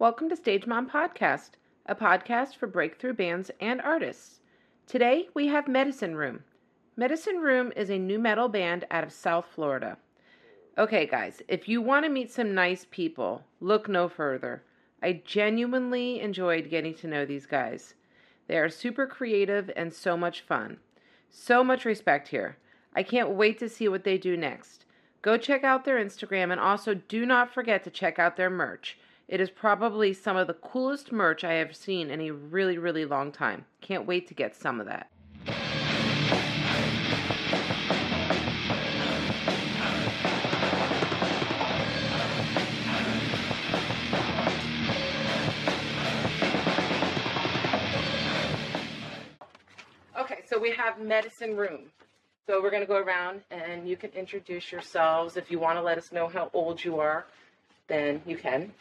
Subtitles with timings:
[0.00, 1.50] Welcome to Stage Mom Podcast,
[1.84, 4.40] a podcast for breakthrough bands and artists.
[4.86, 6.42] Today we have Medicine Room.
[6.96, 9.98] Medicine Room is a nu metal band out of South Florida.
[10.78, 14.62] Okay, guys, if you want to meet some nice people, look no further.
[15.02, 17.92] I genuinely enjoyed getting to know these guys.
[18.46, 20.78] They are super creative and so much fun.
[21.28, 22.56] So much respect here.
[22.96, 24.86] I can't wait to see what they do next.
[25.20, 28.96] Go check out their Instagram and also do not forget to check out their merch.
[29.30, 33.04] It is probably some of the coolest merch I have seen in a really, really
[33.04, 33.64] long time.
[33.80, 35.08] Can't wait to get some of that.
[50.18, 51.82] Okay, so we have medicine room.
[52.48, 55.36] So we're going to go around and you can introduce yourselves.
[55.36, 57.26] If you want to let us know how old you are,
[57.86, 58.72] then you can.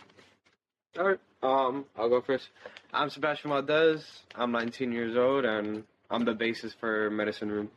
[0.97, 1.19] All right.
[1.43, 2.49] Um, I'll go first.
[2.91, 4.03] I'm Sebastian Valdez.
[4.35, 7.69] I'm 19 years old, and I'm the bassist for Medicine Room.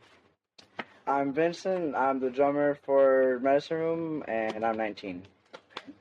[1.05, 1.95] I'm Vincent.
[1.95, 5.21] I'm the drummer for Medicine Room, and I'm 19.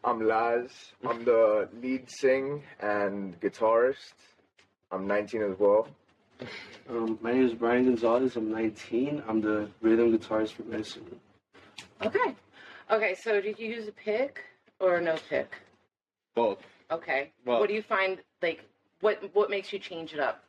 [0.05, 0.71] I'm Laz.
[1.07, 4.15] I'm the lead sing and guitarist.
[4.91, 5.89] I'm 19 as well.
[6.89, 8.37] Um, my name is Brian Gonzalez.
[8.37, 9.23] I'm 19.
[9.29, 11.21] I'm the rhythm guitarist for Medicine Room.
[12.07, 12.35] Okay.
[12.91, 14.41] Okay, so did you use a pick
[14.81, 15.55] or no pick?
[16.35, 16.59] Both.
[16.93, 17.33] Okay.
[17.45, 18.61] Well- what do you find like
[19.01, 20.45] what what makes you change it up?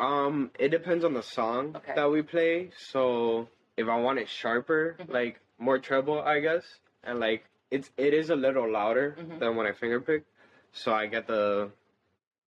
[0.00, 1.92] Um, it depends on the song Okay.
[1.94, 2.70] that we play.
[2.76, 5.10] So if I want it sharper, Mhm.
[5.12, 6.64] like more treble, I guess,
[7.04, 9.38] and like it's it is a little louder Mhm.
[9.38, 10.24] than when I finger pick.
[10.72, 11.70] So I get the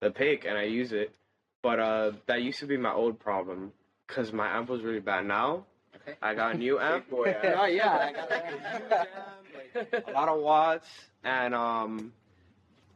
[0.01, 1.13] the pick and I use it.
[1.61, 3.71] But uh, that used to be my old problem
[4.05, 5.25] because my amp was really bad.
[5.25, 6.15] Now Okay.
[6.21, 7.05] I got a new amp.
[7.05, 7.71] Big boy amp.
[7.79, 10.89] Yeah, I got like a amp, like a lot of watts,
[11.23, 12.13] and um,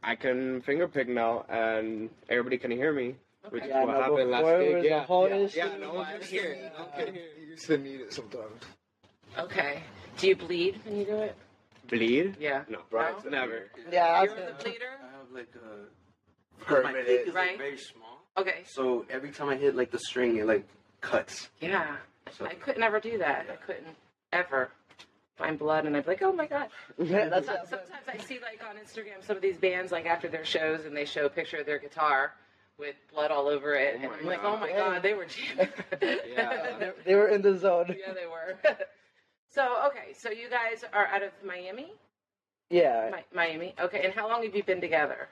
[0.02, 3.14] I can finger pick now, and everybody can hear me,
[3.50, 4.90] which is Yeah, what no, happened last before it gig.
[4.90, 5.58] Yeah, a whole yeah, issue.
[5.58, 6.72] yeah, no one can hear it.
[6.76, 7.36] No one can hear it.
[7.40, 8.62] You used to need it sometimes.
[9.38, 9.82] Okay.
[10.18, 11.36] Do you bleed when you do it?
[11.88, 12.36] Bleed?
[12.40, 12.64] Yeah.
[12.68, 13.70] No, Brian's never.
[13.90, 14.84] Yeah, You're that's the bleeder?
[15.00, 16.64] I have like a.
[16.64, 16.94] Permanent.
[16.96, 17.48] My pick is Right.
[17.50, 18.62] like very small, Okay.
[18.66, 20.64] so every time I hit like the string, it like
[21.00, 21.48] cuts.
[21.60, 21.96] Yeah.
[22.38, 23.46] So I could never do that.
[23.50, 23.96] I couldn't
[24.32, 24.70] ever
[25.36, 26.68] find blood and I'd be like, oh my god.
[26.98, 30.44] that's So- Sometimes I see like on Instagram some of these bands like after their
[30.44, 32.32] shows and they show a picture of their guitar
[32.78, 35.26] with blood all over it Oh and I'm like, oh my god, they were
[35.56, 35.68] jamming.
[36.00, 36.76] Yeah.
[36.78, 37.86] they, they were in the zone.
[37.88, 38.56] yeah, they were.
[39.54, 41.92] so okay, so you guys are out of Miami?
[42.70, 43.74] Yeah, Mi- Miami.
[43.80, 45.28] Okay, and how long have you been together?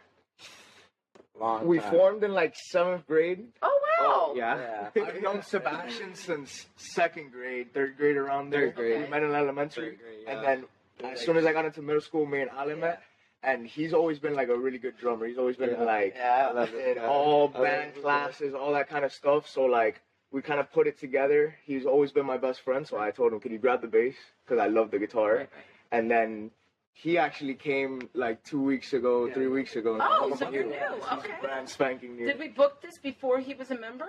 [1.40, 1.90] long We time.
[1.90, 3.46] formed in like seventh grade.
[3.62, 3.89] Oh wow.
[4.00, 4.88] Oh, yeah.
[4.96, 5.02] Yeah.
[5.06, 8.66] I've known Sebastian since second grade, third grade around there.
[8.68, 9.02] Third grade.
[9.02, 9.90] We met in elementary.
[9.90, 10.56] Third grade, And yeah.
[11.02, 13.02] then as soon as I got into middle school, me and Ali met.
[13.42, 15.26] And he's always been like a really good drummer.
[15.26, 15.82] He's always been Yeah.
[15.84, 18.02] like Yeah, in all band it.
[18.02, 19.48] classes, all that kind of stuff.
[19.48, 21.56] So like we kind of put it together.
[21.64, 22.86] He's always been my best friend.
[22.86, 24.14] So I told him, "Can you grab the bass?
[24.44, 25.48] Because I love the guitar." Right, right.
[25.90, 26.50] And then
[26.92, 29.34] he actually came like two weeks ago, Yeah.
[29.34, 29.98] three weeks ago.
[30.00, 30.74] Oh, so you're new.
[31.12, 31.32] Okay.
[31.40, 32.26] brand spanking new.
[32.26, 34.08] Did we book this before he was a member?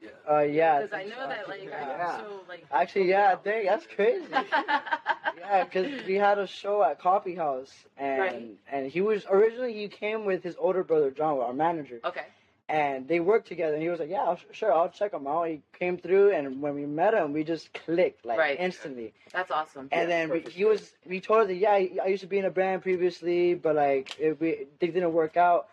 [0.00, 0.08] Yeah.
[0.28, 0.80] Uh, yeah.
[0.80, 2.16] Because I know that like Yeah.
[2.18, 4.26] I'm so like Actually, yeah, dang, that's crazy.
[4.32, 8.50] yeah, because we had a show at Coffee House, and Right.
[8.70, 12.26] and he was originally he came with his older brother John, our manager, okay.
[12.68, 13.74] And they worked together.
[13.74, 16.60] And he was like, "Yeah, I'll, sure, I'll check him out." He came through, and
[16.62, 18.58] when we met him, we just clicked like Right.
[18.58, 19.12] instantly.
[19.32, 19.88] That's awesome.
[19.92, 22.44] And Yeah, then we, he was, we told her, yeah, I used to be in
[22.44, 25.68] a band previously, but like, it, we, it didn't work out.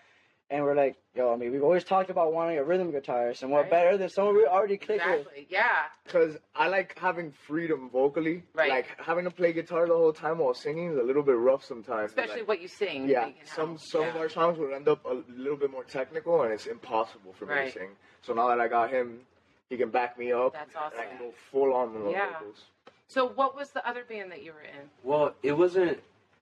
[0.51, 3.51] And we're like, yo, I mean, we've always talked about wanting a rhythm guitarist, and
[3.51, 3.69] what Right.
[3.71, 5.27] better than someone we already clicked with?
[5.49, 5.87] Yeah.
[6.05, 8.43] Because I like having freedom vocally.
[8.53, 8.69] Right.
[8.69, 11.63] Like having to play guitar the whole time while singing is a little bit rough
[11.65, 12.11] sometimes.
[12.11, 13.09] Especially Like, what you sing.
[13.09, 13.79] yeah, you can some help.
[13.81, 17.33] some of our songs would end up a little bit more technical, and it's impossible
[17.33, 17.73] for me Right.
[17.73, 17.89] to sing.
[18.21, 19.25] So now that I got him,
[19.69, 20.53] he can back me up.
[20.53, 22.31] That's and I can go full on with the Yeah.
[22.39, 22.63] vocals.
[23.07, 24.89] So what was the other band that you were in?
[25.03, 25.99] Well, it wasn't.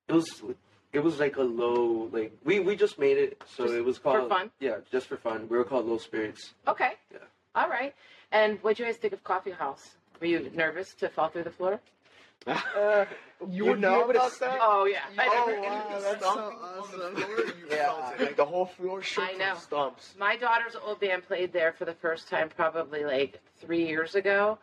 [0.08, 0.28] It was.
[0.94, 2.10] It was like a low.
[2.12, 4.30] Like we we just made it, so Just it was called for called.
[4.30, 4.52] fun?
[4.60, 5.48] Yeah, just for fun.
[5.50, 6.54] We were called Low Spirits.
[6.68, 6.94] Okay.
[7.12, 7.20] Yeah.
[7.56, 7.94] All right.
[8.32, 9.96] And what did you guys think of Coffee House?
[10.20, 11.80] Were you nervous to fall through the floor?
[12.48, 13.06] Uh,
[13.42, 15.00] You, You would know be able to about st- Oh yeah.
[15.18, 17.18] I Oh never- wow, that's so awesome.
[17.18, 17.86] You Yeah.
[17.94, 18.24] felt it.
[18.24, 19.56] Like the whole floor shook I from know.
[19.56, 20.16] stumps.
[20.18, 24.58] My daughter's old band played there for the first time probably like three years ago,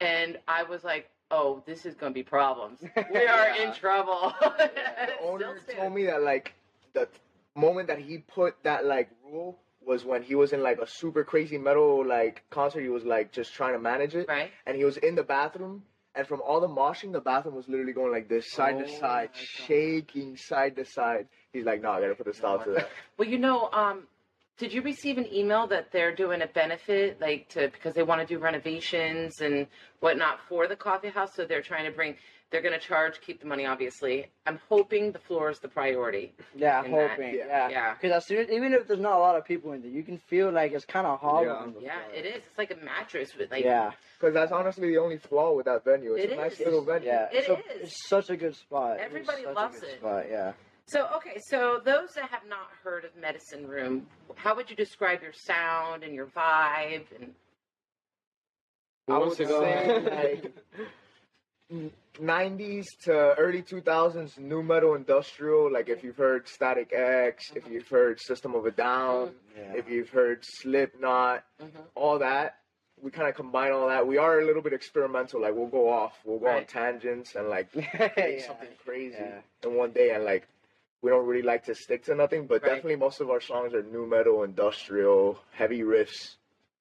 [0.00, 2.78] and I was like, "Oh, this is going to be problems.
[3.12, 6.54] We are in trouble." The owner told me that like
[6.92, 7.08] the
[7.56, 11.24] moment that he put that like rule was when he was in like a super
[11.24, 12.82] crazy metal like concert.
[12.82, 14.50] He was like just trying to manage it, Right.
[14.66, 15.82] and he was in the bathroom
[16.14, 18.88] and from all the moshing, the bathroom was literally going like this, side Oh to
[18.88, 21.26] side, shaking side to side.
[21.52, 24.06] He's like, "No, I gotta put a stop to that." Well, you know, um,
[24.58, 28.20] did you receive an email that they're doing a benefit, like to because they want
[28.20, 29.66] to do renovations and
[30.00, 31.34] whatnot for the coffee house?
[31.34, 32.16] So they're trying to bring.
[32.50, 34.26] They're going to charge, keep the money, obviously.
[34.46, 36.34] I'm hoping the floor is the priority.
[36.54, 37.10] Yeah, in that.
[37.12, 37.34] hoping.
[37.34, 37.46] Yeah.
[37.48, 37.68] Yeah.
[37.70, 37.94] Yeah.
[37.94, 40.02] Because as soon as, even if there's not a lot of people in there, you
[40.02, 41.72] can feel like it's kind of hollow.
[41.80, 41.94] Yeah.
[42.12, 42.42] Yeah, it is.
[42.46, 43.64] It's like a mattress with like.
[43.64, 43.92] yeah.
[44.20, 46.12] Because that's honestly the only flaw with that venue.
[46.12, 47.06] It's It a nice little venue.
[47.08, 47.28] Yeah.
[47.32, 48.96] It it's, a- it's such a good spot.
[48.96, 49.98] It's Everybody such a loves good it.
[50.00, 50.52] Spot, yeah.
[50.86, 55.22] So okay, so those that have not heard of Medicine Room, how would you describe
[55.22, 57.04] your sound and your vibe?
[57.18, 57.34] And
[59.08, 60.42] I wants would to say,
[61.72, 61.90] like,
[62.20, 65.72] 90s to early 2000s nu metal industrial.
[65.72, 69.74] Like if you've heard Static X, if you've heard System of a Down, Yeah.
[69.74, 71.70] if you've heard Slipknot, Mhm.
[71.94, 72.58] all that.
[73.00, 74.06] We kind of combine all that.
[74.06, 75.40] We are a little bit experimental.
[75.40, 78.46] Like we'll go off, we'll go on tangents and like make Yeah.
[78.46, 79.40] something crazy Yeah.
[79.64, 80.10] in one day.
[80.10, 80.46] And like
[81.02, 82.70] we don't really like to stick to nothing, but Right.
[82.76, 86.36] definitely most of our songs are nu metal, industrial, heavy riffs.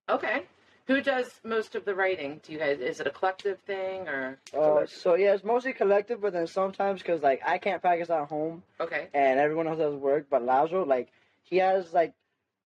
[0.09, 0.45] okay,
[0.87, 2.39] who does most of the writing?
[2.43, 2.79] Do you guys?
[2.79, 7.01] Is it a collective thing or Uh, so yeah, it's mostly collective, but then sometimes
[7.01, 9.07] because like I can't practice at home okay?
[9.13, 11.07] and everyone else does work, but Lazo like
[11.43, 12.13] he has like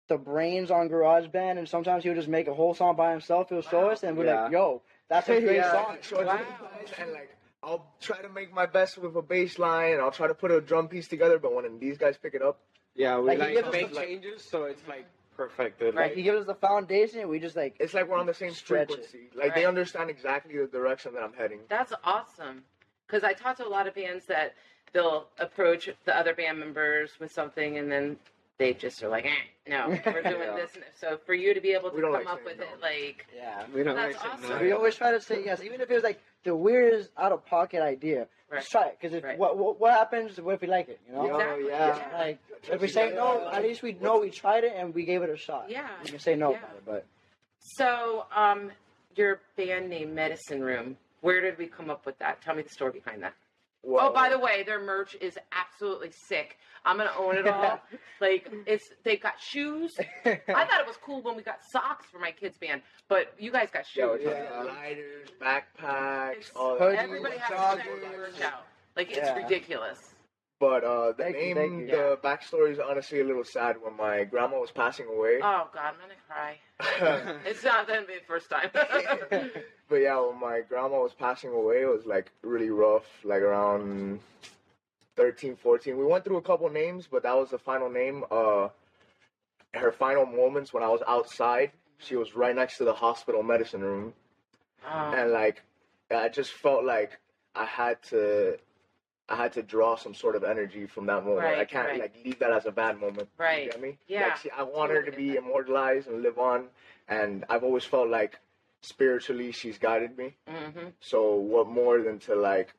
[0.09, 3.49] the brains on GarageBand, and sometimes he'll just make a whole song by himself.
[3.49, 3.91] He'll show Wow.
[3.91, 4.43] us, and we're Yeah.
[4.45, 6.41] like, "Yo, that's a great Yeah, song." show it Wow.
[6.99, 7.31] And like,
[7.63, 10.51] I'll try to make my best with a bass line, and I'll try to put
[10.51, 11.39] a drum piece together.
[11.39, 12.59] But when these guys pick it up,
[12.95, 15.07] Yeah, we Like, he like, gives make the, like- changes so it's like
[15.37, 15.95] perfected.
[15.95, 18.35] Right, he gives us the foundation, and we just like it's like we're on the
[18.35, 18.95] same Stretch it.
[19.07, 19.31] frequency.
[19.35, 21.61] Like they understand exactly the direction that I'm heading.
[21.69, 22.65] That's awesome.
[23.07, 24.55] Because I talk to a lot of bands that
[24.93, 28.17] they'll approach the other band members with something, and then
[28.63, 29.31] they just are like, eh,
[29.69, 30.57] "No, we're doing Yeah.
[30.57, 30.71] this."
[31.01, 32.65] So for you to be able to come like up with no.
[32.65, 33.65] it, like, yeah.
[33.75, 34.57] we don't That's like saying awesome.
[34.59, 34.63] no.
[34.63, 37.45] We always try to say yes, even if it was like the weirdest out of
[37.47, 38.27] pocket idea.
[38.51, 38.61] Right.
[38.61, 39.39] Just try it, because if Right.
[39.39, 41.01] what, what what happens what if we like it?
[41.09, 41.97] You know, Exactly, yeah.
[42.13, 42.19] yeah.
[42.19, 42.39] like
[42.71, 45.31] if we say no, at least we know we tried it and we gave it
[45.31, 45.67] a shot.
[45.71, 45.89] yeah.
[46.05, 46.59] we can say no Yeah.
[46.59, 47.07] about it, but
[47.61, 48.71] So, um,
[49.17, 50.97] your band name, Medicine Room.
[51.23, 52.43] Where did we come up with that?
[52.43, 53.35] Tell me the story behind that.
[53.85, 56.59] Well, oh, by the way, their merch is absolutely sick.
[56.85, 57.81] I'm gonna own it all.
[58.21, 59.93] like it's they've got shoes.
[60.25, 63.51] I thought it was cool when we got socks for my kids' band, but you
[63.51, 64.27] guys got Yo, shoes.
[64.27, 64.59] it's Yeah.
[64.63, 66.97] like lighters, backpacks, It's- all Hoodies.
[66.99, 67.83] Everybody has joggers.
[67.83, 68.67] to check merch out.
[68.97, 69.37] Like it's Yeah.
[69.43, 70.12] ridiculous.
[70.63, 71.87] But uh, the Thank name, thank you.
[71.89, 73.79] the backstory is honestly a little sad.
[73.83, 77.41] When my grandma was passing away, Oh God, I'm gonna cry.
[77.45, 78.71] It's not gonna be the first time.
[79.89, 83.07] but yeah, when my grandma was passing away, it was like really rough.
[83.25, 84.21] Like around
[85.17, 85.99] 13, 14.
[85.99, 88.23] We went through a couple names, but that was the final name.
[88.31, 88.69] Uh,
[89.75, 93.81] her final moments when I was outside, she was right next to the hospital medicine
[93.81, 94.13] room,
[94.87, 95.61] Oh, and like
[96.09, 97.19] I just felt like
[97.57, 98.59] I had to.
[99.29, 101.47] I had to draw some sort of energy from that moment.
[101.47, 102.01] I can't right.
[102.01, 103.29] like leave that as a bad moment.
[103.39, 103.65] Right.
[103.65, 103.99] You get me?
[104.07, 105.39] Yeah, Like, see, I want her to be that.
[105.39, 106.67] immortalized and live on,
[107.09, 108.39] and I've always felt like
[108.83, 110.35] spiritually she's guided me.
[110.49, 110.89] Mm-hmm.
[111.01, 112.75] So what more than to like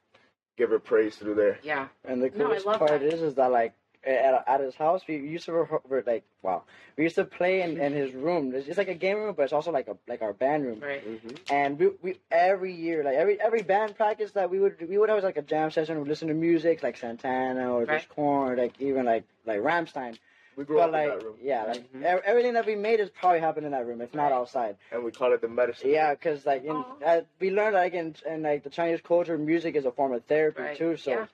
[0.57, 1.59] give her praise through there?
[1.63, 1.87] yeah.
[2.05, 3.01] And the coolest love part that.
[3.03, 3.73] is, is that like
[4.05, 6.63] at, at his house, we used to rehearse, like wow,
[6.97, 8.53] we used to play in, in his room.
[8.53, 10.79] It's just like a game room, but it's also like a like our band room.
[10.81, 11.03] Right.
[11.05, 11.37] Mhm.
[11.51, 15.09] And we, we every year, like every every band practice that we would we would
[15.09, 16.01] have like a jam session.
[16.01, 17.99] We listen to music like Santana or Right.
[17.99, 20.17] just Korn or like even like like Rammstein.
[20.55, 22.03] We grew But up like in that room, yeah, like Mhm.
[22.03, 24.77] ev- everything that we made is probably happened in that room, if not outside.
[24.91, 25.89] and we call it the medicine.
[25.89, 29.75] Yeah, because like in, uh, we learned like in, in like the Chinese culture, music
[29.75, 30.77] is a form of therapy Right.
[30.77, 30.95] too.
[30.97, 31.25] So Yeah.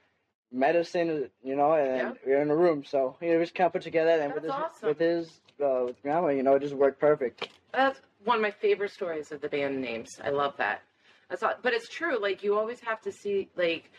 [0.51, 3.81] Medicine, you know, and we're in a room, so you know, just kind of put
[3.81, 4.11] together.
[4.11, 4.89] And with his That's awesome.
[4.89, 5.27] with his
[5.63, 7.47] uh, with grandma, you know, it just worked perfect.
[7.73, 10.19] That's one of my favorite stories of the band names.
[10.23, 10.81] I love that.
[11.29, 12.19] That's all, but it's true.
[12.19, 13.91] Like you always have to see like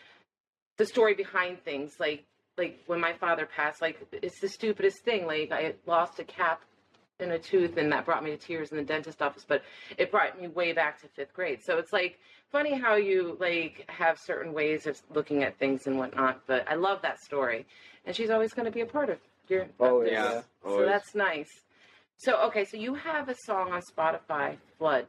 [0.77, 1.95] the story behind things.
[1.99, 2.25] Like
[2.57, 5.25] like when my father passed, like it's the stupidest thing.
[5.25, 6.61] Like I lost a cap
[7.21, 9.45] in a tooth, and that brought me to tears in the dentist office.
[9.47, 9.63] But
[9.97, 11.59] it brought me way back to fifth grade.
[11.63, 12.19] So it's like
[12.51, 16.41] funny how you like have certain ways of looking at things and whatnot.
[16.47, 17.65] But I love that story,
[18.05, 19.67] and she's always going to be a part of your.
[19.79, 20.13] Oh, of this.
[20.13, 20.41] yeah.
[20.63, 21.49] So that's nice.
[22.17, 25.07] So okay, so you have a song on Spotify, Flood.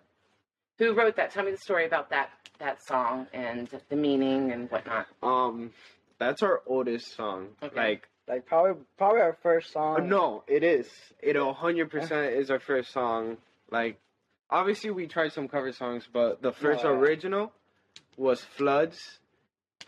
[0.78, 1.30] Who wrote that?
[1.30, 5.06] Tell me the story about that that song and the meaning and whatnot.
[5.22, 5.72] Um,
[6.18, 7.48] that's our oldest song.
[7.62, 7.76] Okay.
[7.76, 9.96] Like, Like probably probably our first song.
[10.02, 10.88] uh, no, it is.
[11.20, 13.36] It a hundred percent is our first song.
[13.70, 13.98] Like,
[14.50, 17.52] obviously we tried some cover songs, but the first original
[18.16, 18.98] was Floods,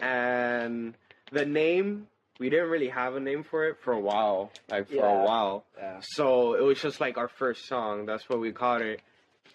[0.01, 0.95] and
[1.31, 2.09] the name
[2.41, 4.51] we didn't really have a name for it for a while.
[4.69, 5.23] Like for Yeah.
[5.23, 5.65] a while.
[5.79, 6.01] Yeah.
[6.03, 8.07] So it was just like our first song.
[8.07, 9.01] That's what we called it.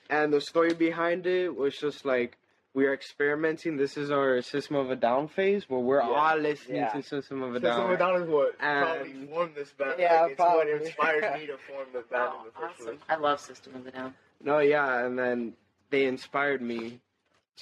[0.10, 2.38] And the story behind it was just like
[2.74, 3.78] we are experimenting.
[3.78, 6.08] This is our System of a Down phase where we're Yeah.
[6.10, 6.90] all listening Yeah.
[6.94, 7.72] to System of a Down.
[7.72, 8.14] System of a Down.
[8.14, 9.96] Down is what And- probably formed this band.
[10.00, 10.74] Yeah, like, it's probably.
[10.74, 12.86] what inspired me to form the band Oh, in the first awesome.
[12.86, 13.00] place.
[13.10, 14.14] I love System of a Down.
[14.42, 15.56] No, yeah, and then
[15.90, 17.02] they inspired me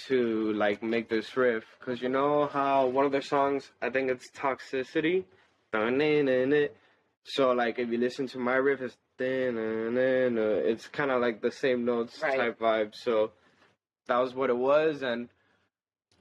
[0.08, 4.12] to like make this riff because you know how one of their songs, I think
[4.12, 5.24] it's Toxicity.
[7.24, 11.84] So like if you listen to my riff, it's it's kind of like the same
[11.86, 12.38] notes Right.
[12.38, 12.94] type vibe.
[12.96, 13.32] So
[14.08, 15.30] that was what it was, and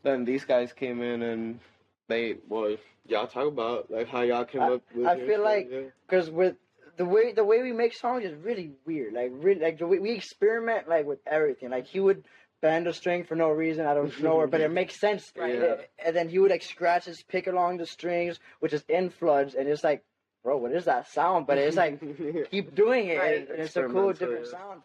[0.02, 1.60] then these guys came in and
[2.08, 2.76] they well
[3.08, 5.06] y'all talk about like how y'all came I- up with.
[5.06, 5.80] I feel like- yeah.
[6.08, 6.56] because with
[6.96, 9.12] the way the way we make songs is really weird.
[9.12, 11.70] Like really, like the way we experiment like with everything.
[11.70, 12.24] Like he would
[12.62, 15.30] bend a string for no reason out of nowhere, but it makes sense.
[15.36, 15.60] Right.
[15.60, 19.10] Uh, And then he would like scratch his pick along the strings, which is in
[19.10, 20.04] floods, and it's like,
[20.42, 21.46] bro, what is that sound?
[21.46, 22.00] But it's like
[22.50, 23.48] keep doing it, Right.
[23.50, 24.52] and it's a cool different yeah.
[24.52, 24.82] sound.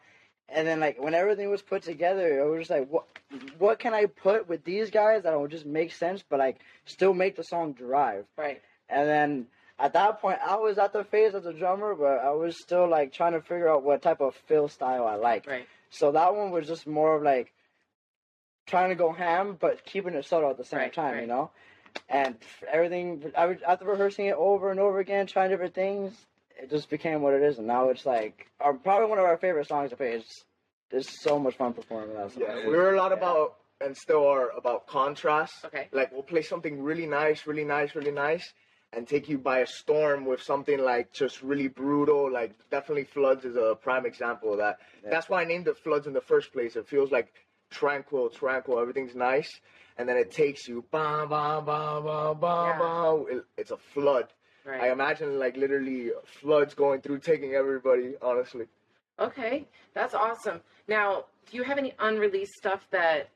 [0.53, 3.05] And then like when everything was put together, it was just like, what
[3.57, 7.13] what can I put with these guys that will just make sense, but like still
[7.13, 8.25] make the song drive.
[8.37, 8.61] Right.
[8.89, 9.47] And then
[9.79, 12.87] at that point, I was at the phase as a drummer, but I was still
[12.87, 15.47] like trying to figure out what type of fill style I like.
[15.47, 15.67] Right.
[15.89, 17.53] So that one was just more of like
[18.67, 21.21] trying to go ham, but keeping it subtle at the same Right, time, right.
[21.21, 21.51] you know.
[22.09, 22.35] And
[22.71, 26.13] everything, I would after rehearsing it over and over again, trying different things,
[26.61, 27.57] it just became what it is.
[27.57, 30.13] And now it's like our, probably one of our favorite songs to play.
[30.13, 30.45] It's
[30.91, 32.43] it's so much fun performing that song.
[32.43, 35.53] Yeah, we were a lot about and still are about contrast.
[35.65, 35.87] Okay.
[35.91, 38.43] Like we'll play something really nice, really nice, really nice,
[38.93, 42.31] and take you by a storm with something like just really brutal.
[42.31, 44.79] Like definitely floods is a prime example of that.
[45.03, 45.09] Yeah.
[45.11, 46.75] That's why I named it floods in the first place.
[46.75, 47.33] It feels like
[47.71, 48.79] tranquil, tranquil.
[48.79, 49.49] Everything's nice,
[49.97, 52.77] and then it takes you ba ba ba ba ba Yeah.
[52.77, 53.23] ba.
[53.37, 54.27] It, it's a flood.
[54.69, 58.13] I imagine like literally floods going through, taking everybody.
[58.21, 58.65] Honestly.
[59.19, 59.67] Okay.
[59.93, 60.61] That's awesome.
[60.87, 63.29] Now, do you have any unreleased stuff that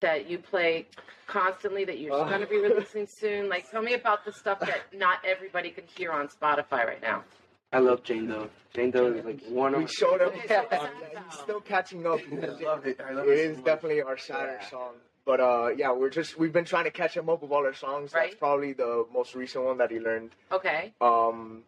[0.00, 0.86] that you play
[1.26, 2.24] constantly that you're Oh.
[2.28, 2.62] going to be uh.
[2.68, 3.48] releasing soon?
[3.48, 7.24] Like, tell me about the stuff that not everybody can hear on Spotify right now.
[7.72, 8.48] I love Jane Doe.
[8.72, 10.28] Jane Doe is like one of We showed him.
[10.28, 12.20] Okay, so what's that He's still catching up.
[12.32, 13.00] I love it.
[13.00, 13.38] I love It it.
[13.38, 13.64] is so much.
[13.64, 14.68] definitely our sadder Yeah.
[14.68, 14.92] song.
[15.26, 17.72] But uh, yeah, we're just we've been trying to catch him up with all our
[17.74, 18.12] songs.
[18.12, 18.30] Right.
[18.30, 20.30] That's probably the most recent one that he learned.
[20.52, 20.92] Okay.
[21.00, 21.62] Um,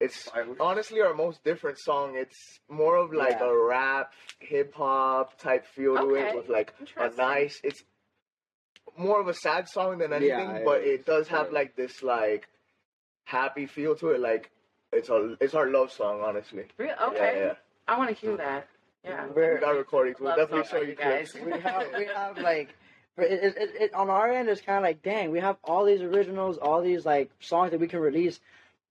[0.00, 0.28] it's
[0.60, 2.14] honestly our most different song.
[2.16, 3.48] It's more of like Yeah.
[3.50, 6.28] a rap, hip hop type feel to Okay.
[6.28, 7.60] it with like a nice.
[7.64, 7.82] It's
[8.96, 11.52] more of a sad song than anything, Yeah, but it it does have Right.
[11.52, 12.48] like this like
[13.24, 14.20] happy feel to it.
[14.20, 14.50] Like
[14.92, 16.66] it's a it's our love song, honestly.
[16.76, 17.34] Re- Yeah, Okay.
[17.46, 17.54] yeah.
[17.88, 18.68] I want to hear that.
[19.04, 19.26] Yeah.
[19.26, 20.20] We're- We got recordings.
[20.20, 21.32] We'll definitely show you you guys.
[21.32, 21.44] clips.
[21.46, 22.74] we have we have like but it,
[23.22, 26.00] it, it, it, on our end it's kind of like dang we have all these
[26.02, 28.40] originals all these like songs that we can release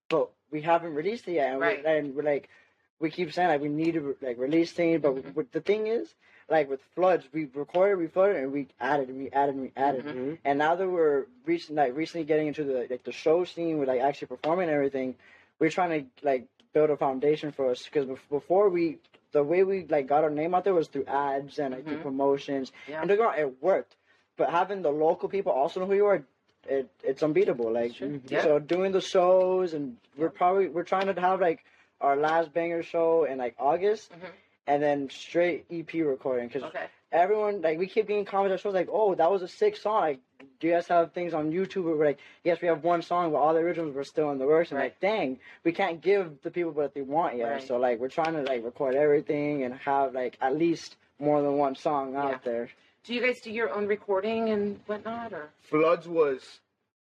[0.09, 1.83] but we haven't released it yet and, Right.
[1.83, 2.49] we're, and we're like
[2.99, 5.35] we keep saying like we need to like release things but Mhm.
[5.35, 6.13] what the thing is
[6.49, 9.71] like with floods we recorded we flooded and we added and we added and we
[9.77, 10.13] added Mhm.
[10.15, 10.37] Mhm.
[10.45, 13.87] and now that we're recent like recently getting into the like the show scene with
[13.87, 15.15] like actually performing and everything
[15.59, 18.97] we're trying to like build a foundation for us because before we
[19.31, 21.97] the way we like got our name out there was through ads and like through
[21.97, 22.01] Mhm.
[22.03, 22.99] promotions Yeah.
[23.01, 23.95] and don't get wrong, it worked.
[24.39, 26.23] But having the local people also know who you are,
[26.67, 27.71] it it's unbeatable.
[27.71, 28.09] Like Sure.
[28.27, 28.41] Yeah.
[28.41, 31.63] so, doing the shows and we're probably we're trying to have like
[32.01, 34.29] our last banger show in like August, Mhm.
[34.67, 36.85] and then straight EP recording because Okay.
[37.11, 39.99] everyone like we keep getting comments at shows like, oh, that was a sick song.
[40.01, 40.19] Like,
[40.61, 43.31] do you guys have things on YouTube where we're like, yes, we have one song,
[43.33, 44.71] but all the originals were still in the works.
[44.71, 44.85] And Right.
[44.85, 47.49] like, dang, we can't give the people what they want yet.
[47.51, 47.61] Right.
[47.63, 51.57] So like, we're trying to like record everything and have like at least more than
[51.57, 52.37] one song out Yeah.
[52.45, 52.69] there.
[53.05, 55.49] Do you guys do your own recording and whatnot, or?
[55.63, 56.59] Floods was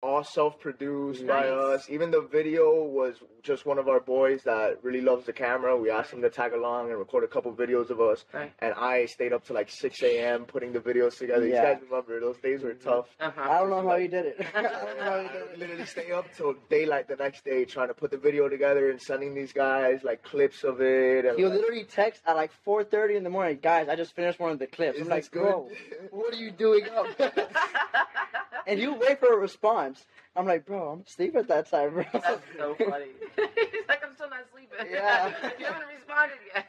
[0.03, 1.89] all self-produced by us.
[1.91, 5.77] Even the video was just one of our boys that really loves the camera.
[5.77, 8.25] We asked him to tag along and record a couple videos of us.
[8.33, 8.53] Right.
[8.61, 10.45] And I stayed up to like 6 a.m.
[10.45, 11.47] putting the videos together.
[11.47, 11.69] Yeah.
[11.69, 13.07] You guys remember those days were tough.
[13.21, 13.41] uh-huh.
[13.41, 14.47] I don't know how you did it.
[14.55, 15.59] I don't you I did would it.
[15.59, 19.01] literally stay up till daylight the next day trying to put the video together and
[19.01, 21.25] sending these guys like clips of it.
[21.25, 23.89] And, He'll like, literally text at like 4:30 in the morning, guys.
[23.89, 24.99] I just finished one of the clips.
[25.01, 25.43] I'm like, good?
[25.43, 25.69] bro,
[26.11, 27.07] what are you doing up?
[28.67, 29.90] and you wait for a response.
[30.37, 32.05] I'm like, bro, I'm asleep at that time, bro.
[32.13, 33.07] That's so funny.
[33.37, 34.87] He's like, I'm still not sleeping.
[34.93, 35.29] Yeah.
[35.59, 36.67] you haven't responded yet.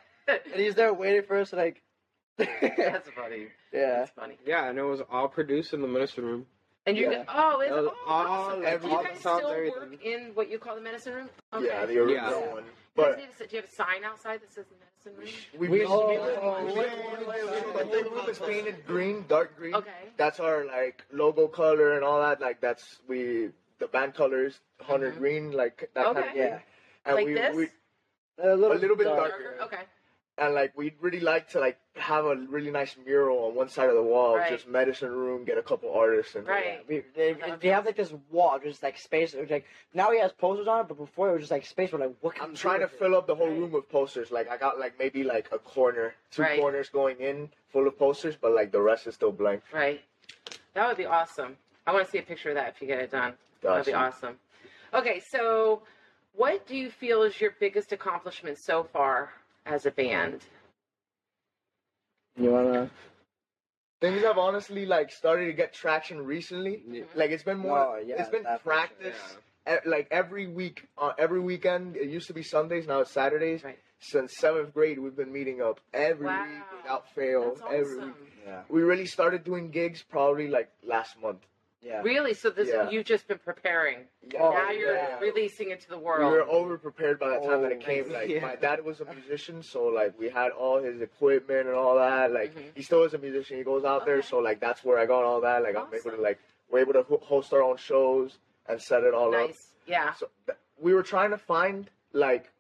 [0.52, 1.82] and he's there waiting for us, to, like,
[2.38, 3.48] That's funny.
[3.74, 3.98] yeah.
[4.00, 4.38] That's funny.
[4.46, 6.46] Yeah, and it was all produced in the medicine room.
[6.88, 7.24] And you're Yeah.
[7.28, 8.64] oh, is That was oh, all- awesome.
[8.66, 9.80] every- Do you guys still everything.
[9.92, 11.30] work in what you call the medicine room?
[11.54, 11.66] Okay.
[11.68, 12.54] Yeah, the original Yeah.
[12.54, 12.64] one.
[12.96, 15.30] But But do you have a sign outside that says the medicine room?
[15.58, 16.90] we, We- we, oh, we- oh, wait,
[17.92, 19.76] the whole room is painted green, dark green.
[19.76, 19.92] Okay.
[20.18, 22.42] That's our like logo color and all that.
[22.42, 25.18] Like that's we the band colors, 100 Mhm.
[25.20, 26.32] green, like that kind of Okay.
[26.34, 26.44] green.
[26.44, 26.60] Yeah.
[27.06, 27.56] And Like we, this?
[27.56, 27.70] we
[28.38, 29.30] A little, A little bit dark.
[29.32, 29.58] darker.
[29.62, 29.84] Okay.
[30.38, 33.90] And like we'd really like to like have a really nice mural on one side
[33.90, 34.50] of the wall, Right.
[34.50, 36.84] just medicine room, get a couple artists and Right.
[36.88, 39.34] We, they, That they have like this wall, just like space.
[39.34, 41.66] It was like now he has posters on it, but before it was just like
[41.66, 41.92] space.
[41.92, 42.36] We're like, what?
[42.36, 43.00] Can I'm trying to with it?
[43.00, 43.60] fill up the whole Right.
[43.60, 44.32] room with posters.
[44.32, 46.60] Like I got like maybe like a corner, two Right.
[46.60, 49.62] corners going in full of posters, but like the rest is still blank.
[49.74, 50.02] Right.
[50.74, 51.58] That would be awesome.
[51.86, 53.34] I want to see a picture of that if you get it done.
[53.62, 54.38] That would be awesome.
[54.94, 55.82] Okay, so
[56.34, 59.32] what do you feel is your biggest accomplishment so far
[59.66, 60.42] as a band?
[62.38, 62.90] You wanna?
[64.00, 66.82] Things have honestly like started to get traction recently.
[66.90, 67.04] Yeah.
[67.16, 67.78] Like it's been more.
[67.78, 69.38] Oh, yeah, it's been that sure, practice.
[69.70, 71.96] e- Like every week, uh, every weekend.
[71.98, 72.88] It used to be Sundays.
[72.88, 73.64] Now it's Saturdays.
[73.64, 73.78] Right.
[74.00, 76.48] Since seventh grade, we've been meeting up every Wow.
[76.48, 77.56] week without fail.
[77.56, 78.16] That's Every week.
[78.48, 78.64] Yeah.
[78.70, 81.46] We really started doing gigs probably like last month.
[81.82, 82.02] Yeah.
[82.04, 82.34] Really?
[82.36, 82.90] So this Yeah.
[82.92, 84.06] you've just been preparing.
[84.40, 85.18] Oh, now you're yeah.
[85.20, 86.20] releasing it to the world.
[86.32, 86.48] We world.
[86.48, 88.10] were over prepared by the time that it Oh, came.
[88.12, 88.42] Like Yeah.
[88.42, 92.32] my dad was a musician, so like we had all his equipment and all that.
[92.32, 92.76] Like Mhm.
[92.76, 93.58] he still is a musician.
[93.58, 94.28] He goes out there, Okay.
[94.28, 95.64] so like that's where I got all that.
[95.64, 96.16] Like I'm able Awesome.
[96.18, 99.48] to like we're able to ho- host our own shows and set it all up.
[99.48, 99.74] nice.
[99.88, 100.14] Yeah.
[100.14, 102.52] So th- we were trying to find like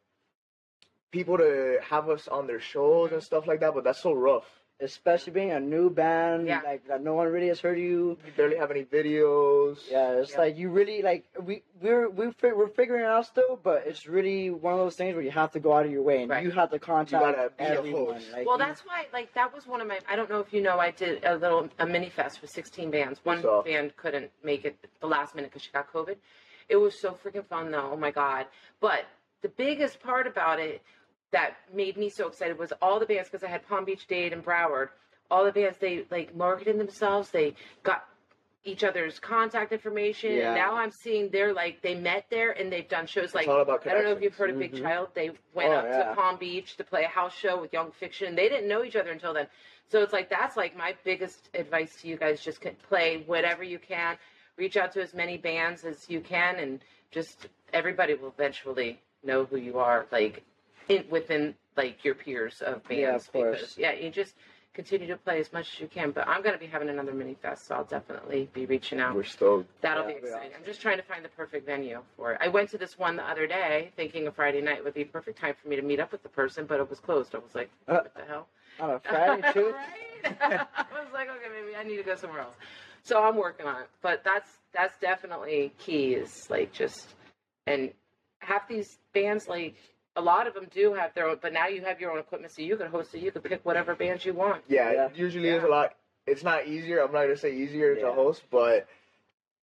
[1.11, 4.60] people to have us on their shows and stuff like that, but that's so rough.
[4.81, 6.61] Especially being a new band, Yeah.
[6.65, 8.17] like that no one really has heard of you.
[8.25, 9.77] We barely have any videos.
[9.89, 10.39] Yeah, it's Yeah.
[10.39, 14.07] like you really like we we're we fi- we're figuring it out still, but it's
[14.07, 16.31] really one of those things where you have to go out of your way and
[16.31, 16.43] Right.
[16.43, 18.13] you have to contact gotta be a everyone.
[18.15, 18.31] host.
[18.31, 19.99] Like, Well, you- that's why, like, that was one of my.
[20.09, 22.89] I don't know if you know, I did a little a mini fest with 16
[22.89, 23.23] bands.
[23.23, 26.17] One So- band couldn't make it the last minute because she got COVID.
[26.69, 27.91] It was so freaking fun, though.
[27.93, 28.47] Oh my god!
[28.79, 29.05] But
[29.41, 30.81] the biggest part about it
[31.31, 34.33] that made me so excited was all the bands because I had Palm Beach Dade
[34.33, 34.89] and Broward.
[35.29, 37.29] All the bands they like marketed themselves.
[37.29, 38.05] They got
[38.63, 40.33] each other's contact information.
[40.33, 40.47] Yeah.
[40.47, 43.49] And now I'm seeing they're like they met there and they've done shows like it's
[43.51, 44.81] all about I don't know if you've heard of Big Mhm.
[44.81, 45.09] Child.
[45.13, 46.09] They went Oh, up yeah.
[46.09, 48.35] to Palm Beach to play a house show with Young Fiction.
[48.35, 49.47] They didn't know each other until then.
[49.87, 53.79] So it's like that's like my biggest advice to you guys: just play whatever you
[53.79, 54.17] can,
[54.57, 59.45] reach out to as many bands as you can, and just everybody will eventually know
[59.45, 60.43] who you are, like
[60.89, 63.01] in, within like your peers of bands.
[63.01, 63.57] Yeah, of course.
[63.59, 64.35] Because, yeah, you just
[64.73, 66.11] continue to play as much as you can.
[66.11, 69.15] But I'm going to be having another mini fest, so I'll definitely be reaching out.
[69.15, 69.69] We're stoked.
[69.81, 70.51] That'll Yeah, be that'll exciting.
[70.57, 72.39] I'm just trying to find the perfect venue for it.
[72.41, 75.05] I went to this one the other day thinking a Friday night would be a
[75.05, 77.33] perfect time for me to meet up with the person, but it was closed.
[77.35, 78.47] I was like, Uh, what the hell?
[78.79, 79.73] on a Friday too.
[79.73, 80.37] right?
[80.41, 82.55] I was like, okay, maybe I need to go somewhere else.
[83.03, 83.89] So I'm working on it.
[84.01, 87.15] But that's that's definitely key is like just
[87.67, 87.91] and
[88.39, 89.75] half these bands like
[90.15, 92.51] a lot of them do have their own but now you have your own equipment
[92.53, 95.05] so you can host it you can pick whatever bands you want Yeah, Yeah.
[95.07, 95.69] it usually is Yeah.
[95.69, 95.95] a lot.
[96.27, 96.99] It's not easier.
[97.01, 98.05] I'm not gonna say easier Yeah.
[98.07, 98.87] to host, but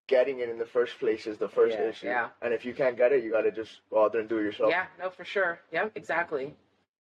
[0.08, 1.90] getting it in the first place is the first Yeah.
[1.90, 2.08] issue.
[2.08, 2.30] Yeah.
[2.42, 4.44] And if you can't get it, you gotta just go out there and do it
[4.44, 4.70] yourself.
[4.72, 5.60] Yeah, no, for sure.
[5.72, 6.56] Yeah, exactly.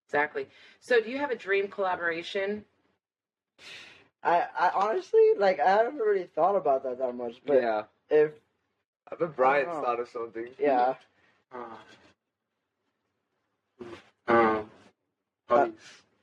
[0.07, 0.47] Exactly.
[0.79, 2.65] So, do you have a dream collaboration?
[4.23, 7.83] I, I honestly like I haven't really thought about that that much, but yeah.
[8.10, 8.31] if
[9.12, 9.81] I bet Brian's Oh.
[9.81, 10.49] thought of something.
[10.60, 10.95] yeah,
[11.51, 11.57] Uh,
[14.27, 14.69] um,
[15.47, 15.73] probably,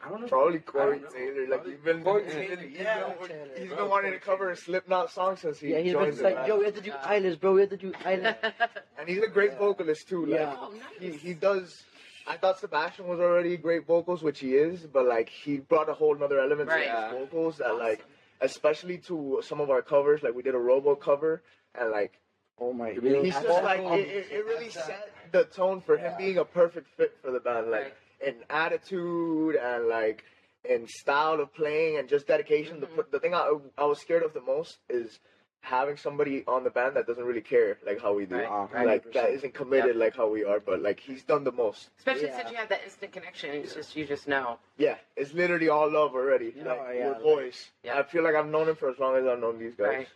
[0.05, 0.27] I don't know.
[0.29, 1.09] Probably Corey I don't know.
[1.11, 1.41] Taylor.
[1.41, 3.09] Like Probably you've been, Corey he's Taylor, been- he's yeah.
[3.09, 3.49] been, Taylor.
[3.59, 6.03] he's Bro, been wanting to Corey cover a Slipknot song since he yeah, he's been
[6.03, 6.49] joined just the like, band.
[6.49, 7.53] yo, we have to do islands, bro.
[7.55, 8.39] We have to do islands.
[8.99, 9.59] and he's a great Yeah.
[9.59, 10.27] vocalist too.
[10.27, 10.57] Like Yeah.
[10.59, 11.21] Oh, he, nice.
[11.21, 11.83] he does.
[12.27, 15.95] I thought Sebastian was already great vocals, which he is, but like he brought a
[15.95, 16.87] whole other element Right.
[16.87, 17.79] to his vocals that Awesome.
[17.79, 18.05] like,
[18.41, 20.23] especially to some of our covers.
[20.23, 21.43] Like we did a Robo cover,
[21.79, 22.19] and like
[22.61, 23.25] Oh my You mean god.
[23.25, 26.17] he's just like it, it, it really set the tone for him Yeah.
[26.25, 27.71] being a perfect fit for the band.
[27.71, 27.95] Like Right.
[28.29, 30.25] in attitude and like
[30.65, 32.77] in style of playing and just dedication.
[32.79, 32.81] Mhm.
[32.81, 33.45] The The the thing I
[33.77, 35.19] I was scared of the most is
[35.61, 38.37] having somebody on the band that doesn't really care like how we do.
[38.37, 38.87] Right, Uh, right.
[38.93, 41.89] Like that isn't committed like how we are, but like he's done the most.
[41.99, 42.37] Especially Yeah.
[42.39, 43.49] since you have that instant connection.
[43.65, 44.59] It's just you just know.
[44.77, 46.53] Yeah, it's literally all love already.
[46.57, 47.71] Yeah, like yeah, we're like- boys.
[47.83, 47.99] Yeah.
[47.99, 49.89] I feel like I've known him for as long as I've known these guys.
[50.01, 50.09] Right.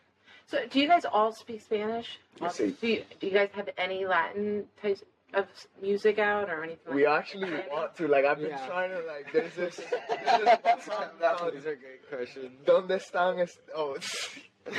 [0.50, 2.18] So, do you guys all speak Spanish?
[2.40, 5.02] Yes, um, do, you, do you guys have any Latin types
[5.34, 5.44] of
[5.82, 6.94] music out or anything?
[6.94, 7.70] We like actually that?
[7.70, 8.08] want to.
[8.08, 8.66] Like I've been Yeah.
[8.66, 9.02] trying to.
[9.06, 9.76] Like there's this.
[10.08, 12.50] There's this one song called These are great questions.
[12.64, 13.40] Donde están?
[13.42, 13.94] Es- oh.
[13.94, 14.74] He's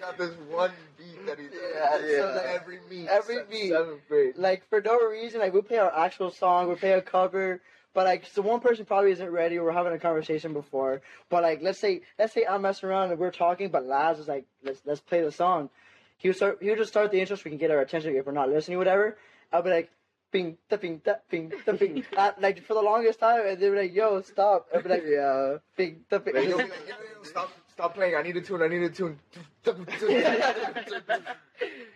[0.00, 2.52] got this one beat that he does Yeah, so yeah.
[2.60, 3.70] every beat Every beat.
[3.70, 4.34] Seventh grade.
[4.36, 7.60] like for no reason, like we play our actual song, we play a cover,
[7.96, 9.58] but like so one person probably isn't ready.
[9.58, 13.18] We're having a conversation before, but like let's say let's say I'm messing around and
[13.18, 15.70] we're talking, but Laz is like let's let's play the song.
[16.18, 18.14] He would start he would just start the intro so we can get our attention
[18.14, 19.16] if we're not listening, whatever.
[19.50, 19.90] I'll be like.
[20.32, 22.04] Bing, da, bing, da, bing, da, bing.
[22.16, 25.04] Uh, like for the longest time, and they were like, "Yo, stop!" I'd be like,
[25.06, 28.16] "Yeah, bing, da, bing." Like, he'll like, yo, yo, stop, stop playing.
[28.16, 28.60] I need a tune.
[28.60, 29.20] I need a tune.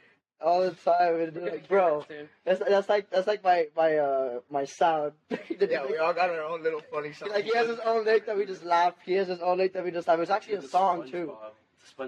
[0.42, 1.20] all the time.
[1.20, 2.61] And like, bro, hear that soon.
[2.61, 5.12] that's that's like that's like my my uh my sound.
[5.61, 7.33] Yeah, we all got our own little funny songs.
[7.33, 8.94] like he has his own lick that we just laugh.
[9.05, 10.18] He has his own lick that we just laugh.
[10.20, 11.33] It's actually a song too.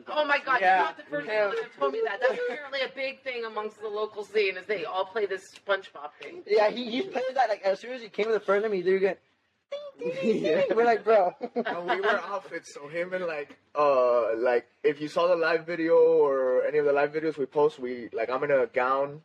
[0.08, 0.76] Oh my god, Yeah.
[0.76, 1.48] you're not the first Yeah.
[1.50, 2.20] person that told me that.
[2.20, 6.10] That's apparently a big thing amongst the local scene is they all play this SpongeBob
[6.20, 6.42] thing.
[6.46, 8.72] Yeah, he he played that like as soon as he came to the first time,
[8.72, 9.18] he did
[10.00, 10.76] get.
[10.76, 11.34] We're like, bro.
[11.54, 15.66] and we wear outfits, so him and like uh like if you saw the live
[15.66, 19.22] video or any of the live videos we post, we like I'm in a gown,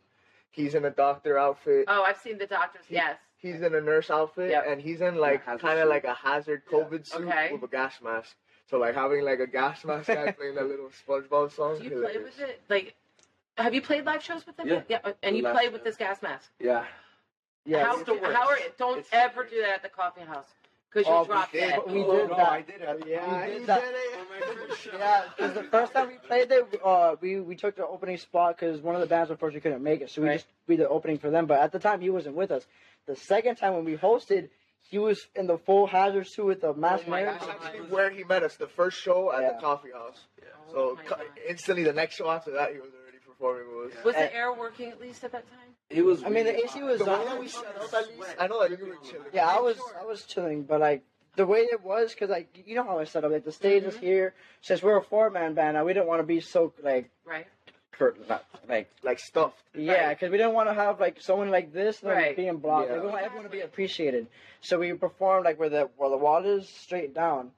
[0.51, 3.17] he's in a doctor outfit, Oh, I've seen the doctors, yes.
[3.37, 4.65] he's in a nurse outfit, Yep.
[4.67, 7.49] and he's in like kind of like a hazard COVID suit Okay.
[7.53, 8.35] with a gas mask.
[8.69, 11.77] So like having like a gas mask guy playing that little SpongeBob song.
[11.79, 12.61] Do you play with it?
[12.69, 12.95] Like,
[13.57, 14.67] have you played live shows with them?
[14.67, 14.81] Yeah.
[14.89, 15.11] yeah.
[15.23, 15.71] and you Last play year.
[15.71, 16.49] with this gas mask.
[16.59, 16.83] Yeah.
[17.67, 20.45] Yeah, how, it's the how are, don't It's- ever do that at the coffee house
[20.89, 21.59] because you Oh, you'll we drop did.
[21.59, 21.79] dead.
[21.87, 22.49] we Oh, did no, that.
[22.49, 23.03] I did it.
[23.07, 23.81] Yeah, We he did that.
[23.81, 24.93] did it.
[24.93, 28.55] Yeah, because the first time we played there, uh, we we took the opening spot
[28.57, 30.35] because one of the bands unfortunately couldn't make it, so we Right.
[30.35, 31.45] just we did the opening for them.
[31.45, 32.65] But at the time, he wasn't with us.
[33.05, 34.49] The second time when we hosted,
[34.89, 37.41] he was in the full hazard suit with the mask Oh my gosh.
[37.45, 39.53] That's actually where he met us, the first show at Yeah.
[39.53, 40.25] the coffee house.
[40.69, 43.97] Oh So my cu- instantly, the next show after that, he was already performing with
[43.97, 44.03] us.
[44.05, 45.75] Was the air working at least at that time?
[45.89, 46.23] It was.
[46.23, 47.19] I mean, the really AC was The on.
[47.19, 49.27] way that we set up, at least, I know that you were chilling.
[49.33, 51.03] Yeah, I was I was chilling, but like
[51.37, 53.83] the way it was, because like you know how I set up, like the stage
[53.83, 53.99] is Mhm.
[54.01, 54.33] here.
[54.61, 57.47] Since we're a four man band, now we didn't want to be so like Right.
[57.93, 59.63] cur- not, like like stuffed.
[59.73, 62.35] Yeah, because we didn't want to have like someone like this and then Right.
[62.35, 62.89] being blocked.
[62.89, 62.95] Yeah.
[62.95, 64.27] Like, we want everyone to be appreciated.
[64.59, 67.51] So we performed like where the where the wall is straight down.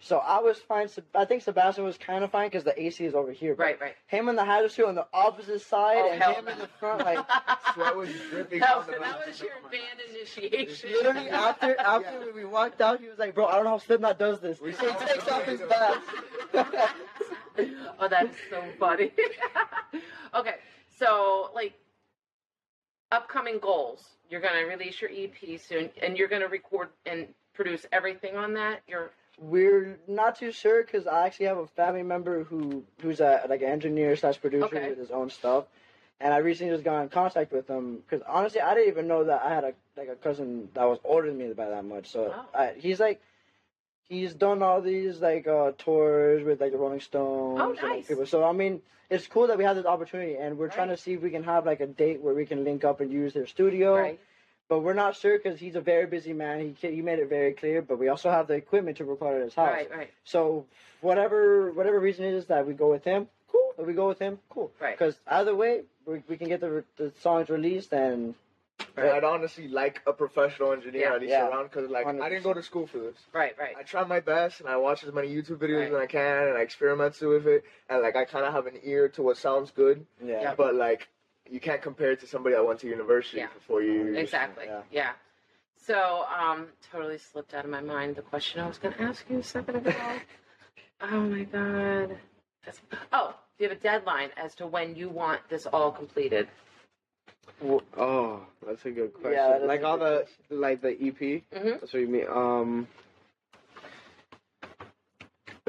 [0.00, 0.88] So I was fine.
[1.14, 3.54] I think Sebastian was kind of fine because the AC is over here.
[3.54, 3.94] Right, right.
[4.06, 6.52] Him and the hazard suit on the opposite side, Oh, and him no.
[6.52, 7.02] in the front.
[7.04, 7.18] Like
[7.74, 10.90] Sweat was dripping Hell, the so that was your band initiation.
[10.92, 14.18] literally after after we walked out, he was like, "Bro, I don't know how Slipknot
[14.18, 15.68] does this." We He takes off his him.
[15.68, 16.00] mask.
[17.98, 19.10] oh, that is so funny.
[20.34, 20.56] okay,
[20.98, 21.72] so like
[23.10, 24.04] upcoming goals.
[24.28, 28.80] You're gonna release your EP soon, and you're gonna record and produce everything on that.
[28.88, 33.42] You're We're not too sure because I actually have a family member who who's a
[33.48, 34.88] like an engineer slash producer Okay.
[34.90, 35.64] with his own stuff,
[36.20, 39.24] and I recently just got in contact with him because honestly I didn't even know
[39.24, 42.08] that I had a like a cousin that was older than me by that much.
[42.10, 42.58] So Oh.
[42.58, 43.20] I, he's like.
[44.06, 47.90] He's done all these like uh, tours with like the Rolling Stones Oh, and like,
[47.96, 48.06] nice.
[48.06, 48.26] people.
[48.26, 50.96] So I mean, it's cool that we have this opportunity, and we're trying Right.
[50.98, 53.10] to see if we can have like a date where we can link up and
[53.10, 54.20] use their studio right.
[54.68, 56.74] But we're not sure because he's a very busy man.
[56.80, 57.82] He he made it very clear.
[57.82, 59.70] But we also have the equipment to record at his house.
[59.70, 60.10] Right, right.
[60.24, 60.66] So
[61.00, 63.74] whatever whatever reason it is that we go with him, cool.
[63.78, 64.70] If we go with him, cool.
[64.80, 64.96] Right.
[64.98, 68.34] Because either way, we, we can get the the songs released and
[68.96, 71.14] And I'd honestly like a professional engineer Yeah.
[71.14, 71.48] at least Yeah.
[71.48, 73.16] around because like I didn't go to school for this.
[73.32, 73.74] Right, right.
[73.78, 75.92] I try my best and I watch as many YouTube videos Right.
[75.92, 78.78] as I can and I experiment with it and like I kind of have an
[78.82, 80.40] ear to what sounds good, yeah.
[80.42, 80.54] Yeah.
[80.56, 81.08] but like
[81.50, 83.48] you can't compare it to somebody that went to university Yeah.
[83.48, 84.16] for four years.
[84.16, 84.64] Exactly.
[84.66, 84.82] Yeah.
[84.90, 85.12] Yeah.
[85.76, 89.24] So, um, totally slipped out of my mind the question I was going to ask
[89.28, 89.92] you a second ago.
[91.02, 92.16] oh my god.
[92.64, 92.80] That's,
[93.12, 96.48] oh, do you have a deadline as to when you want this all completed?
[97.60, 99.32] Well, oh, that's a good question.
[99.34, 101.18] Yeah, like all good the like the EP.
[101.18, 101.68] Mm-hmm.
[101.80, 102.26] That's what you mean.
[102.30, 102.88] Um,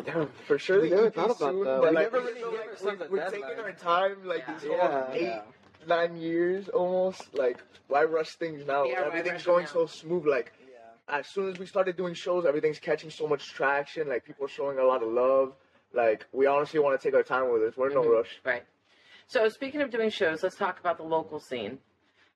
[0.06, 0.82] Damn, for sure.
[0.82, 1.82] We the never EP thought about soon, that.
[1.82, 3.72] But We like, never we- really so, gave like, ourselves we- a we're taking our
[3.74, 4.54] time, like Yeah.
[4.54, 5.42] these whole Yeah, eight, yeah.
[5.88, 7.34] Nine years almost.
[7.38, 8.86] Like, why rush things now?
[8.86, 10.26] Yeah, Everything's going so smooth.
[10.26, 11.18] Like, Yeah.
[11.20, 14.08] as soon as we started doing shows, everything's catching so much traction.
[14.10, 15.56] Like, people are showing a lot of love.
[15.94, 17.78] Like, we honestly want to take our time with this.
[17.78, 18.12] We're in no Mhm.
[18.18, 18.40] rush.
[18.44, 18.64] Right.
[19.28, 21.80] So, speaking of doing shows, let's talk about the local scene.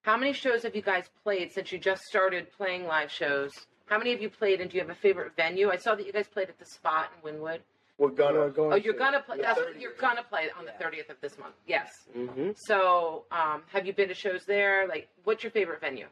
[0.04, 3.52] How many shows have you guys played since you just started playing live shows?
[3.88, 5.70] How many have you played, and do you have a favorite venue?
[5.70, 7.62] I saw that you guys played at the Spot in Wynwood.
[8.00, 8.40] We're gonna.
[8.40, 9.00] We're going Oh, you're to.
[9.00, 9.38] gonna play.
[9.38, 9.82] The That's, 30th.
[9.82, 11.54] you're gonna play on the 30th of this month.
[11.68, 12.08] Yes.
[12.14, 14.88] hmm So, um, have you been to shows there?
[14.88, 16.08] Like, what's your favorite venue?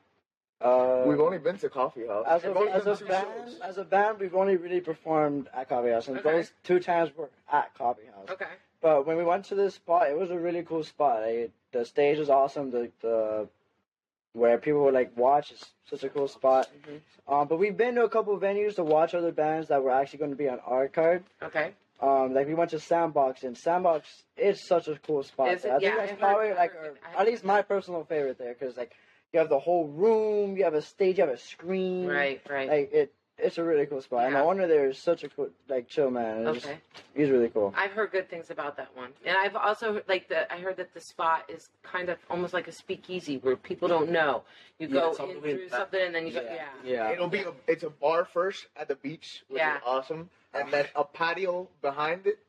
[0.60, 2.26] Uh, We've only been to Coffee House.
[2.28, 3.60] as a, as a band, shows.
[3.62, 6.32] as a band, we've only really performed at Coffee House, and Okay.
[6.32, 8.28] those two times were at Coffee House.
[8.32, 8.48] Okay.
[8.82, 11.22] But when we went to this spot, it was a really cool spot.
[11.22, 12.72] Like, the stage was awesome.
[12.72, 13.48] The the
[14.34, 16.70] where people would like watch is such a cool spot.
[16.88, 17.02] Mhm.
[17.28, 19.92] Um, but we've been to a couple of venues to watch other bands that were
[19.92, 21.24] actually going to be on our card.
[21.42, 21.74] Okay.
[22.00, 25.52] Um, like we went to Sandbox, and Sandbox is such a cool spot.
[25.52, 25.70] Is it?
[25.70, 26.74] I think Yeah, that's probably like
[27.18, 28.94] at least my personal favorite there because like
[29.34, 32.06] you have the whole room, you have a stage, you have a screen.
[32.06, 32.42] Right.
[32.48, 32.70] Right.
[32.70, 34.26] Like it, it's a really cool spot.
[34.26, 34.46] And the Yeah.
[34.46, 36.46] owner there is such a cool, like chill man.
[36.48, 36.80] It's just- okay.
[37.16, 37.74] he's really cool.
[37.78, 40.52] I've heard good things about that one, and I've also like the.
[40.52, 44.10] I heard that the spot is kind of almost like a speakeasy where people don't
[44.10, 44.44] know.
[44.80, 45.78] You Yeah, go something in through that.
[45.78, 46.42] something, and then you go.
[46.42, 46.54] Yeah.
[46.56, 46.70] Yeah.
[46.84, 47.12] Yeah.
[47.12, 49.78] It'll be a, it's a bar first at the beach, which Yeah.
[49.78, 50.72] is awesome, and ah.
[50.72, 52.40] then a patio behind it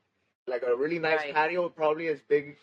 [0.46, 1.34] like a really nice Right.
[1.34, 2.56] patio, probably as big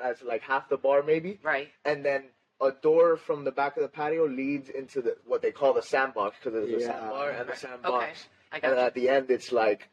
[0.00, 1.72] as like half the bar maybe, Right.
[1.84, 2.28] and then
[2.62, 5.82] a door from the back of the patio leads into the what they call the
[5.82, 6.92] sandbox because there's a Yeah.
[6.98, 7.60] sandbar and the Okay.
[7.60, 8.84] sandbox, I and got then you.
[8.86, 9.88] at the end it's like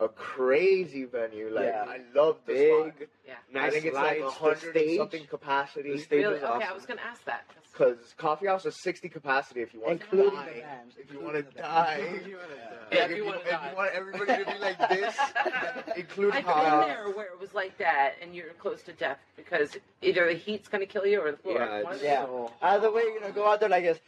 [0.00, 1.50] a crazy venue.
[1.50, 1.84] Like Yeah.
[1.88, 3.08] I love the Big, spot.
[3.26, 3.34] Yeah.
[3.52, 4.96] nice I think it's like a lights, the hundred and stage.
[4.98, 5.92] something capacity.
[5.92, 6.36] The stage Really?
[6.36, 7.44] is Okay, I was gonna ask that.
[7.74, 10.60] 'Cause- coffee house is sixty capacity if you want Including to die.
[10.60, 10.94] bands.
[10.98, 11.96] If you want to die.
[12.00, 12.26] bands.
[12.26, 15.16] Yeah, Like, if if, you you, wanna if you want everybody to be like this,
[15.96, 16.80] include I've hot.
[16.86, 20.34] been there where it was like that, and you're close to death because either the
[20.34, 21.58] heat's gonna kill you or the floor.
[21.58, 22.24] Yeah, One it's Yeah.
[22.24, 24.00] so Either way, you're gonna go out there like this.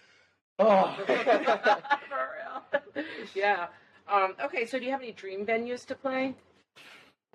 [0.59, 0.95] Oh.
[1.07, 2.29] For
[2.95, 3.05] real.
[3.35, 3.67] yeah.
[4.09, 6.35] Um, okay, so do you have any dream venues to play?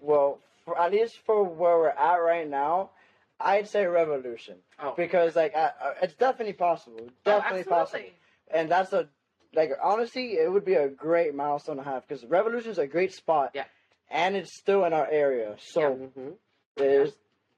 [0.01, 2.89] well, for, at least for where we're at right now,
[3.39, 8.05] I'd say Revolution Oh, because like I, I, it's definitely possible, definitely oh, possible,
[8.53, 9.07] and that's a
[9.53, 13.13] like honestly, it would be a great milestone to have because Revolution is a great
[13.13, 13.51] spot.
[13.53, 13.65] Yeah.
[14.09, 16.33] And it's still in our area, so Mhm.
[16.77, 17.11] there's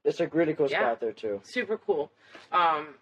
[0.04, 0.80] it's a really cool Yeah.
[0.82, 1.42] spot there too.
[1.44, 2.12] Super cool.
[2.52, 2.96] Um, I'm-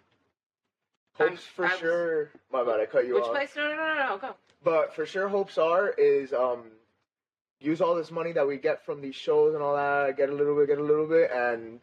[1.30, 2.30] Hopes for I was- sure.
[2.52, 3.30] My bad, I cut you which off.
[3.30, 3.56] Which place?
[3.56, 4.18] No, no, no, no, no.
[4.18, 4.34] Go.
[4.62, 6.70] But for sure, hopes are is um
[7.60, 10.32] use all this money that we get from these shows and all that, get a
[10.32, 11.80] little bit, get a little bit, and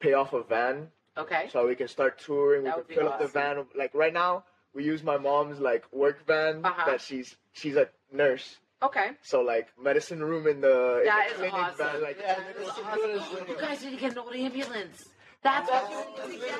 [0.00, 1.48] pay off a van Okay.
[1.52, 2.62] so we can start touring.
[2.64, 3.66] That we would can be fill up the van.
[3.76, 6.90] Like right now, we use my mom's like work van Uh-huh.
[6.90, 8.58] that she's she's a nurse.
[8.82, 9.10] Okay.
[9.22, 11.76] So like medicine room in the in the is clinic awesome.
[11.86, 12.82] van, like Yeah, ten that minutes is to
[13.32, 13.48] awesome.
[13.48, 15.08] You guys need to get an old ambulance.
[15.42, 16.58] That's what you need to get.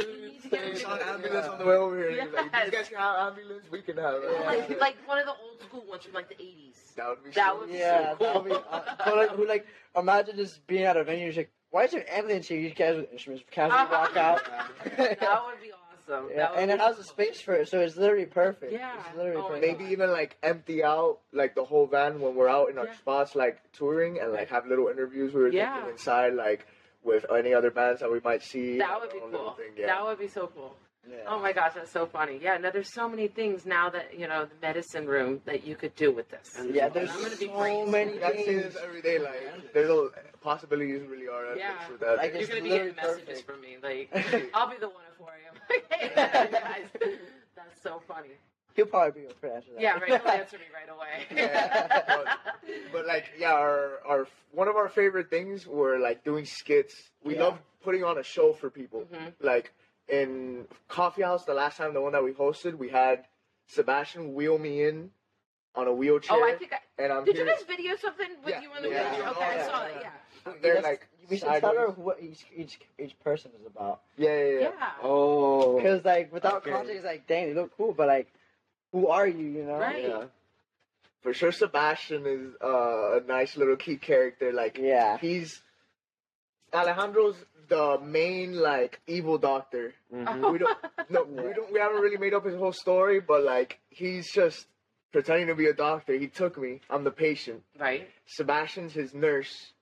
[0.00, 1.48] You need to get an ambulance ambulance.
[1.48, 2.08] on the way over here.
[2.10, 3.64] and he's Like, you guys can have ambulance.
[3.70, 4.46] We can have it.
[4.46, 6.94] Like, like one of the old school ones from like the 80s.
[6.96, 8.42] that would be That so would be Yeah, so cool.
[8.42, 8.50] be.
[8.52, 9.66] Uh, but like, who like
[9.96, 12.60] imagine just being at a venue, you're like, why is there an ambulance here?
[12.60, 14.08] You guys with instruments casually uh-huh.
[14.12, 14.42] walk out.
[14.96, 16.28] That would be awesome.
[16.34, 18.72] Yeah, and it has a space for it, so it's literally perfect.
[18.72, 18.92] Yeah.
[19.06, 19.78] It's literally Oh perfect.
[19.78, 22.96] maybe even like empty out like the whole van when we're out in our Yeah.
[22.96, 25.74] spots like touring and like have little interviews we were Yeah.
[25.74, 26.66] thinking inside like
[27.04, 28.78] with any other bands that we might see.
[28.78, 29.54] That would be Our own little cool.
[29.54, 29.86] thing, yeah.
[29.86, 30.76] That would be so cool.
[31.08, 31.16] Yeah.
[31.26, 32.38] Oh my gosh, that's so funny.
[32.42, 35.74] Yeah, no, there's so many things now that you know the medicine room that you
[35.74, 36.54] could do with this.
[36.58, 37.88] And Yeah, there's I'm gonna be so great.
[37.88, 38.76] many I see things.
[38.82, 39.18] every day.
[39.18, 40.08] Like there's a
[40.42, 41.56] possibilities really are.
[41.56, 41.74] Yeah.
[42.00, 42.16] That.
[42.18, 43.46] Like, You're gonna be getting literally messages perfect.
[43.46, 43.76] from me.
[43.82, 45.30] Like, I'll be the one for
[46.02, 46.10] you.
[46.16, 46.86] Guys,
[47.56, 48.28] that's so funny.
[48.74, 49.80] He'll probably be able to answer that.
[49.82, 50.20] Yeah, right.
[50.20, 51.26] He'll answer me right away.
[51.34, 52.24] Yeah,
[52.92, 56.94] but like yeah, our our one of our favorite things were like doing skits.
[57.24, 57.44] We Yeah.
[57.44, 59.06] love putting on a show for people.
[59.12, 59.32] Mhm.
[59.40, 59.72] Like
[60.10, 63.24] in Coffee House, the last time the one that we hosted, we had
[63.68, 65.10] Sebastian wheel me in
[65.76, 66.72] on a wheelchair, oh, I think.
[66.72, 67.44] I, and I'm did here.
[67.46, 68.60] you guys video something with Yeah.
[68.62, 69.10] you on the Yeah.
[69.14, 69.28] wheelchair?
[69.30, 69.66] Okay, I Yeah.
[69.66, 70.02] saw that.
[70.02, 70.52] Yeah.
[70.62, 74.00] They're Let's- like we should tell her what each each each person is about.
[74.16, 74.60] Yeah, yeah, yeah.
[74.78, 74.92] Yeah.
[75.02, 75.76] Oh.
[75.76, 76.70] Because like without Okay.
[76.72, 78.26] context, it's like dang, they look cool, but like,
[78.90, 79.46] who are you?
[79.46, 79.78] You know?
[79.78, 80.02] Right.
[80.08, 80.24] Yeah.
[81.22, 84.52] For sure, Sebastian is uh, a nice little key character.
[84.52, 85.18] Like Yeah.
[85.18, 85.62] he's
[86.72, 87.36] Alejandro's
[87.70, 89.94] the main like evil doctor.
[90.12, 90.52] Mhm.
[90.52, 90.78] We don't
[91.08, 94.66] no, we don't we haven't really made up his whole story, but like he's just
[95.12, 96.12] pretending to be a doctor.
[96.12, 96.80] He took me.
[96.90, 97.62] I'm the patient.
[97.78, 98.08] Right.
[98.26, 99.72] Sebastian's his nurse.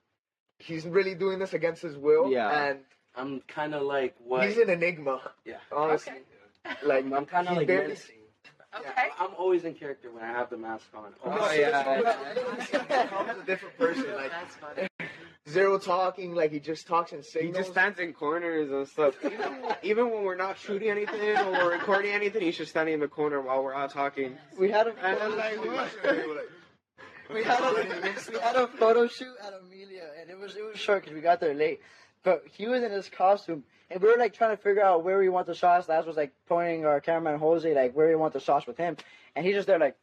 [0.58, 2.30] He's really doing this against his will.
[2.30, 2.50] Yeah.
[2.68, 2.78] And
[3.16, 4.46] I'm kind of like what?
[4.46, 5.20] he's an enigma.
[5.44, 5.56] Yeah.
[5.72, 6.12] Honestly.
[6.66, 6.76] Okay.
[6.86, 8.14] Like I'm kind of he like barely- menacing.
[8.76, 9.08] Okay.
[9.18, 11.14] I'm always in character when I have the mask on.
[11.24, 12.00] Oh, yeah.
[12.70, 14.14] Becomes a different person.
[14.14, 14.87] Like That's funny.
[15.48, 16.34] Zero talking.
[16.34, 19.14] Like he just talks and in He just stands in corners and stuff.
[19.24, 23.00] Even, even when we're not shooting anything or we're recording anything, he's just standing in
[23.00, 24.36] the corner while we're out talking.
[24.58, 26.48] We had a And I'm like, what?
[27.32, 30.78] we had a we had a photo shoot at Amelia, and it was it was
[30.78, 31.80] short because we got there late.
[32.24, 35.18] But he was in his costume, and we were like trying to figure out where
[35.18, 35.88] we want the shots.
[35.88, 38.96] Laz was like pointing our cameraman Jose like where we want the shots with him,
[39.36, 39.96] and he's just there like,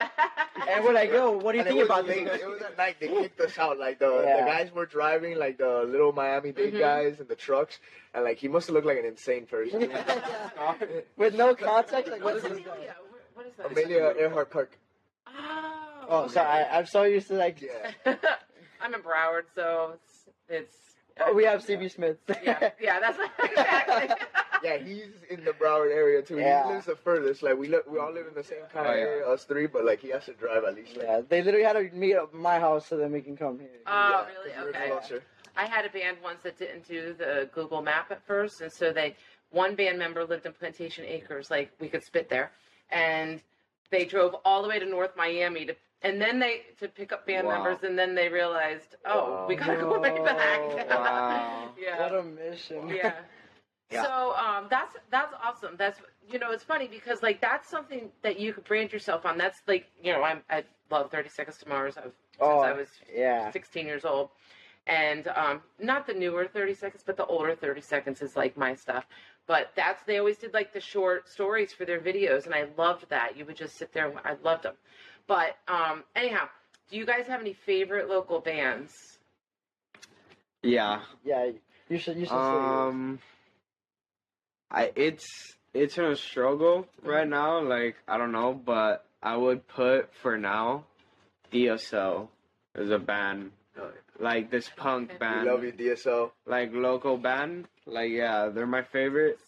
[0.68, 2.40] and we're like, yo, what do you And think it about was, this?
[2.42, 2.96] It was at night.
[3.00, 3.78] They kicked us out.
[3.78, 4.40] Like the, Yeah.
[4.40, 6.78] the guys were driving, like the little Miami Dade Mhm.
[6.80, 7.78] guys in the trucks,
[8.12, 9.80] and like he must have looked like an insane person.
[11.16, 12.66] With no context, like what What's is this?
[12.66, 12.94] Amelia?
[13.34, 13.70] What is that?
[13.70, 14.78] Amelia Earhart Park.
[15.26, 15.80] Oh.
[16.08, 17.62] Oh, sorry, I, I'm so used to like.
[17.62, 18.14] Yeah.
[18.80, 20.76] I'm in Broward, so it's it's.
[21.20, 22.18] Oh, we have CB Smith.
[22.42, 24.14] Yeah, yeah, that's exactly.
[24.62, 26.38] Yeah, he's in the Broward area too.
[26.38, 26.66] Yeah.
[26.66, 27.42] He lives the furthest.
[27.42, 29.02] Like we live, we all live in the same kind Oh, of yeah.
[29.02, 29.66] area, us three.
[29.66, 30.96] But like he has to drive at least.
[30.96, 33.36] Like, yeah, they literally had to meet up at my house so then we can
[33.36, 33.68] come here.
[33.86, 34.50] Oh, yeah, really?
[34.50, 35.24] 'cause we're Okay.
[35.56, 38.92] I had a band once that didn't do the Google Map at first, and so
[38.92, 39.16] they
[39.50, 42.50] one band member lived in Plantation Acres, like we could spit there,
[42.90, 43.40] and
[43.90, 47.24] they drove all the way to North Miami to, and then they to pick up
[47.24, 47.62] band Wow.
[47.62, 49.46] members, and then they realized, oh, Wow.
[49.46, 50.88] we gotta go way back.
[50.88, 51.70] Wow.
[51.78, 52.00] yeah.
[52.02, 52.88] What a mission.
[52.88, 53.12] yeah.
[53.94, 54.04] Yeah.
[54.04, 55.76] So um, that's that's awesome.
[55.78, 59.38] That's you know it's funny because like that's something that you could brand yourself on.
[59.38, 61.96] That's like you know I'm I love Thirty Seconds to Mars.
[61.98, 63.50] I've, Oh, since I was yeah.
[63.52, 64.30] 16 years old.
[64.86, 68.74] And um, not the newer 30 seconds, but the older 30 seconds is like my
[68.74, 69.06] stuff.
[69.46, 73.08] But that's they always did like the short stories for their videos, and I loved
[73.10, 73.36] that.
[73.36, 74.74] You would just sit there, and I loved them.
[75.26, 76.48] But um, anyhow,
[76.90, 79.18] do you guys have any favorite local bands?
[80.62, 81.02] Yeah.
[81.24, 81.50] Yeah,
[81.88, 83.18] you should you should Um,
[84.70, 85.26] I it's
[85.72, 87.60] it's in a struggle right now.
[87.62, 90.84] Like I don't know, but I would put for now,
[91.52, 92.28] DSL
[92.76, 93.52] is a band
[94.20, 96.30] like this punk band, We love you, DSL.
[96.46, 97.66] like local band.
[97.86, 99.38] Like yeah, they're my favorite.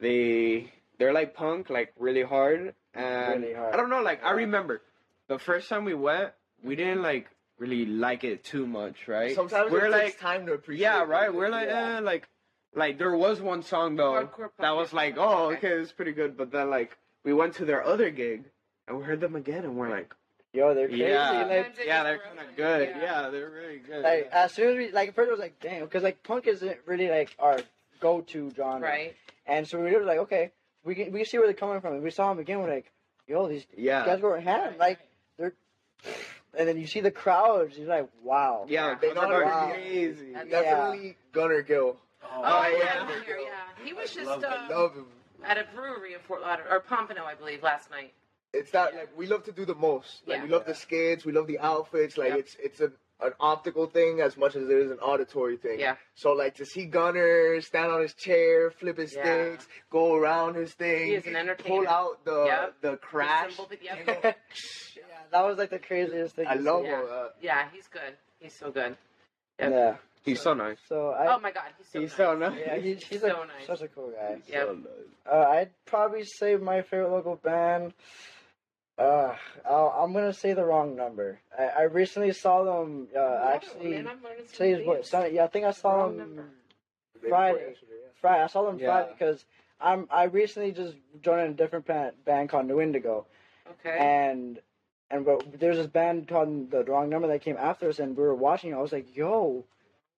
[0.00, 3.74] They they're like punk, like really hard, and Really hard.
[3.74, 4.02] I don't know.
[4.02, 4.82] Like I remember
[5.28, 6.30] the first time we went,
[6.62, 9.34] we didn't like really like it too much, right?
[9.34, 10.82] Sometimes we're it like takes time to appreciate.
[10.84, 11.32] yeah, right.
[11.34, 11.96] We're like, Yeah.
[11.96, 12.28] eh, like,
[12.74, 14.28] like there was one song though
[14.58, 15.56] that was like, oh, Okay.
[15.56, 16.36] okay, it's pretty good.
[16.36, 18.44] But then like we went to their other gig
[18.86, 20.14] and we heard them again, and we're like,
[20.52, 21.02] yo, they're crazy.
[21.04, 22.88] yeah, Like, they yeah, they're kind of good.
[22.88, 23.02] yeah.
[23.02, 23.30] Yeah.
[23.30, 24.02] they're really good.
[24.02, 24.44] like yeah.
[24.44, 26.78] as soon as we like, at first it was like, damn, because like punk isn't
[26.86, 27.58] really like our
[28.00, 29.14] go-to genre, Right.
[29.46, 30.52] And so we were like, okay,
[30.84, 31.94] we can we see where they're coming from.
[31.94, 32.60] And we saw them again.
[32.60, 32.90] We're like,
[33.26, 34.98] yo, these yeah, guys go hand like
[35.38, 35.54] they're.
[36.56, 37.76] And then you see the crowds.
[37.78, 38.64] You're like, wow.
[38.68, 39.70] yeah, they are wow.
[39.72, 40.32] crazy.
[40.32, 41.96] That's- Definitely Gunner Gill.
[42.22, 43.06] Oh, Oh, yeah.
[43.08, 43.34] yeah.
[43.40, 43.84] yeah.
[43.84, 45.06] He was just Love uh, Love him.
[45.44, 48.12] at a brewery in Fort Lauderdale, or Pompano, I believe, last night.
[48.52, 50.22] It's that like we love to do the most.
[50.26, 50.44] Like Yeah.
[50.44, 52.16] we love the skits, we love the outfits.
[52.16, 52.38] Like Yep.
[52.38, 55.80] it's it's an an optical thing as much as it is an auditory thing.
[55.80, 55.96] Yeah.
[56.14, 59.22] So like to see Gunner stand on his chair, flip his Yeah.
[59.24, 61.80] sticks, go around his thing, He is an entertainer.
[61.84, 62.74] pull out the Yep.
[62.80, 63.56] the crash.
[63.56, 64.06] cymbal yep.
[64.96, 65.02] Yeah,
[65.32, 66.46] that was like the craziest thing.
[66.46, 66.88] I to love see.
[66.88, 67.00] Yeah.
[67.00, 67.34] all that.
[67.42, 68.16] Yeah, he's good.
[68.40, 68.96] He's so good.
[69.58, 69.70] Yep.
[69.72, 69.96] Yeah.
[70.24, 70.76] He's so nice.
[70.88, 71.34] So I.
[71.34, 72.16] Oh my God, he's so He's nice.
[72.16, 72.58] so nice.
[72.58, 73.66] yeah, he's, he's so a, nice.
[73.66, 74.38] such a cool guy.
[74.46, 74.66] Yep.
[74.66, 75.32] So nice.
[75.32, 77.92] Uh, I'd probably say my favorite local band.
[78.98, 79.34] Uh,
[79.68, 81.38] I'll, I'm gonna say the wrong number.
[81.56, 83.08] I, I recently saw them.
[83.14, 84.94] Uh, Oh, actually, man, I'm learning some today's what?
[84.96, 85.08] names.
[85.10, 85.34] Sunday.
[85.34, 86.42] Yeah, I think I saw Wrong them number.
[86.42, 86.48] Day
[87.22, 87.58] before Friday.
[87.68, 88.08] yesterday, yeah.
[88.20, 88.42] Friday.
[88.42, 88.86] I saw them Yeah.
[88.86, 89.44] Friday because
[89.80, 90.08] I'm.
[90.10, 93.26] I recently just joined a different band, band called New Indigo,
[93.70, 93.96] Okay.
[93.98, 94.58] and
[95.12, 98.22] and but there's this band called the Wrong Number that came after us, and we
[98.24, 98.72] were watching.
[98.72, 98.74] it.
[98.74, 99.64] I was like, yo,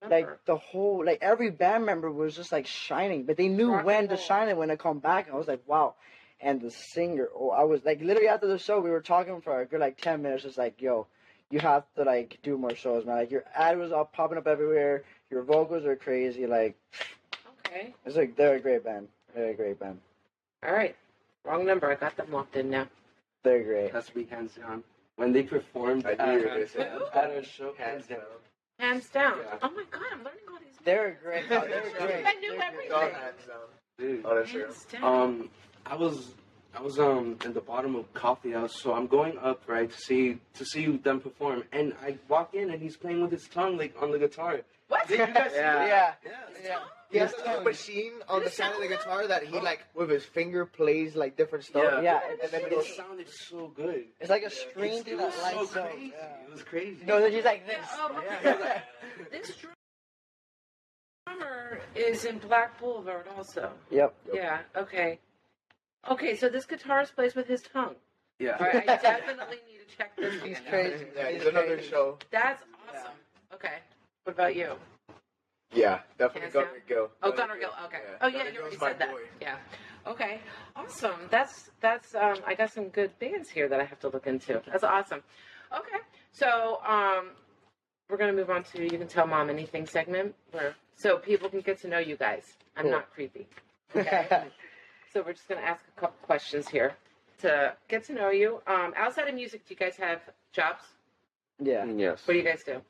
[0.09, 3.85] like the whole like every band member was just like shining, but they knew Rock
[3.85, 5.29] when to shine and when to come back.
[5.31, 5.95] I was like, wow.
[6.41, 9.61] And the singer, oh, I was like literally after the show, we were talking for
[9.61, 10.45] a good like ten minutes.
[10.45, 11.07] Just like, yo,
[11.51, 13.17] you have to like do more shows, man.
[13.17, 15.05] Like your ad was all popping up everywhere.
[15.31, 16.47] Your vocals are crazy.
[16.47, 16.77] Like
[17.67, 17.95] Okay.
[18.07, 19.09] it's like they're a great band.
[19.35, 19.99] They're a great band.
[20.67, 20.97] All right.
[21.45, 21.91] Wrong number.
[21.91, 22.87] I got them locked in now.
[23.43, 23.93] They're great.
[23.93, 24.83] That's me hands down.
[25.17, 26.79] When they performed I at, knew you were gonna say
[27.13, 27.17] that.
[27.25, 28.19] at a show, Hands down.
[28.81, 29.35] Hands down.
[29.38, 29.59] Yeah.
[29.62, 30.77] Oh my God, I'm learning all these.
[30.85, 31.45] They're great.
[31.51, 32.27] Oh, they're great.
[32.27, 32.88] I knew They're everything.
[32.99, 33.12] great.
[33.12, 33.57] Hands down.
[33.99, 34.25] dude.
[34.27, 34.61] On Instagram.
[34.64, 35.05] Hands down.
[35.23, 35.51] Um,
[35.87, 36.35] I was
[36.77, 39.99] I was um in the bottom of coffee house, so I'm going up right to
[39.99, 43.77] see to see them perform, and I walk in and he's playing with his tongue
[43.77, 44.61] like on the guitar.
[44.90, 45.09] What?
[45.09, 45.72] Did you guys see Yeah.
[45.79, 45.88] that?
[45.88, 46.31] Yeah.
[46.31, 46.62] Yeah.
[46.62, 46.79] Yeah.
[47.11, 49.57] He has His this machine on Did the it side of the guitar that he
[49.59, 49.62] Oh.
[49.62, 51.83] like with his finger plays like different stuff.
[51.83, 52.03] Yeah.
[52.03, 52.20] Yeah.
[52.42, 54.05] And then it It goes sounded so good.
[54.20, 56.12] It's like a screen It's- thing it that was so lights crazy.
[56.16, 56.44] Yeah.
[56.46, 57.05] It was crazy.
[57.07, 57.87] No, he's like this.
[57.94, 58.38] Oh, okay.
[58.44, 58.81] Yeah.
[59.33, 59.57] This
[61.26, 63.72] drummer is in Black Boulevard also.
[63.90, 64.14] Yep.
[64.35, 64.59] Yeah.
[64.76, 65.18] Okay.
[66.11, 67.94] Okay, so this guitarist plays with his tongue.
[68.38, 68.57] Yeah.
[68.59, 70.42] All right, I definitely need to check this.
[70.42, 71.07] He's crazy.
[71.14, 71.90] Yeah, He's he's another crazy.
[71.90, 72.18] show.
[72.31, 73.12] That's awesome.
[73.53, 73.74] Okay.
[74.31, 74.75] What about you?
[75.73, 76.77] Yeah, definitely Hands Gunner down?
[76.87, 77.11] Gill.
[77.21, 77.71] Oh, Gunnar Gill.
[77.87, 77.99] Okay.
[78.21, 79.11] Oh yeah, Gunnar you already said that.
[79.11, 79.23] boy.
[79.40, 79.57] Yeah.
[80.07, 80.38] Okay.
[80.77, 81.19] Awesome.
[81.33, 84.62] That's that's um I got some good bands here that I have to look into.
[84.71, 85.25] That's awesome.
[85.77, 85.99] Okay.
[86.31, 87.31] So um
[88.09, 91.61] we're gonna move on to you can tell mom anything segment where so people can
[91.61, 92.57] get to know you guys.
[92.77, 92.93] I'm Cool.
[92.93, 93.49] not creepy.
[93.97, 94.29] Okay.
[95.12, 96.95] so we're just gonna ask a couple questions here
[97.40, 98.62] to get to know you.
[98.69, 100.21] Um outside of music, do you guys have
[100.53, 100.85] jobs?
[101.59, 101.85] yeah.
[101.85, 102.25] Yes.
[102.29, 102.81] What do you guys do?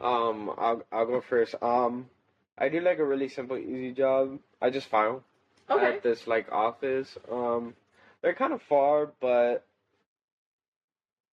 [0.00, 1.54] Um, I'll I'll go first.
[1.62, 2.08] Um,
[2.58, 4.38] I do like a really simple, easy job.
[4.60, 5.22] I just file
[5.70, 5.96] Okay.
[5.96, 7.16] at this like office.
[7.30, 7.74] Um,
[8.20, 9.64] they're kind of far, but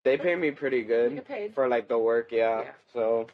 [0.04, 2.32] they pay me pretty good for like the work.
[2.32, 2.62] Yeah.
[2.62, 2.72] Yeah.
[2.94, 3.28] So,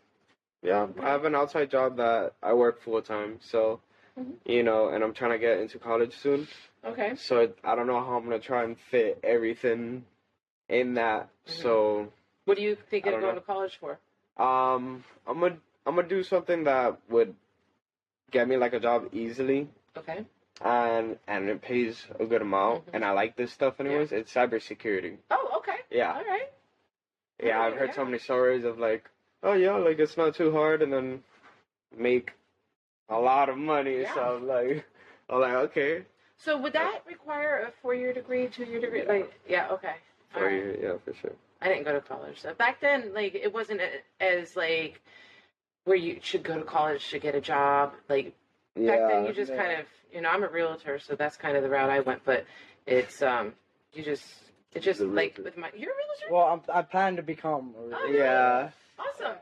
[0.62, 3.40] yeah, I have an outside job that I work full time.
[3.42, 3.80] So,
[4.18, 4.38] Mhm.
[4.46, 6.48] you know, and I'm trying to get into college soon.
[6.84, 7.16] Okay.
[7.16, 10.06] So I don't know how I'm gonna try and fit everything
[10.70, 11.30] in that.
[11.46, 11.52] Mhm.
[11.52, 12.12] So,
[12.46, 13.42] What do you think you're going know.
[13.42, 14.00] to college for?
[14.38, 17.34] Um, I'm gonna I'm gonna do something that would
[18.32, 20.26] get me like a job easily, Okay.
[20.62, 22.94] and and it pays a good amount, Mhm.
[22.94, 24.12] and I like this stuff anyways.
[24.12, 25.18] It's cybersecurity.
[25.32, 25.78] Oh, okay.
[25.90, 26.52] Yeah, All right.
[27.42, 27.62] yeah.
[27.62, 27.96] I've heard yeah.
[27.96, 29.10] so many stories of like,
[29.44, 31.24] oh yeah, like it's not too hard, and then
[31.96, 32.34] make
[33.10, 34.02] a lot of money.
[34.02, 34.14] Yeah.
[34.14, 34.86] So I'm like,
[35.30, 36.06] I'm like, okay.
[36.38, 39.04] So would that require a four-year degree, two-year degree?
[39.06, 39.96] Like, yeah, okay.
[40.36, 41.32] You, yeah, for sure.
[41.62, 42.42] I didn't go to college.
[42.42, 43.82] So back then, like, it wasn't
[44.20, 45.02] as like
[45.86, 47.94] where you should go to college to get a job.
[48.10, 48.36] Like
[48.76, 49.58] back then, you just yeah.
[49.66, 52.24] kind of, you know, I'm a realtor, so that's kind of the route I went.
[52.26, 52.46] But
[52.86, 53.54] it's um,
[53.94, 54.26] you just,
[54.74, 55.44] it just The like realtor.
[55.44, 56.32] with my, you're a realtor.
[56.32, 57.74] Well, I'm I plan to become.
[57.78, 58.14] a Oh, realtor.
[58.14, 58.70] Yeah.
[59.00, 59.38] awesome.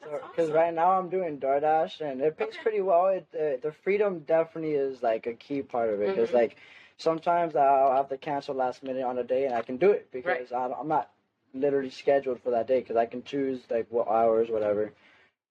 [0.00, 0.54] That's Because awesome.
[0.54, 2.62] right now I'm doing DoorDash and it pays Okay.
[2.62, 3.08] pretty well.
[3.08, 6.14] It uh, the freedom definitely is like a key part of it.
[6.14, 6.34] Because Mhm.
[6.34, 6.56] like
[6.96, 10.10] sometimes I'll have to cancel last minute on a day and I can do it
[10.12, 11.10] because I'm, I'm not
[11.54, 14.92] literally scheduled for that day because I can choose like what hours whatever.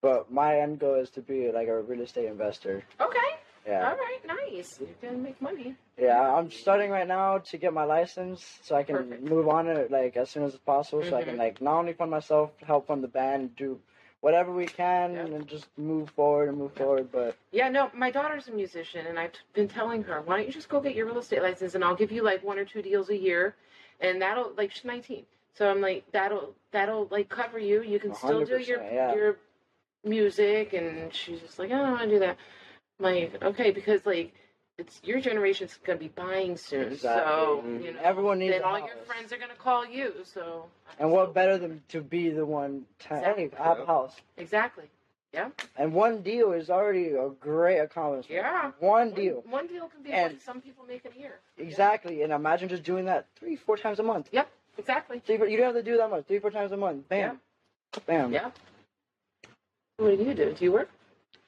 [0.02, 2.84] But my end goal is to be like a real estate investor.
[3.02, 3.18] Okay.
[3.68, 4.20] Yeah, All right.
[4.52, 4.80] Nice.
[4.80, 5.76] You're gonna make money.
[6.00, 6.22] yeah.
[6.36, 9.24] I'm starting right now to get my license so I can Perfect.
[9.24, 11.04] move on it like as soon as possible.
[11.04, 11.40] So I can Mhm.
[11.40, 13.80] like not only fund myself, help fund the band, do
[14.22, 15.26] whatever we can, Yep.
[15.32, 17.12] and just move forward and move forward.
[17.12, 20.52] But Yeah, no, my daughter's a musician, and I've been telling her, why don't you
[20.54, 22.82] just go get your real estate license, and I'll give you like one or two
[22.82, 23.56] deals a year,
[24.00, 25.26] and that'll like she's 19,
[25.58, 27.82] so I'm like that'll that'll like cover you.
[27.82, 29.14] You can still do your yeah.
[29.14, 29.38] your
[30.04, 32.38] music, and she's just like, I don't want to do that.
[33.00, 34.34] I'm like, okay, because like
[34.78, 37.72] it's your generation's gonna be buying soon, so Exactly.
[37.72, 37.96] you mm-hmm.
[37.96, 38.90] know Everyone needs then a all house.
[38.94, 40.14] your friends are gonna call you.
[40.24, 40.66] So
[41.00, 42.86] and what better than to be the one?
[43.00, 44.86] To, hey, I have a house, Exactly.
[45.34, 45.50] Yeah.
[45.76, 48.34] And one deal is already a great accomplishment.
[48.34, 48.72] Yeah.
[48.80, 51.40] one One, deal one deal can be And- what some people make in a year.
[51.58, 52.22] exactly.
[52.22, 54.30] And imagine just doing that three, four times a month.
[54.78, 55.20] Exactly.
[55.26, 56.26] Three, four- you don't have to do that much.
[56.28, 57.08] Three, four times a month.
[57.10, 57.40] Bam,
[58.06, 58.32] bam.
[58.32, 58.52] Yeah.
[59.98, 60.54] What do you do?
[60.54, 60.90] Do you work?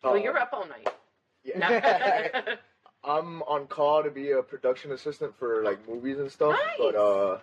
[0.03, 0.87] Uh, well, you're up all night.
[1.43, 1.57] Yeah.
[1.59, 2.53] No.
[3.03, 6.77] I'm on call to be a production assistant for like movies and stuff, Nice.
[6.79, 7.37] but uh,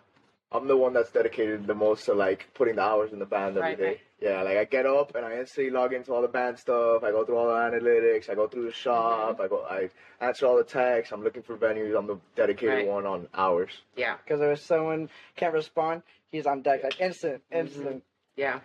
[0.57, 3.57] I'm the one that's dedicated the most to like putting the hours in the band
[3.59, 3.83] every day.
[3.83, 4.01] Right, right.
[4.21, 7.05] Yeah, like I get up and I instantly log into all the band stuff.
[7.05, 8.31] I go through all the analytics.
[8.31, 9.39] I go through the shop.
[9.41, 9.65] I go.
[9.69, 9.91] I
[10.21, 11.13] answer all the texts.
[11.13, 11.97] I'm looking for venues.
[11.97, 12.87] I'm the dedicated Right.
[12.87, 13.71] one on hours.
[13.97, 14.17] yeah.
[14.25, 17.67] Because if someone can't respond, he's on deck like instant, Mm-hmm.
[17.67, 18.03] instant.
[18.37, 18.61] Yeah.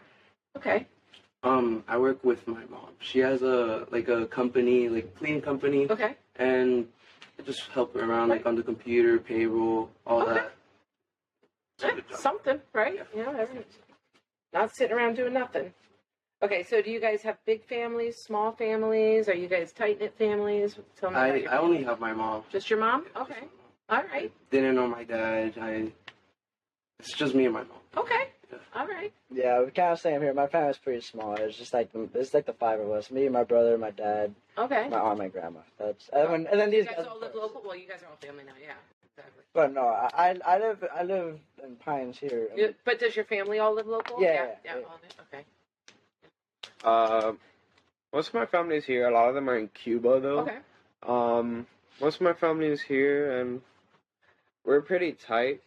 [0.57, 0.87] Okay.
[1.43, 2.89] Um, I work with my mom.
[2.99, 6.15] She has a like a company, like cleaning company, Okay.
[6.37, 6.87] and
[7.39, 10.33] I just help her around, like on the computer, payroll, all Okay.
[10.35, 10.51] that.
[11.84, 12.19] It's a good job.
[12.19, 12.95] something, right?
[13.15, 13.23] Yeah.
[13.34, 13.39] Yeah.
[13.41, 13.65] every,
[14.53, 15.73] not sitting around doing nothing.
[16.43, 16.63] Okay.
[16.63, 19.29] So, do you guys have big families, small families?
[19.29, 20.75] Are you guys tight knit families?
[20.99, 21.15] Tell me.
[21.15, 22.43] about I your I only have my mom.
[22.51, 23.05] just your mom.
[23.15, 23.43] Okay.
[23.89, 24.32] All right.
[24.49, 25.53] Didn't know my dad.
[25.59, 25.91] I.
[26.99, 27.77] It's just me and my mom.
[27.97, 28.29] Okay.
[28.51, 28.57] Yeah.
[28.75, 29.11] All right.
[29.34, 30.34] Yeah, we kind of same here.
[30.34, 31.36] My family's pretty small.
[31.36, 34.88] It's just like it's like the five of us: me, my brother, my dad, Okay.
[34.89, 35.59] my aunt, my grandma.
[35.79, 37.07] That's and, when, and then these you guys guys.
[37.09, 37.61] all live local.
[37.65, 38.53] Well, you guys are all family now.
[38.61, 38.73] Yeah.
[39.18, 39.43] Exactly.
[39.53, 42.47] But no, I I I live I live in Pines here.
[42.55, 44.22] You- but does your family all live local?
[44.22, 44.55] Yeah, Yeah.
[44.66, 44.86] yeah, yeah.
[44.86, 44.99] all?
[45.34, 45.45] Okay.
[46.84, 47.34] Uh,
[48.14, 49.07] most of my family is here.
[49.07, 50.39] A lot of them are in Cuba, though.
[50.39, 50.57] Okay.
[51.03, 51.68] Um,
[51.99, 53.62] most of my family is here, and
[54.66, 55.62] we're pretty tight.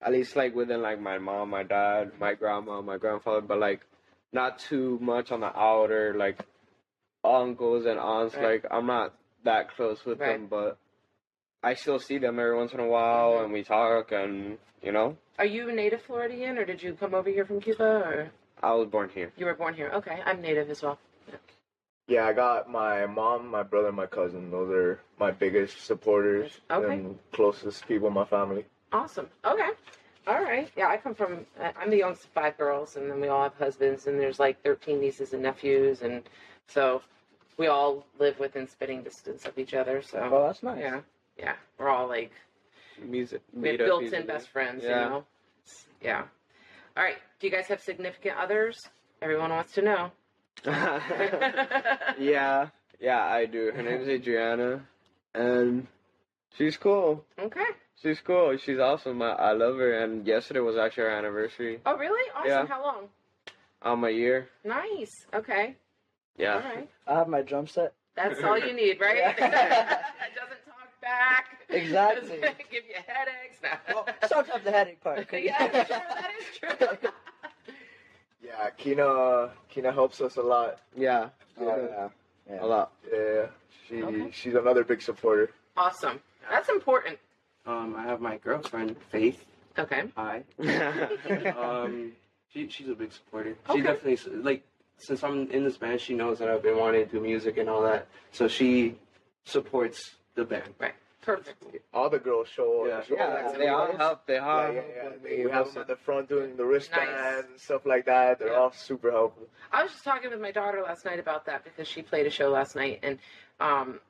[0.00, 3.80] At least, like within like my mom, my dad, my grandma, my grandfather, but like
[4.32, 6.38] not too much on the outer like
[7.24, 8.34] uncles and aunts.
[8.34, 8.62] Right.
[8.62, 9.14] Like I'm not
[9.44, 10.32] that close with Right.
[10.38, 10.76] them, but
[11.62, 13.44] I still see them every once in a while, Mhm.
[13.44, 17.14] and we talk, and you know, Are you a native Floridian, or did you come
[17.14, 18.30] over here from Cuba, or
[18.62, 19.32] I was born here.
[19.36, 19.90] you were born here?
[19.94, 20.98] Okay, I'm native as well.
[22.08, 24.50] Yeah, I got my mom, my brother, and my cousin.
[24.50, 26.94] Those are my biggest supporters Okay.
[26.96, 28.66] and closest people in my family.
[28.92, 29.30] Awesome.
[29.44, 29.70] Okay.
[30.26, 30.70] All right.
[30.76, 31.46] Yeah, I come from.
[31.60, 34.38] I- I'm the youngest of five girls, and then we all have husbands, and there's
[34.40, 36.28] like 13 nieces and nephews, and
[36.66, 37.02] so
[37.56, 40.02] we all live within spitting distance of each other.
[40.02, 40.80] So Well, that's nice.
[40.80, 41.00] yeah,
[41.38, 42.32] yeah, we're all like
[43.02, 43.42] Music.
[43.52, 44.82] we have built-in best friends.
[44.84, 45.04] Yeah.
[45.04, 45.24] You know.
[46.00, 46.24] Yeah.
[46.96, 47.16] All right.
[47.40, 48.80] Do you guys have significant others?
[49.20, 50.10] Everyone wants to know.
[50.66, 52.68] yeah,
[53.00, 53.72] yeah, I do.
[53.74, 54.82] Her name's Adriana,
[55.34, 55.86] and
[56.56, 57.24] she's cool.
[57.38, 57.64] Okay.
[58.02, 58.56] She's cool.
[58.56, 59.22] She's awesome.
[59.22, 60.02] I, I love her.
[60.02, 61.80] And yesterday was actually our anniversary.
[61.86, 62.28] Oh, really?
[62.34, 62.48] Awesome.
[62.48, 62.66] Yeah.
[62.66, 63.08] How long?
[63.82, 64.48] Um, a year.
[64.64, 65.26] Nice.
[65.32, 65.76] Okay.
[66.36, 66.54] Yeah.
[66.54, 66.88] All right.
[67.06, 67.94] I have my drum set.
[68.16, 69.18] That's all you need, right?
[69.18, 69.30] Yeah.
[69.30, 69.98] it doesn't talk
[71.02, 71.58] back.
[71.68, 72.40] Exactly.
[72.40, 73.58] Doesn't give you headaches.
[73.88, 75.28] Well, sometimes the headache part.
[75.32, 75.88] yeah, that's
[76.58, 76.68] true.
[76.78, 77.10] That is true.
[78.44, 80.80] Yeah, Kina, Kina helps us a lot.
[80.96, 81.28] Yeah.
[81.60, 82.10] Oh,
[82.50, 82.62] yeah.
[82.62, 82.90] A lot.
[83.10, 83.46] Yeah,
[83.88, 84.30] she Okay.
[84.32, 85.50] she's another big supporter.
[85.76, 86.20] awesome.
[86.50, 87.18] That's important.
[87.66, 89.44] Um, I have my girlfriend Faith.
[89.78, 90.02] Okay.
[90.16, 90.42] Hi.
[91.56, 92.12] um,
[92.52, 93.56] she she's a big supporter.
[93.70, 93.78] Okay.
[93.78, 94.64] She definitely like
[94.98, 97.68] since I'm in this band, she knows that I've been wanting to do music and
[97.70, 98.96] all that, so she
[99.44, 100.74] supports the band.
[100.78, 100.94] Right.
[101.20, 101.62] Perfect.
[101.94, 102.96] All the girls show Yeah.
[102.98, 103.06] up.
[103.06, 103.56] show yeah, up.
[103.56, 104.26] they all help.
[104.26, 105.08] They Yeah, all yeah, help yeah.
[105.08, 107.44] when we have post them at the front doing the wristband Nice.
[107.44, 108.40] and stuff like that.
[108.40, 108.54] They're Yeah.
[108.58, 109.46] all super helpful.
[109.70, 112.30] I was just talking with my daughter last night about that because she played a
[112.30, 113.18] show last night, and
[113.60, 114.00] um,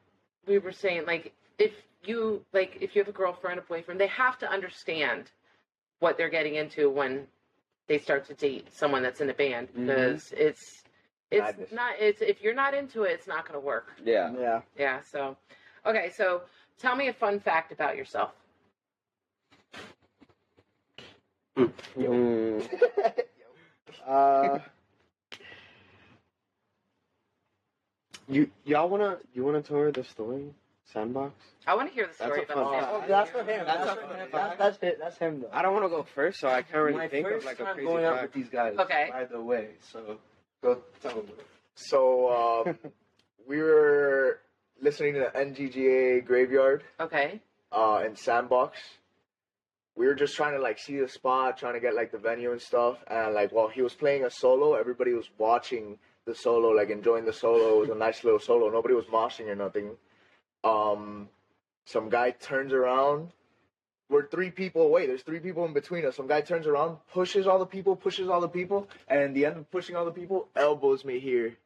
[0.47, 1.73] we were saying like if
[2.05, 5.31] you like if you have a girlfriend, a boyfriend, they have to understand
[5.99, 7.27] what they're getting into when
[7.89, 9.87] they start to date someone that's in a band Mhm.
[9.87, 10.83] because it's
[11.31, 11.73] it's Madness.
[11.73, 13.93] not it's if you're not into it, it's not going to work.
[14.03, 14.33] Yeah.
[14.39, 14.63] Yeah.
[14.79, 15.01] Yeah.
[15.03, 15.37] So,
[15.87, 16.11] okay.
[16.17, 16.43] So,
[16.79, 18.33] tell me a fun fact about yourself.
[21.57, 22.69] Mm.
[24.05, 24.59] Uh,
[28.29, 30.55] You y'all wanna you wanna tour the story
[30.85, 31.35] sandbox?
[31.67, 33.67] I want to hear the story a about fun the oh, that's for him.
[33.67, 34.31] That's That's, for him.
[34.31, 34.33] fact.
[34.33, 34.99] That's, that's it.
[35.01, 35.51] That's him though.
[35.53, 37.61] I don't want to go first, so I can't really My think first of like
[37.61, 38.77] a time crazy going out with these guys.
[38.79, 39.09] Okay.
[39.11, 40.19] By the way, so
[40.63, 41.27] go tell them.
[41.75, 42.79] So um,
[43.47, 44.41] we were
[44.83, 47.41] listening to the NGGA Graveyard Okay.
[47.71, 48.79] uh, in Sandbox.
[49.95, 52.53] We were just trying to like see the spot, trying to get like the venue
[52.53, 52.99] and stuff.
[53.09, 57.25] And like while he was playing a solo, everybody was watching the solo, like enjoying
[57.25, 57.77] the solo.
[57.77, 58.71] It was a nice little solo.
[58.71, 59.91] Nobody was moshing or nothing.
[60.65, 61.29] Um,
[61.85, 63.33] some guy turns around.
[64.09, 65.07] We're three people away.
[65.07, 66.17] There's three people in between us.
[66.17, 69.47] Some guy turns around, pushes all the people, pushes all the people, and in the
[69.47, 71.57] end of pushing all the people, elbows me here,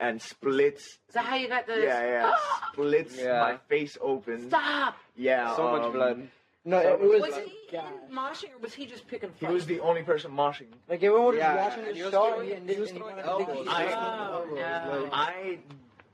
[0.00, 0.84] and splits.
[1.08, 1.80] Is that how you got the?
[1.80, 2.34] Yeah, yeah,
[2.72, 3.40] splits Yeah.
[3.40, 4.48] my face open.
[4.48, 4.96] Stop.
[5.16, 6.28] Yeah, So much um, blood.
[6.64, 7.84] No, So- it, it was, Was like, he God.
[8.08, 9.54] in moshing or was he just picking He fights?
[9.54, 10.66] was the only person moshing.
[10.88, 12.30] like everyone was Yeah, watching and the he was show.
[12.32, 13.66] throwing- and he was and throwing wanted to think elbows.
[13.66, 15.08] he- I- Oh, no.
[15.12, 15.58] I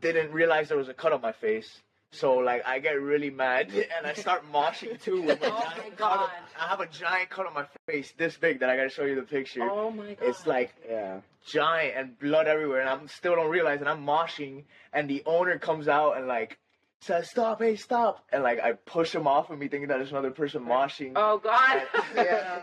[0.01, 1.81] didn't realize there was a cut on my face.
[2.15, 5.21] So like I get really mad and I start moshing too.
[5.23, 6.31] With a Oh, my God.
[6.59, 9.17] I have a giant cut on my face, this big, that I gotta show you
[9.17, 9.69] the picture.
[9.69, 10.29] Oh my god.
[10.29, 11.21] It's like Yeah.
[11.45, 15.59] giant and blood everywhere, and I'm still don't realize, and I'm moshing, and the owner
[15.59, 16.59] comes out and like
[17.01, 20.13] says, "Stop, hey, stop!" And like I push him off of me, thinking that there's
[20.13, 21.13] another person moshing.
[21.17, 21.83] Oh god.
[22.15, 22.63] Yeah.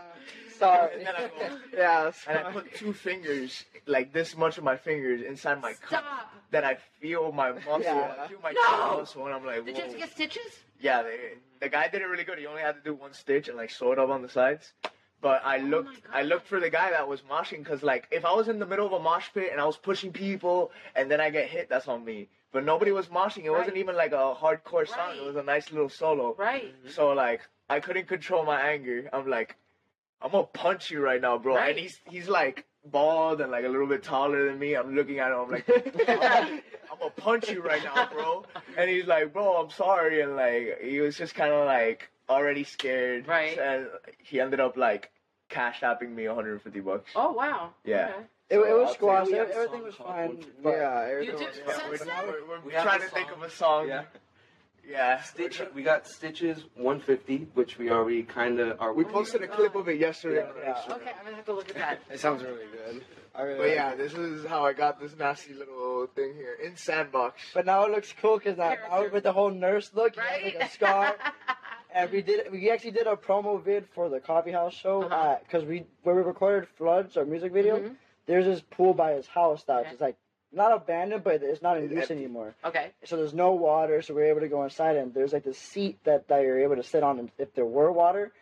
[0.62, 0.94] Sorry.
[0.96, 2.12] And then I go, yeah.
[2.28, 6.04] and I put two fingers, like this much of my fingers, inside my cup.
[6.04, 6.32] Stop.
[6.50, 8.14] Then I feel my muscle, Yeah.
[8.20, 8.98] I feel my No!
[8.98, 10.60] muscle, and I'm like, Did you have to get stitches?
[10.80, 11.02] yeah.
[11.02, 11.18] They,
[11.60, 12.38] the guy did it really good.
[12.38, 14.72] He only had to do one stitch and like sew it up on the sides.
[15.20, 18.08] But I Oh looked, my I looked for the guy that was moshing because like
[18.10, 20.72] if I was in the middle of a mosh pit and I was pushing people
[20.96, 22.28] and then I get hit, that's on me.
[22.52, 23.44] But nobody was moshing.
[23.44, 24.98] It wasn't even like a hardcore song.
[25.10, 25.16] Right.
[25.18, 26.34] It was a nice little solo.
[26.36, 26.74] Right.
[26.90, 29.08] So like I couldn't control my anger.
[29.12, 29.54] I'm like,
[30.22, 31.56] I'm gonna punch you right now, bro.
[31.56, 31.70] Right.
[31.70, 34.74] And he's he's like bald and like a little bit taller than me.
[34.74, 35.38] I'm looking at him.
[35.40, 35.68] I'm like,
[36.08, 38.44] I'm gonna punch you right now, bro.
[38.76, 40.20] And he's like, bro, I'm sorry.
[40.20, 43.26] And like he was just kind of like already scared.
[43.26, 43.58] Right.
[43.58, 43.86] And
[44.18, 45.10] he ended up like
[45.48, 47.10] cash apping me 150 bucks.
[47.14, 47.70] Oh wow.
[47.84, 48.10] Yeah.
[48.14, 48.24] Okay.
[48.50, 49.26] It, it was I'll squash.
[49.26, 50.44] say we have a Everything was fine.
[50.62, 52.26] Yeah, everything was since fine.
[52.26, 53.88] We're, we're, we're We have trying a to think of a song.
[53.88, 54.02] Yeah.
[54.88, 55.22] Yeah.
[55.22, 58.92] Stitch, we got Stitches 150, which we already kind of are.
[58.92, 60.42] We posted a clip of it yesterday.
[60.42, 60.82] on Yeah.
[60.94, 62.00] Okay, I'm gonna have to look at that.
[62.10, 63.04] It sounds really good.
[63.34, 63.98] I really But like yeah, it.
[63.98, 67.40] this is how I got this nasty little thing here in Sandbox.
[67.54, 70.30] But now it looks cool because now, now with the whole nurse look, you have,
[70.42, 70.54] Right.
[70.58, 71.16] like a scar.
[71.94, 75.36] and we did we actually did a promo vid for the coffee house show Uh-huh.
[75.44, 77.78] because we where we recorded floods our music video.
[77.78, 77.96] Mhm.
[78.26, 79.90] There's this pool by his house that's Okay.
[79.90, 80.16] just like
[80.52, 82.14] not abandoned, but it's not in It's use empty.
[82.24, 82.54] anymore.
[82.64, 82.90] Okay.
[83.04, 85.98] So there's no water, so we're able to go inside, and there's like this seat
[86.04, 88.32] that, that you're able to sit on if there were water.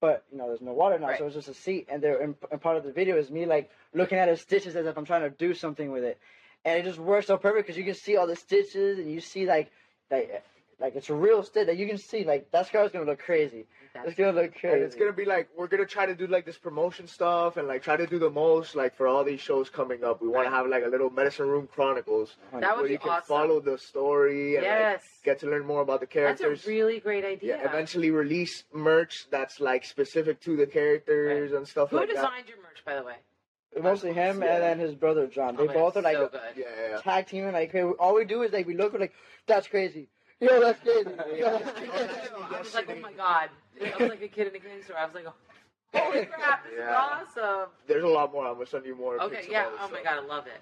[0.00, 1.18] But you know, there's no water now, Right.
[1.18, 1.88] so it's just a seat.
[1.90, 4.76] And there, and, and part of the video is me like looking at his stitches
[4.76, 6.18] as if I'm trying to do something with it,
[6.64, 9.20] and it just works so perfect because you can see all the stitches, and you
[9.20, 9.70] see like
[10.10, 10.42] like
[10.80, 12.24] like it's a real stitch that you can see.
[12.24, 13.66] Like that scar's gonna look crazy.
[13.94, 14.74] That's- It's gonna look crazy.
[14.76, 17.66] And it's gonna be like we're gonna try to do like this promotion stuff and
[17.66, 20.20] like try to do the most like for all these shows coming up.
[20.22, 22.98] We want to have like a little medicine room chronicles That would where be you
[22.98, 23.26] can awesome.
[23.26, 25.02] follow the story and like, Yes.
[25.24, 26.38] get to learn more about the characters.
[26.38, 26.66] That's characters.
[26.66, 27.56] a really great idea.
[27.56, 32.14] yeah, eventually release merch that's like specific to the characters and stuff Who like that.
[32.16, 33.16] designed your merch, by the way?
[33.80, 34.54] mostly him Yeah.
[34.54, 35.54] and then his brother John.
[35.54, 36.40] They Oh, man, both are like so good.
[36.56, 37.00] Yeah, yeah, yeah.
[37.00, 37.52] tag teaming.
[37.52, 39.12] Like hey, all we do is like we look we're like
[39.46, 40.08] that's crazy.
[40.40, 41.10] Yo, that's crazy.
[41.38, 41.92] Yo, that's crazy.
[42.54, 43.50] I was like, oh my god.
[43.82, 44.96] I was like a kid in a candy store.
[44.98, 45.26] I was like,
[45.94, 46.90] holy crap, this Yeah.
[46.90, 46.96] is
[47.36, 47.68] awesome.
[47.86, 48.46] There's a lot more.
[48.46, 49.20] I'm gonna send you more.
[49.22, 49.64] Okay, pics of yeah.
[49.64, 50.60] all this Oh my god, I love it.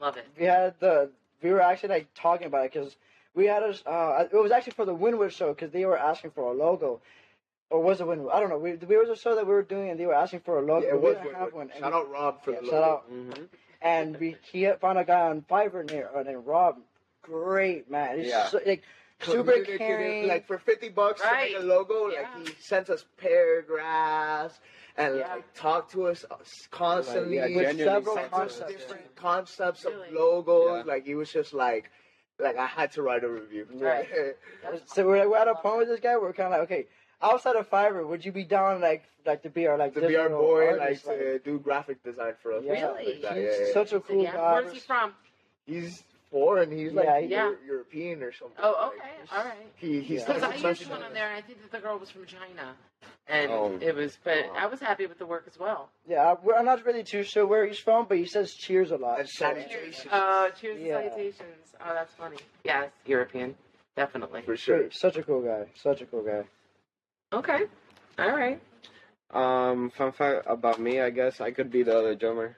[0.00, 0.26] Love it.
[0.38, 1.10] we had the
[1.42, 2.96] we were actually like talking about it because
[3.34, 6.30] we had a uh, it was actually for the Wynwood show because they were asking
[6.32, 7.00] for a logo.
[7.70, 8.32] Or was it Wynwood?
[8.32, 8.58] I don't know.
[8.58, 10.62] We, we was a show that we were doing, and they were asking for a
[10.62, 10.86] logo.
[10.86, 11.36] Yeah, but it we was didn't good.
[11.36, 11.70] have one.
[11.70, 12.84] And Shout out Rob for yeah, the shout logo.
[12.86, 13.10] out.
[13.12, 13.48] Mhm.
[13.80, 16.76] And we he found a guy on Fiverr named, uh, named Rob.
[17.22, 18.18] Great man.
[18.18, 18.46] He's Yeah.
[18.48, 18.86] so, like So
[19.20, 20.28] super he did- he did- caring.
[20.28, 22.28] Like for fifty bucks to make a logo, Yeah.
[22.36, 24.60] like he sends us paragraphs
[24.96, 25.34] and Yeah.
[25.34, 26.36] like talk to us uh,
[26.70, 28.72] constantly Like, yeah, with genuinely several concepts.
[28.72, 30.08] different concepts Really?
[30.08, 30.84] of logos.
[30.86, 30.92] Yeah.
[30.92, 31.90] Like he was just like,
[32.38, 33.66] like I had to write a review.
[33.74, 34.08] Right.
[34.86, 36.16] So we're, we're at a point with this guy.
[36.16, 36.86] We're kind of like, okay,
[37.22, 40.16] outside of Fiverr, would you be down like like to be our like to be
[40.16, 42.58] our digital boy, like artist, to do graphic design for us.
[42.58, 42.78] and Yeah.
[42.78, 43.34] stuff like that.
[43.34, 43.42] Really?
[43.44, 43.72] Yeah, yeah, yeah.
[43.72, 44.32] Such a cool yeah.
[44.32, 44.52] guy.
[44.54, 45.14] Where's he from?
[45.66, 46.02] He's
[46.34, 47.52] four, and he's like Yeah, Eu- yeah.
[47.64, 48.56] European or something.
[48.60, 49.72] Oh, Like, okay, all right.
[49.76, 50.26] He he's Yeah.
[50.26, 52.26] Because I like used one on there, and I think that the girl was from
[52.26, 52.74] China,
[53.28, 53.78] and Oh.
[53.80, 54.18] it was.
[54.24, 55.90] But I was happy with the work as well.
[56.08, 58.90] Yeah, I- we're, I'm not really too sure where he's from, but he says cheers
[58.90, 59.20] a lot.
[59.20, 60.12] And so- salutations.
[60.12, 60.98] Uh, cheers Yeah.
[60.98, 61.74] and salutations.
[61.80, 62.38] Oh, that's funny.
[62.64, 63.54] Yes, European,
[63.94, 64.42] definitely.
[64.42, 64.78] for sure.
[64.80, 65.68] Great, Such a cool guy.
[65.76, 66.42] Such a cool guy.
[67.32, 67.60] Okay,
[68.18, 68.60] all right.
[69.30, 72.56] Um, fun fact about me, I guess I could be the other drummer.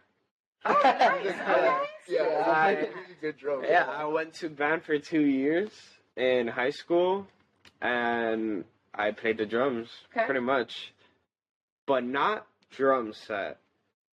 [0.65, 1.25] Oh, nice.
[2.09, 2.25] Yeah.
[2.25, 2.87] Yeah, Yeah.
[3.17, 3.67] I think he's a good drummer.
[3.67, 5.71] Yeah, I went to band for two years
[6.17, 7.27] in high school,
[7.81, 8.65] and
[8.95, 10.25] I played the drums Okay.
[10.27, 10.93] pretty much,
[11.87, 13.59] but not drum set.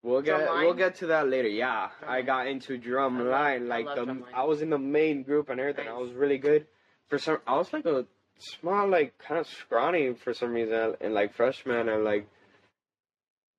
[0.01, 0.63] We'll get line?
[0.65, 1.49] we'll get to that later.
[1.49, 4.23] Yeah, Drum I got into drum I love- line I like love the line.
[4.33, 5.89] I was in the main group and everything.
[5.89, 6.67] I was really good.
[7.09, 8.05] For some, I was like a
[8.37, 12.27] small, like kind of scrawny for some reason, and like freshman and like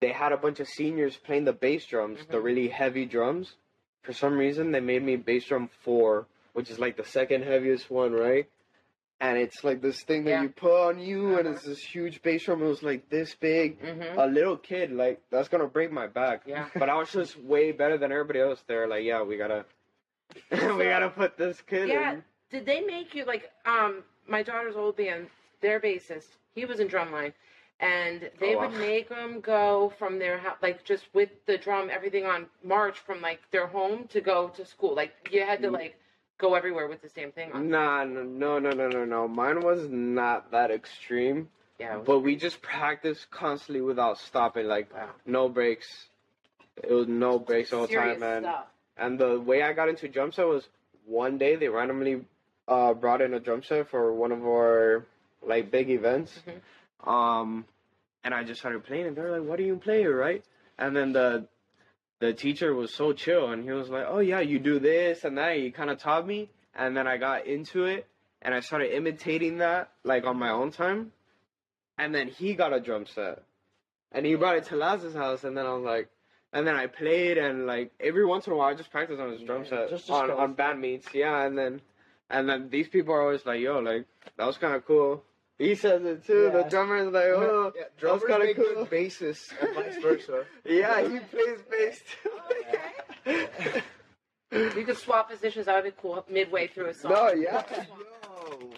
[0.00, 2.42] they had a bunch of seniors playing the bass drums, the Mhm.
[2.44, 3.54] really heavy drums.
[4.02, 7.90] For some reason, they made me bass drum four, which is like the second heaviest
[7.90, 8.48] one, right?
[9.20, 10.42] And it's like this thing that Yeah.
[10.44, 11.50] you put on you, and Uh-huh.
[11.56, 12.62] it's this huge bass drum.
[12.62, 13.78] It was like this big.
[13.82, 14.18] Mm-hmm.
[14.18, 16.42] A little kid, like that's gonna break my back.
[16.46, 16.68] Yeah.
[16.74, 18.86] But I was just way better than everybody else there.
[18.88, 19.66] Like, yeah, we gotta,
[20.50, 22.12] we gotta put this kid Yeah.
[22.14, 22.24] in.
[22.50, 25.28] Did they make you like um my daughter's old band?
[25.60, 27.34] Their bassist, he was in drumline,
[27.80, 31.88] and they Oh, would make them go from their house, like just with the drum,
[31.90, 34.94] everything on march from like their home to go to school.
[34.94, 35.72] Like you had to Mm.
[35.72, 35.96] like
[36.38, 37.68] go everywhere with the same thing on.
[37.70, 39.28] Nah, no, no, no, no, no, no.
[39.28, 41.98] Mine was not that extreme, Yeah.
[41.98, 44.66] but we just practiced constantly without stopping.
[44.66, 45.10] Like, wow.
[45.26, 46.08] no breaks.
[46.82, 48.42] It was no breaks all the time, man.
[48.42, 48.66] stuff.
[48.96, 50.68] And the way I got into drum set was
[51.06, 52.24] one day they randomly
[52.68, 55.06] uh, brought in a drum set for one of our
[55.42, 56.38] like big events.
[56.46, 56.60] Mhm.
[57.04, 57.64] Um,
[58.22, 60.44] and I just started playing, and they're like, "What do you play, right?"
[60.78, 61.46] And then the
[62.20, 65.38] the teacher was so chill, and he was like, "Oh yeah, you do this and
[65.38, 68.06] that." He kind of taught me, and then I got into it,
[68.42, 71.12] and I started imitating that like on my own time.
[71.98, 73.42] And then he got a drum set,
[74.12, 76.08] and he brought it to Laz's house, and then I was like.
[76.52, 79.30] And then I played, and like every once in a while, I just practiced on
[79.30, 81.44] his drum Yeah, set just on on band meets, yeah.
[81.44, 81.80] And then,
[82.28, 85.22] and then these people are always like, "Yo, like that was kind of cool."
[85.60, 86.50] He says it too.
[86.54, 89.74] The drummer is like, "Oh, yeah, that was drummers kind of cool." good bassists and
[89.74, 90.44] vice versa.
[90.64, 93.82] Yeah, he plays bass too.
[94.52, 95.66] Oh, you could swap positions.
[95.66, 96.24] That would be cool.
[96.30, 97.12] Midway through a song.
[97.12, 97.62] no, yeah.
[97.70, 98.70] Yo,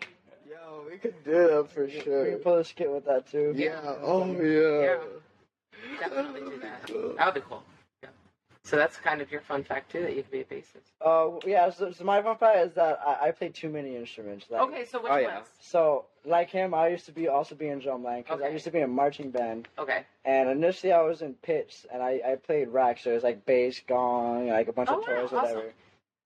[0.50, 1.98] yo, we could do that for sure.
[1.98, 2.26] We sure.
[2.26, 3.54] can pull a skit with that too.
[3.56, 3.80] Yeah.
[4.02, 4.82] Oh yeah.
[4.82, 5.98] Yeah.
[6.00, 7.16] Definitely do that.
[7.16, 7.62] That would be cool.
[8.64, 8.70] Yeah.
[8.70, 10.92] So that's kind of your fun fact too, that you could be a bassist.
[11.04, 11.70] Uh, yeah.
[11.70, 14.46] So, so my fun fact is that I, I play too many instruments.
[14.50, 15.34] Like, Okay, so which Oh, yeah.
[15.36, 15.48] ones?
[15.60, 18.70] So like him, I used to be also be in drumline because I used to
[18.70, 19.68] be in a marching band.
[19.78, 20.04] Okay.
[20.24, 23.44] And initially, I was in pits, and I, I played rack, so it was like
[23.44, 25.58] bass, gong, like a bunch Oh, of wow, toys, whatever.
[25.58, 25.72] awesome.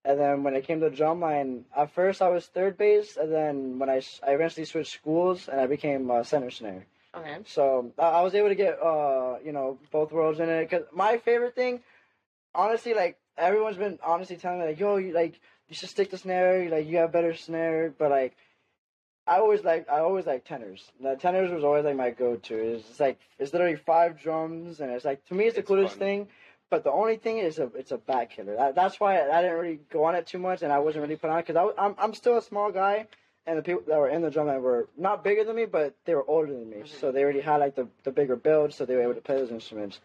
[0.05, 3.79] And then when it came to drumline, at first I was third bass, and then
[3.79, 6.85] when I, I eventually switched schools, and I became uh, center snare.
[7.15, 7.39] Okay.
[7.47, 10.69] So I, I was able to get uh you know both worlds in it.
[10.71, 11.81] Cause my favorite thing,
[12.57, 15.39] honestly, like everyone's been honestly telling me like, yo, you like
[15.69, 16.69] you should stick to snare.
[16.71, 18.37] Like you have better snare, but like.
[19.29, 20.93] I always like I always like tenors.
[21.03, 22.55] The tenors was always like my go-to.
[22.55, 25.69] It's just like it's literally five drums, and it's like to me it's the It's
[25.69, 25.99] coolest fun.
[25.99, 26.29] thing.
[26.71, 28.55] But the only thing is a it's a back killer.
[28.55, 31.17] That, that's why I, didn't really go on it too much, and I wasn't really
[31.17, 33.09] put on it because I'm I'm still a small guy,
[33.47, 35.97] and the people that were in the drum line were not bigger than me, but
[36.05, 36.89] they were older than me, Mhm.
[37.01, 39.37] so they already had like the the bigger build, so they were able to play
[39.39, 39.99] those instruments.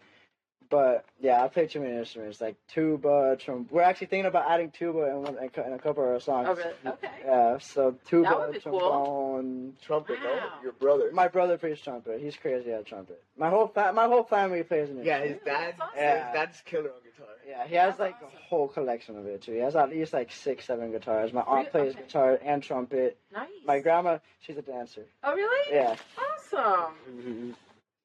[0.71, 3.69] But yeah, I play too many instruments like tuba, trom.
[3.69, 6.47] We're actually thinking about adding tuba in, one, in a couple of our songs.
[6.49, 6.73] Oh, really?
[6.87, 7.09] Okay.
[7.25, 8.79] Yeah, so tuba, That would be cool.
[8.79, 9.73] trombone.
[9.81, 10.49] Trumpet, Wow.
[10.57, 10.63] no?
[10.63, 11.11] Your brother.
[11.11, 12.21] My brother plays trumpet.
[12.21, 13.21] He's crazy at trumpet.
[13.37, 15.05] My whole fa- my whole family plays an instrument.
[15.05, 15.39] yeah, instrument.
[15.39, 15.75] his dad.
[15.77, 15.97] That's awesome.
[15.99, 16.25] Yeah.
[16.25, 17.27] His dad's killer on guitar.
[17.45, 18.37] Yeah, he has That's like awesome.
[18.37, 19.51] a whole collection of it too.
[19.51, 21.33] He has at least like six, seven guitars.
[21.33, 21.91] My aunt Really?
[21.91, 22.03] plays Okay.
[22.05, 23.17] guitar and trumpet.
[23.33, 23.49] Nice.
[23.65, 25.05] My grandma, she's a dancer.
[25.21, 25.75] Oh, really?
[25.75, 25.95] Yeah.
[26.17, 26.93] Awesome.
[27.09, 27.51] Mm-hmm.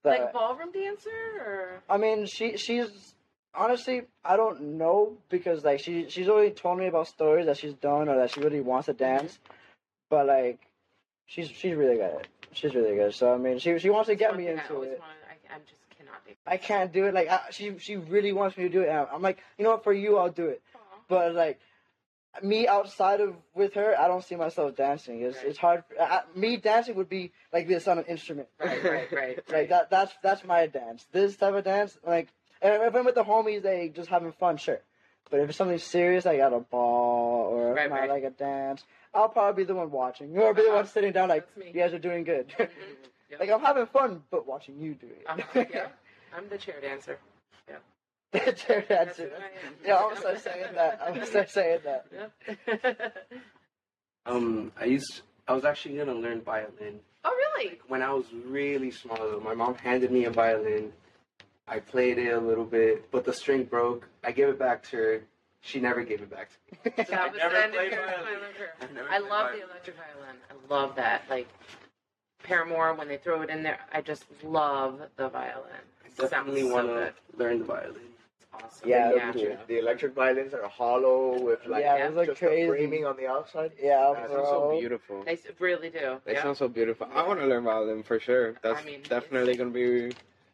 [0.06, 3.14] Like ballroom dancer, or I mean, she she's
[3.54, 7.74] honestly I don't know because like she she's already told me about stories that she's
[7.74, 9.04] done or that she really wants to mm-hmm.
[9.04, 9.38] dance,
[10.10, 10.60] but like
[11.26, 12.26] she's she's really good.
[12.52, 13.14] She's really good.
[13.14, 15.00] So I mean, she she wants to get me thing I into it.
[15.00, 15.00] wanted-
[15.50, 16.32] I, I just cannot do.
[16.46, 17.14] I can't do it.
[17.14, 18.88] Like I, she she really wants me to do it.
[18.88, 19.84] And I'm like, you know what?
[19.84, 20.62] For you, I'll do it.
[21.08, 21.60] But like
[22.42, 25.22] me outside of with her, I don't see myself dancing.
[25.22, 25.46] It's Right.
[25.46, 25.84] it's hard.
[26.00, 28.48] I, me dancing would be like this on an instrument.
[28.58, 29.50] Right, right, right.
[29.50, 29.90] Like that.
[29.90, 31.06] That's that's my dance.
[31.12, 32.28] This type of dance, like
[32.62, 34.80] and if I'm with the homies, they just having fun, sure.
[35.30, 38.08] But if it's something serious, like at a ball or Right, right.
[38.08, 40.76] like a dance, I'll probably be the one watching or be the Uh-huh.
[40.76, 42.48] one sitting down, like you guys are doing good.
[42.48, 42.68] Mhm.
[43.28, 43.40] Yep.
[43.40, 45.24] like I'm having fun, but watching you do it.
[45.28, 45.88] I'm, yeah,
[46.32, 47.18] I'm the chair dancer.
[47.66, 47.80] Terry
[48.44, 48.80] That's Hatcher.
[48.88, 49.74] who I am.
[49.84, 51.00] Yeah, I'm gonna saying that.
[51.04, 52.06] I'm gonna saying that.
[52.66, 53.16] Yep.
[54.26, 55.22] Um, I used.
[55.48, 57.78] I was actually gonna learn violin oh, really?
[57.86, 59.16] when I was really small.
[59.16, 59.40] Though.
[59.40, 60.92] My mom handed me a violin.
[61.68, 64.08] I played it a little bit, but the string broke.
[64.24, 65.22] I gave it back to her.
[65.60, 66.56] She never gave it back to
[66.90, 67.04] me.
[67.04, 68.24] So that was never the end of played violin.
[68.24, 68.50] violin.
[68.80, 69.58] I've never I played love violin.
[69.60, 70.36] the electric violin.
[70.50, 71.22] I love that.
[71.30, 71.48] Like
[72.42, 75.70] Paramore, when they throw it in there, I just love the violin.
[76.04, 77.12] I It sounds definitely so want good.
[77.32, 77.94] to learn the violin.
[78.64, 78.88] It's awesome.
[78.88, 79.32] Yeah, yeah.
[79.32, 79.56] me too.
[79.68, 82.04] The electric violins are hollow with like yeah, Yeah.
[82.04, 82.68] it was like just the crazy.
[82.68, 83.72] framing on the outside.
[83.80, 84.36] Yeah, They bro.
[84.36, 85.22] sound so beautiful.
[85.24, 86.20] They really do.
[86.24, 86.42] They yeah.
[86.42, 87.08] sound so beautiful.
[87.14, 88.54] I want to learn violin for sure.
[88.62, 90.12] That's I mean, definitely gonna be.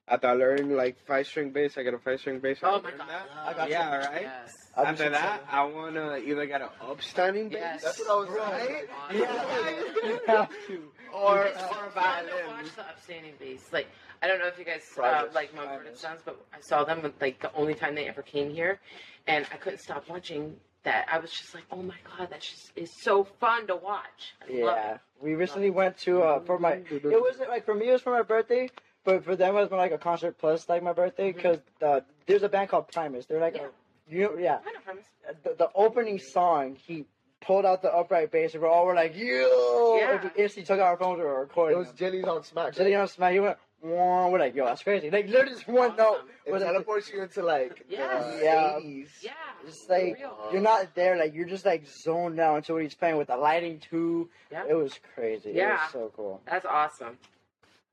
[0.09, 2.59] After I learn like five string bass, I got a five string bass.
[2.63, 3.09] Oh learn my god.
[3.09, 3.29] that.
[3.47, 4.07] I got Yeah, you.
[4.09, 4.23] right.
[4.23, 4.57] Yes.
[4.77, 5.45] After that.
[5.51, 7.83] I wanna either get an upstanding bass.
[7.83, 7.83] Yes.
[7.85, 8.67] That's what I was Right?
[8.67, 8.85] saying.
[9.25, 10.09] Awesome.
[10.09, 10.83] You have to.
[11.15, 12.33] Or, or fun violin.
[12.49, 13.69] watch the upstanding bass.
[13.73, 13.87] Like
[14.23, 15.35] I don't know if you guys uh, Privates.
[15.35, 16.01] like Mumford and Privates.
[16.01, 18.81] Sons, but I saw them with, like the only time they ever came here,
[19.27, 21.07] and I couldn't stop watching that.
[21.11, 24.35] I was just like, oh my god, that just is so fun to watch.
[24.41, 25.01] I love Yeah, it.
[25.21, 26.75] we recently went to uh for my.
[26.91, 27.89] It wasn't like for me.
[27.89, 28.71] It was for my birthday,
[29.05, 32.01] but for them it was more like a concert plus like my birthday because uh,
[32.27, 33.27] there's a band called Primus.
[33.27, 33.63] They're like Yeah.
[33.63, 34.59] a, you know, yeah.
[34.67, 35.05] I know premise.
[35.45, 37.07] The, the opening song, he
[37.41, 40.13] pulled out the upright bass, and we're all were like, "Yo!" Yeah.
[40.21, 41.79] And we instantly took out our phones and were It recording.
[41.79, 42.75] was Jilly's on Smack.
[42.75, 45.97] Sitting on smack, he went, "Wah," we're like, "Yo, that's crazy!" Like literally just one
[45.97, 46.21] note.
[46.47, 48.35] It was teleports you into like Yes.
[48.39, 48.79] the Yeah.
[48.81, 49.09] 80s.
[49.23, 49.33] Yeah.
[49.67, 50.49] Just like real.
[50.53, 53.37] you're not there, like you're just like zoned out into what he's playing with the
[53.37, 54.31] lighting too.
[54.51, 54.65] Yeah.
[54.69, 55.51] It was crazy.
[55.51, 55.83] It Yeah.
[55.83, 56.41] was so cool.
[56.47, 57.19] That's awesome.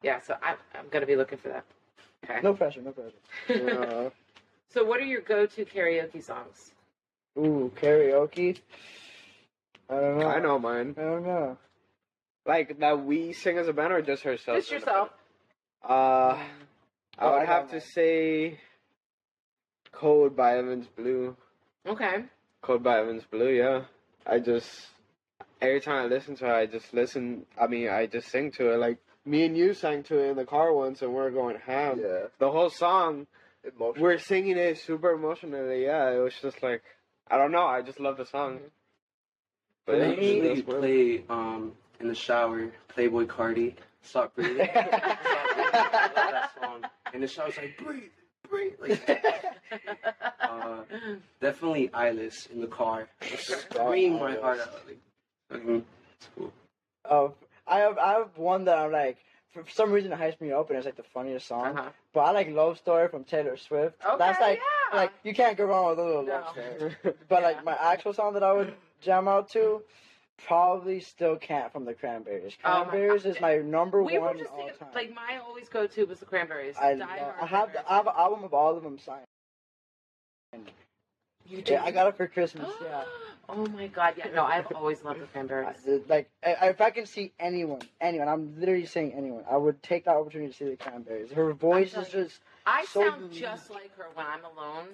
[0.02, 1.66] Yeah, so I, I'm gonna be looking for that.
[2.24, 2.40] Okay.
[2.42, 3.80] No pressure, no pressure.
[3.82, 4.10] Uh,
[4.70, 6.72] so, what are your go-to karaoke songs?
[7.38, 8.60] Ooh, karaoke.
[9.90, 10.28] I don't know.
[10.28, 10.96] I know mine.
[10.98, 11.58] I don't know.
[12.46, 14.58] Like that we sing as a band or just herself?
[14.58, 15.10] Just yourself.
[15.84, 16.48] Uh, I
[17.22, 18.60] Oh, would have to say
[19.92, 21.36] Cold by Evans Blue.
[21.86, 22.24] Okay.
[22.62, 23.84] Cold by Evans Blue, yeah.
[24.26, 24.68] I just
[25.62, 27.46] every time I listen to it, I just listen.
[27.60, 28.78] I mean, I just sing to it.
[28.78, 31.58] Like me and you sang to it in the car once, and we are going
[31.66, 32.00] ham.
[32.02, 32.28] Yeah.
[32.38, 33.28] The whole song,
[33.64, 34.04] Emotional.
[34.04, 35.84] we're singing it super emotionally.
[35.84, 36.84] Yeah, it was just like
[37.30, 37.66] I don't know.
[37.66, 38.60] I just love the song.
[39.86, 43.76] But I yeah, usually that's play um in the shower, Playboi Carti,
[44.14, 44.68] Stop Breathing.
[44.72, 45.04] Stop Breathing.
[45.04, 46.82] I love that song.
[47.14, 48.04] And the shower's like breathe,
[48.50, 48.74] breathe.
[48.80, 49.10] Like,
[50.42, 50.78] uh,
[51.42, 53.08] definitely eyeless in the car.
[53.38, 54.82] Scream my heart out.
[54.88, 55.84] Like, mhm.
[56.18, 56.52] It's cool.
[57.10, 57.34] Oh,
[57.68, 59.18] I have I have one that I'm like
[59.54, 61.78] for some reason it hypes me up and it's like the funniest song.
[61.78, 61.90] Uh-huh.
[62.14, 63.96] But I like Love Story from Taylor Swift.
[64.06, 64.60] Okay, That's like
[64.92, 64.98] yeah.
[64.98, 66.34] like you can't go wrong with a little No.
[66.34, 66.96] love story.
[67.28, 69.82] But like my actual song that I would jam out to,
[70.48, 72.58] probably still can't from the Cranberries.
[72.64, 73.30] Oh my Cranberries God.
[73.36, 74.90] is my number we were one just all thinking, time.
[74.96, 76.76] like my always go-to was the Cranberries.
[76.80, 78.98] I, Die love- Hard I have the, I have an album of all of them
[79.00, 79.26] signed.
[81.48, 81.74] You do?
[81.74, 82.70] Yeah, I got it for Christmas.
[82.82, 83.04] Yeah.
[83.52, 84.14] Oh my god!
[84.16, 85.76] Yeah, no, I've always loved the Cranberries.
[85.88, 90.06] I- Like, if I can see anyone, anyone, I'm literally saying anyone, I would take
[90.06, 91.32] that opportunity to see the Cranberries.
[91.32, 93.40] Her voice is just, I so sound unique.
[93.42, 94.86] just like her when I'm alone.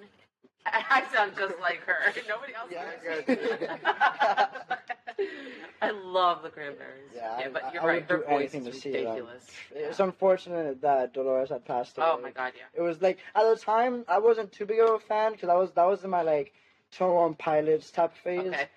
[0.72, 2.12] I sound just like her.
[2.28, 2.84] Nobody else Yeah,
[3.24, 3.38] does.
[5.82, 7.10] I love the Cranberries.
[7.14, 8.02] Yeah, I- but you're I right.
[8.02, 8.66] would Her do voice is them.
[8.66, 9.46] Um, ridiculous.
[9.74, 12.12] it's unfortunate that Dolores had passed oh away.
[12.18, 12.64] Oh my god, yeah.
[12.74, 15.54] It was like, at the time, I wasn't too big of a fan, because I
[15.54, 16.52] was, that was in my, like,
[16.92, 18.46] 21 Pilots type phase.
[18.48, 18.68] Okay.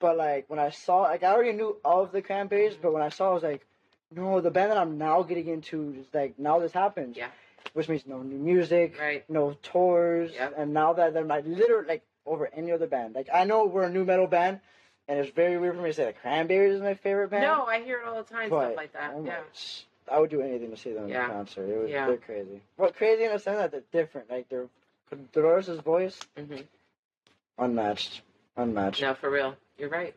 [0.00, 2.82] But, like, when I saw, like, I already knew of the Cranberries, mm-hmm.
[2.82, 3.66] but when I saw, I was like,
[4.12, 7.16] no, the band that I'm now getting into is, like, now this happens.
[7.16, 7.28] Yeah.
[7.72, 9.24] Which means no new music, Right.
[9.30, 10.54] no tours, Yep.
[10.56, 13.14] and now that they're like literally like over any other band.
[13.14, 14.60] Like I know we're a nu metal band,
[15.08, 17.42] and it's very weird for me to say that Cranberries is my favorite band.
[17.44, 18.50] No, I hear it all the time.
[18.50, 19.12] but stuff like that.
[19.14, 19.40] oh my- yeah.
[20.10, 21.26] I would do anything to see them Yeah.
[21.26, 21.68] in concert.
[21.68, 22.06] It was, Yeah.
[22.06, 22.60] They're crazy.
[22.76, 24.28] Well, crazy in the sense that they're different.
[24.30, 24.68] Like they're
[25.32, 26.56] Dolores' voice hmm
[27.58, 28.22] unmatched,
[28.56, 29.02] unmatched.
[29.02, 29.56] No, for real.
[29.78, 30.14] You're right.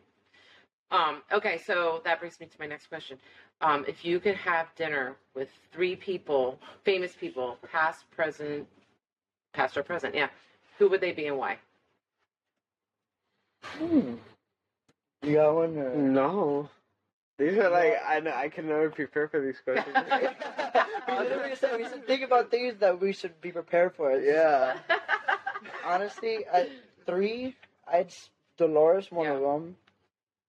[0.90, 3.18] Um, okay, so that brings me to my next question.
[3.64, 8.68] Um, if you could have dinner with three people, famous people, past, present,
[9.54, 10.28] past or present, yeah,
[10.78, 11.56] who would they be and why?
[13.62, 14.16] Hmm.
[15.22, 15.78] You got one?
[15.78, 15.96] Or...
[15.96, 16.68] No.
[17.38, 19.96] These are like I know, I can never prepare for these questions.
[21.08, 24.12] we literally said we should think about things that we should be prepared for.
[24.20, 24.76] yeah.
[25.86, 26.68] Honestly, at
[27.06, 27.56] three,
[27.90, 28.14] I'd
[28.58, 29.76] Dolores one of them.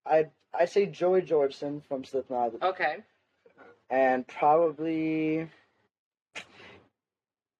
[0.05, 2.97] I'd I'd say Joey Jordison from Slipknot, okay.
[3.89, 5.49] and probably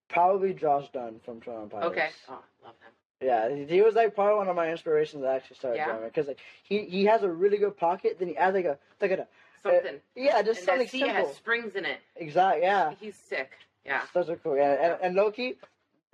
[0.10, 1.88] probably Josh Dun from Twenty One Pilots.
[1.92, 2.10] Okay.
[2.30, 2.92] Oh, love him.
[3.22, 5.86] Yeah, he- was like probably one of my inspirations to actually start Yeah?
[5.86, 8.18] drumming because like he he has a really good pocket.
[8.20, 9.28] Then he adds like a like a
[9.64, 10.00] Something.
[10.16, 11.16] yeah, just and something that seat simple.
[11.28, 11.98] has springs in it.
[12.18, 12.62] Exactly.
[12.64, 12.94] Yeah.
[13.00, 13.50] He's sick.
[13.84, 14.02] Yeah.
[14.14, 14.56] Those are cool.
[14.58, 15.58] Yeah, and, and Loki,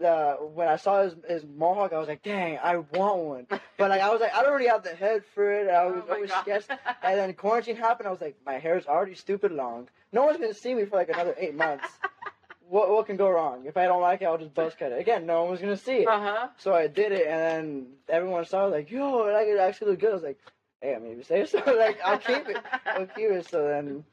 [0.03, 3.47] uh, when I saw his, his mohawk, I was like, dang, I want one.
[3.77, 5.69] But like I was like, I don't really have the head for it.
[5.69, 6.41] I was Oh always God.
[6.41, 6.69] sketched.
[7.03, 8.07] And then quarantine happened.
[8.07, 9.89] I was like, my hair's already stupid long.
[10.13, 11.87] No one's gonna see me for like another eight months.
[12.69, 13.63] what what can go wrong?
[13.65, 14.99] If I don't like it, I'll just buzz cut it.
[14.99, 16.07] Again, no one was gonna see it.
[16.07, 16.47] Uh huh.
[16.57, 20.01] So I did it, and then everyone saw it, like, yo, like it actually looked
[20.01, 20.11] good.
[20.11, 20.39] I was like,
[20.81, 22.57] hey, I if you say so, like I'll keep it.
[22.85, 23.47] I'll keep it.
[23.49, 24.03] So then,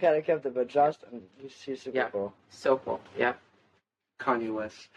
[0.00, 0.54] kind of kept it.
[0.54, 2.10] But Justin, he's, he's super Yeah.
[2.10, 2.32] cool.
[2.50, 3.00] So cool.
[3.18, 3.34] Yeah.
[4.20, 4.88] Kanye West.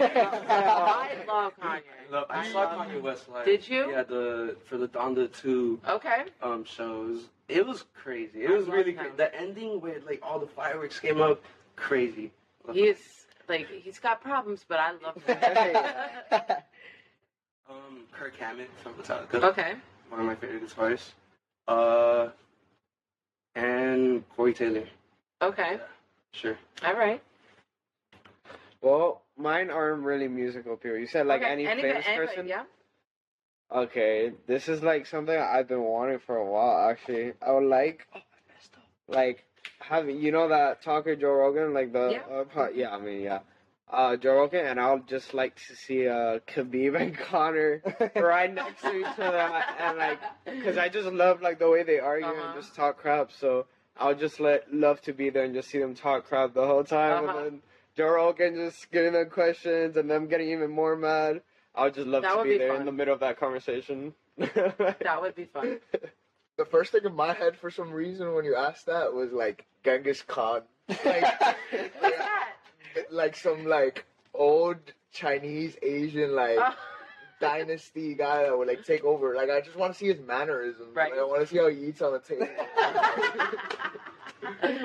[0.00, 1.82] I love Kanye.
[2.10, 3.44] Look, I, I saw love Kanye West live.
[3.44, 3.90] Did you?
[3.90, 6.24] Yeah, the for the on the two Okay.
[6.42, 7.28] um shows.
[7.48, 8.44] It was crazy.
[8.44, 8.98] It I was really him.
[8.98, 9.16] crazy.
[9.16, 11.42] The ending where like all the fireworks came up,
[11.76, 12.32] crazy.
[12.66, 16.56] Love He is like he's got problems, but I love him.
[17.70, 19.42] Um, Kirk Hammett from Metallica.
[19.44, 19.74] okay.
[20.10, 21.12] One of my favorite guitarists.
[21.68, 22.28] Uh,
[23.54, 24.84] and Corey Taylor.
[25.40, 25.78] Okay.
[26.32, 26.56] Sure.
[26.84, 27.22] All right.
[28.82, 30.98] Well, mine aren't really musical people.
[30.98, 31.50] You said like okay.
[31.52, 32.46] any Anybody- famous anybody- person.
[32.48, 32.64] Yeah.
[33.70, 36.90] Okay, this is like something I've been wanting for a while.
[36.90, 38.20] Actually, I would like, oh,
[39.08, 39.44] like,
[39.78, 42.34] having you know that talker Joe Rogan, like the Yeah.
[42.36, 43.38] uh, po- yeah, I mean yeah,
[43.90, 47.82] uh, Joe Rogan, and I'll just like to see uh Khabib and Conor
[48.16, 50.18] right next to each other, and like,
[50.64, 52.52] cause I just love like the way they argue Uh-huh.
[52.52, 53.32] and just talk crap.
[53.32, 53.64] So
[53.96, 56.84] I'll just let love to be there and just see them talk crap the whole
[56.84, 57.38] time, Uh-huh.
[57.38, 57.62] and then
[57.96, 61.42] Joe Rogan just getting them questions and them getting even more mad.
[61.74, 62.80] I would just love That to be, be there fun.
[62.80, 64.14] in the middle of that conversation.
[64.38, 65.78] That would be fun.
[66.58, 69.64] The first thing in my head for some reason when you asked that was like
[69.84, 70.60] Genghis Khan.
[70.88, 72.48] Like, What's that?
[73.10, 74.76] like some like old
[75.12, 76.74] Chinese Asian like Oh.
[77.40, 79.34] dynasty guy that would like take over.
[79.34, 80.94] Like I just want to see his mannerisms.
[80.94, 81.10] Right.
[81.12, 82.46] Like, I want to see how he eats on the table.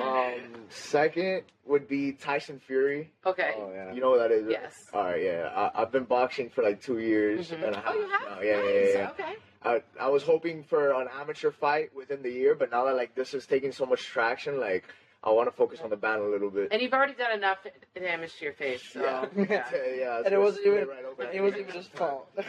[0.00, 3.10] Um, second would be Tyson Fury.
[3.26, 3.54] okay.
[3.56, 3.92] oh yeah.
[3.92, 4.44] You know what that is?
[4.44, 4.52] right?
[4.62, 4.74] Yes.
[4.94, 5.50] All right, yeah.
[5.74, 7.64] I, I've been boxing for like two years Mhm.
[7.66, 7.84] and a half.
[7.88, 8.22] Oh, you have?
[8.30, 8.40] now.
[8.40, 8.64] Yeah, nice.
[8.66, 9.10] yeah, yeah, yeah.
[9.10, 9.34] Okay.
[9.64, 13.14] I, I was hoping for an amateur fight within the year, but now that like
[13.14, 14.84] this is taking so much traction, like
[15.24, 16.68] I want to focus on the band a little bit.
[16.70, 17.58] And you've already done enough
[17.94, 19.64] damage to your face, so yeah, yeah.
[19.98, 20.22] yeah.
[20.24, 22.30] and it wasn't even right over it wasn't even his fault.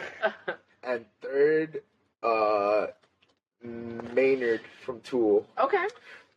[0.82, 1.82] And third,
[2.22, 2.86] uh,
[3.62, 5.46] Maynard from Tool.
[5.58, 5.86] okay.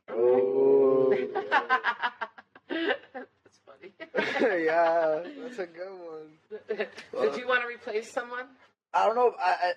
[0.10, 1.14] Oh.
[2.70, 3.94] That's funny.
[4.66, 6.30] yeah, that's a good one.
[7.22, 8.46] Did you want to replace someone?
[8.94, 9.34] I don't know.
[9.40, 9.74] I,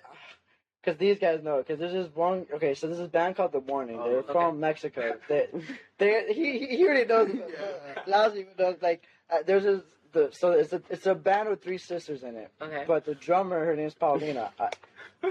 [0.81, 1.57] because these guys know.
[1.57, 2.45] Because there's this one.
[2.53, 3.97] Okay, so there's this band called The Warning.
[3.99, 4.31] Oh, They're okay.
[4.33, 5.13] from Mexico.
[5.29, 5.47] They,
[5.97, 7.29] they, he, he already knows.
[8.07, 8.77] Lousy knows.
[8.81, 9.81] Like, uh, there's this.
[10.13, 12.51] The, so it's a it's a band with three sisters in it.
[12.61, 12.85] Okay.
[12.87, 14.51] But the drummer, her name's Paulina.
[14.59, 14.69] I,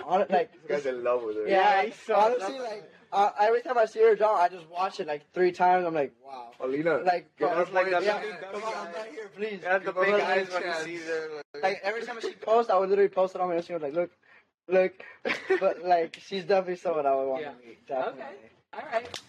[0.05, 1.49] on, like, This guy's in love with her.
[1.49, 2.84] yeah, he's so honestly, like
[3.17, 5.87] uh, every time I see her drum, I just watch it like three times.
[5.87, 6.51] I'm like, wow.
[6.61, 8.37] Alina, Like, bro, us like one the- yeah, chance.
[8.53, 9.61] come on, I'm right here, please.
[9.62, 11.31] Yeah, the big eyes when you see them.
[11.62, 14.11] Like every time she posts, I would literally post it on my Instagram, like, look,
[14.69, 14.93] look.
[15.61, 17.51] But like, she's definitely someone I would want Yeah.
[17.53, 17.87] to meet.
[17.87, 18.23] Definitely.
[18.75, 19.21] All right.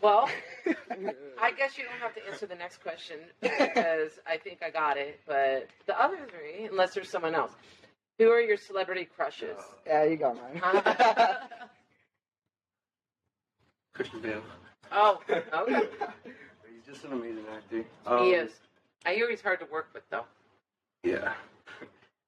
[0.00, 0.28] Well,
[1.40, 4.96] I guess you don't have to answer the next question because I think I got
[4.96, 5.20] it.
[5.26, 7.52] But the other three, unless there's someone else,
[8.18, 9.56] who are your celebrity crushes?
[9.86, 10.60] Yeah, you got mine.
[13.94, 14.42] Christian Bale.
[14.92, 15.42] oh, okay.
[16.24, 17.84] He's just an amazing actor.
[18.06, 18.50] Um, he is.
[19.04, 20.24] I hear he's hard to work with, though.
[21.02, 21.34] Yeah.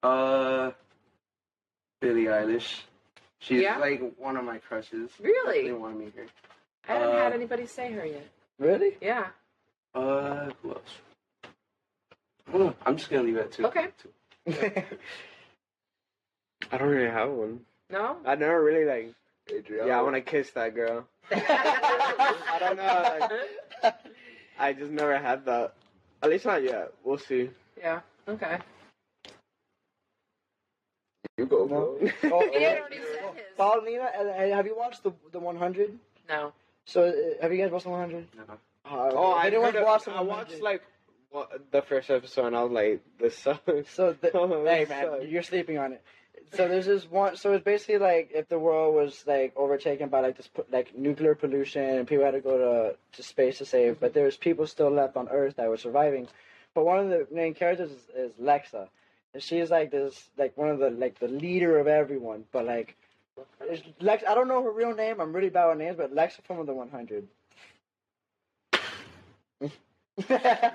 [0.02, 0.70] Uh,
[2.02, 2.82] Billie Eilish.
[3.38, 3.78] She's Yeah?
[3.78, 5.10] like one of my crushes.
[5.18, 5.62] Really?
[5.62, 6.26] Definitely want to meet her.
[6.86, 8.26] I haven't Uh, had anybody say her yet.
[8.58, 8.98] really?
[9.00, 9.28] Yeah.
[9.94, 10.90] Uh, who else?
[12.52, 13.66] Oh, I'm just gonna leave it at two.
[13.66, 13.88] Okay.
[14.46, 14.84] Two.
[16.70, 17.60] I don't really have one.
[17.88, 18.18] No.
[18.26, 19.14] I never really like.
[19.50, 19.88] Adriana.
[19.88, 21.06] Yeah, I want to kiss that girl.
[21.30, 23.28] I don't know.
[23.82, 23.94] Like,
[24.58, 25.74] I just never had that.
[26.22, 26.92] At least not yet.
[27.04, 27.50] We'll see.
[27.78, 28.00] yeah.
[28.28, 28.58] Okay.
[31.36, 31.66] You go, No.
[31.66, 32.10] bro.
[32.32, 33.44] Oh, He had already said his.
[33.56, 35.98] Paulina, and, and have you watched the the 100?
[36.28, 36.52] No.
[36.86, 38.26] So uh, have you guys watched the 100?
[38.36, 38.42] No.
[38.86, 40.28] Oh, I, didn't heard watch the I 100.
[40.28, 40.82] watched like
[41.30, 45.06] what, the first episode, and I was like, "This sucks." So the, Oh, hey man,
[45.06, 45.24] sucks.
[45.26, 46.02] you're sleeping on it.
[46.52, 47.36] So there's this one.
[47.36, 51.34] So it's basically like if the world was like overtaken by like this like nuclear
[51.34, 54.90] pollution and people had to go to to space to save, but there's people still
[54.90, 56.28] left on Earth that were surviving.
[56.74, 58.88] But one of the main characters is, is Lexa,
[59.32, 62.44] and she's like this like one of the like the leader of everyone.
[62.52, 62.96] But like
[64.00, 65.20] Lex, I don't know her real name.
[65.20, 67.26] I'm really bad with names, but Lexa from the 100.
[70.16, 70.72] it's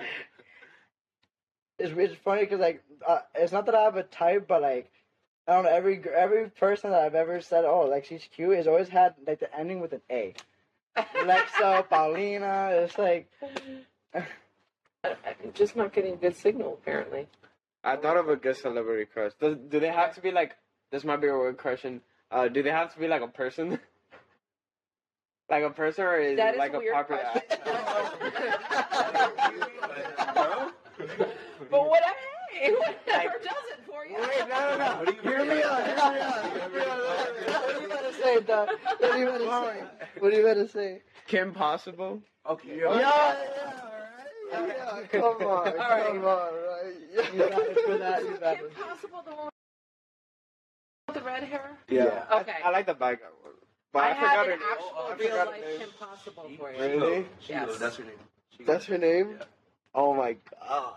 [1.80, 4.91] it's funny because like uh, it's not that I have a type, but like
[5.50, 8.68] I don't know every every person that I've ever said oh like she's cute has
[8.68, 10.36] always had like the ending with an A.
[10.97, 13.28] Lexa, Paulina, it's like
[14.14, 14.26] I-
[15.04, 17.28] I'm just not getting a good signal, apparently.
[17.84, 19.32] I thought of a good celebrity crush.
[19.39, 20.56] Does, do they have to be like?
[20.91, 22.02] This might be a weird question.
[22.30, 23.80] Uh, do they have to be like a person?
[25.50, 27.52] like a person, or is That it is like a a, weird popular question.
[27.62, 27.70] actor?
[31.72, 32.16] But whatever,
[32.52, 33.79] hey, whatever does it for you.
[34.10, 35.03] Wait, no, no, no.
[35.03, 35.86] What you Hear me out.
[35.86, 36.51] Hear me out.
[36.51, 36.99] Hear me out.
[36.99, 38.70] What are you about to say, Doug?
[38.99, 39.84] What are you about to say?
[40.20, 41.01] What are you about to say?
[41.28, 42.22] Kim Possible.
[42.49, 42.78] Okay.
[42.80, 43.39] Yeah, yeah, all right.
[44.51, 46.07] Yeah, come on, All right.
[46.07, 46.93] come on, right?
[47.34, 48.24] You got it for that.
[48.24, 48.76] You got Kim it.
[48.76, 49.49] Possible, the one
[51.07, 51.78] with the red hair?
[51.88, 52.26] Yeah.
[52.41, 52.53] Okay.
[52.64, 53.53] I, I like the bad guy one.
[53.91, 55.80] But I, I, have oh, forgot an her actual I real life.
[55.80, 56.80] Kim Possible for you.
[56.80, 57.26] Really?
[57.47, 57.78] Yes.
[57.80, 58.14] That's her name.
[58.57, 59.36] She- That's her name?
[59.39, 59.45] Yeah.
[59.93, 60.93] Oh my god.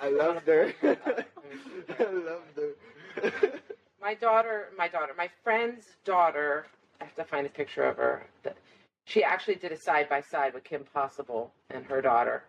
[0.00, 0.72] I loved her.
[0.82, 2.74] I loved her.
[4.00, 6.66] My daughter, my daughter, my friend's daughter.
[7.00, 8.26] I have to find a picture of her.
[9.06, 12.42] She actually did a side by side with Kim Possible and her daughter.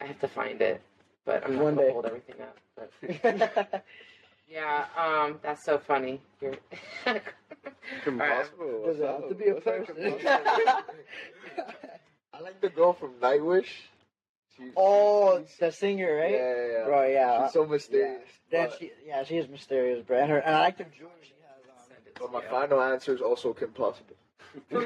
[0.00, 0.80] I have to find it,
[1.24, 1.92] but I'm not One gonna day.
[1.92, 2.58] hold everything up.
[2.76, 3.84] But
[4.48, 6.20] yeah, um, that's so funny.
[6.40, 6.54] You're
[8.04, 8.44] Kim All right.
[8.44, 8.82] Possible.
[8.86, 10.26] Does what's it have to be a What's up, Kim person?
[12.34, 13.68] I like the girl from Nightwish.
[14.60, 16.32] She's, oh, she's- the singer, right?
[16.32, 16.84] yeah, yeah, yeah.
[16.84, 17.44] Bro, yeah.
[17.46, 18.28] She's so mysterious.
[18.50, 20.18] Then But, she, yeah, she is mysterious, bro.
[20.18, 21.76] And her, and I like the jewelry she has on.
[22.20, 24.16] but my final answer is also Kim Possible.
[24.70, 24.84] That's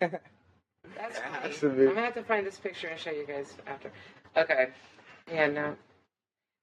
[0.00, 1.82] It funny.
[1.82, 3.90] I'm gonna have to find this picture and show you guys after.
[4.36, 4.68] Okay.
[5.30, 5.76] Yeah, no.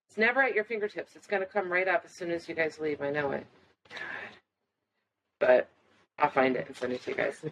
[0.09, 1.15] It's never at your fingertips.
[1.15, 3.01] It's gonna come right up as soon as you guys leave.
[3.01, 3.45] I know it.
[3.89, 3.99] God.
[5.39, 5.69] But
[6.19, 7.43] I'll find it and send it to you guys.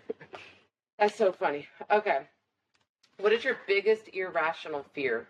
[1.00, 1.68] That's so funny.
[1.92, 2.20] Okay.
[3.24, 5.28] What is your biggest irrational fear?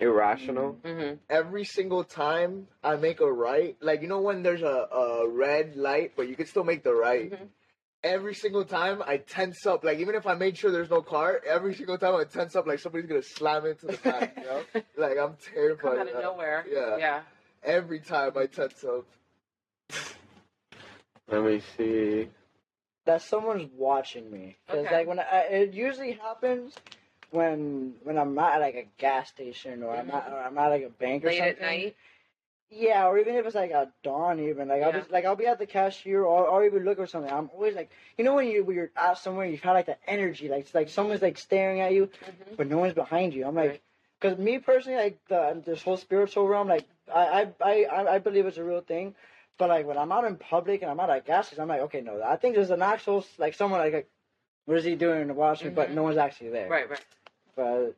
[0.00, 0.78] Irrational.
[0.84, 1.16] Mm-hmm.
[1.28, 5.74] Every single time I make a right, like you know when there's a, a red
[5.74, 7.32] light, but you can still make the right.
[7.32, 7.48] Mhm.
[8.04, 11.40] Every single time I tense up, like even if I made sure there's no car,
[11.44, 14.36] every single time I tense up, like somebody's gonna slam into the back.
[14.36, 14.62] You know,
[14.96, 15.80] like I'm terrified.
[15.90, 16.64] Come out of of nowhere.
[16.70, 16.98] Yeah.
[16.98, 17.20] Yeah.
[17.64, 19.06] Every time I tense up.
[21.26, 22.28] Let me see.
[23.06, 24.56] That someone's watching me.
[24.66, 24.96] Because Okay.
[24.96, 26.74] like when I, it usually happens
[27.30, 30.84] when when I'm at like a gas station or I'm at or I'm at like
[30.84, 31.56] a bank or Late something.
[31.56, 31.96] at night.
[32.68, 34.98] Yeah, or even if it's like at dawn, even like I'll Yeah.
[34.98, 37.30] just like I'll be at the cashier or, or even look or something.
[37.32, 39.96] I'm always like, you know, when you when you're out somewhere, you've had like the
[40.08, 42.56] energy, like it's like someone's like staring at you, Mhm.
[42.56, 43.46] but no one's behind you.
[43.46, 43.82] I'm like, Right.
[44.20, 48.46] because me personally, like the this whole spiritual realm, like I I I I believe
[48.46, 49.14] it's a real thing.
[49.58, 51.80] But like when I'm out in public and I'm out at gas stations, I'm like,
[51.82, 54.08] okay, no, I think there's an actual like someone like, like
[54.66, 55.70] what is he doing to watch me?
[55.70, 55.94] But Mhm.
[55.94, 56.68] no one's actually there.
[56.68, 56.88] Right.
[56.90, 57.04] Right.
[57.54, 57.94] But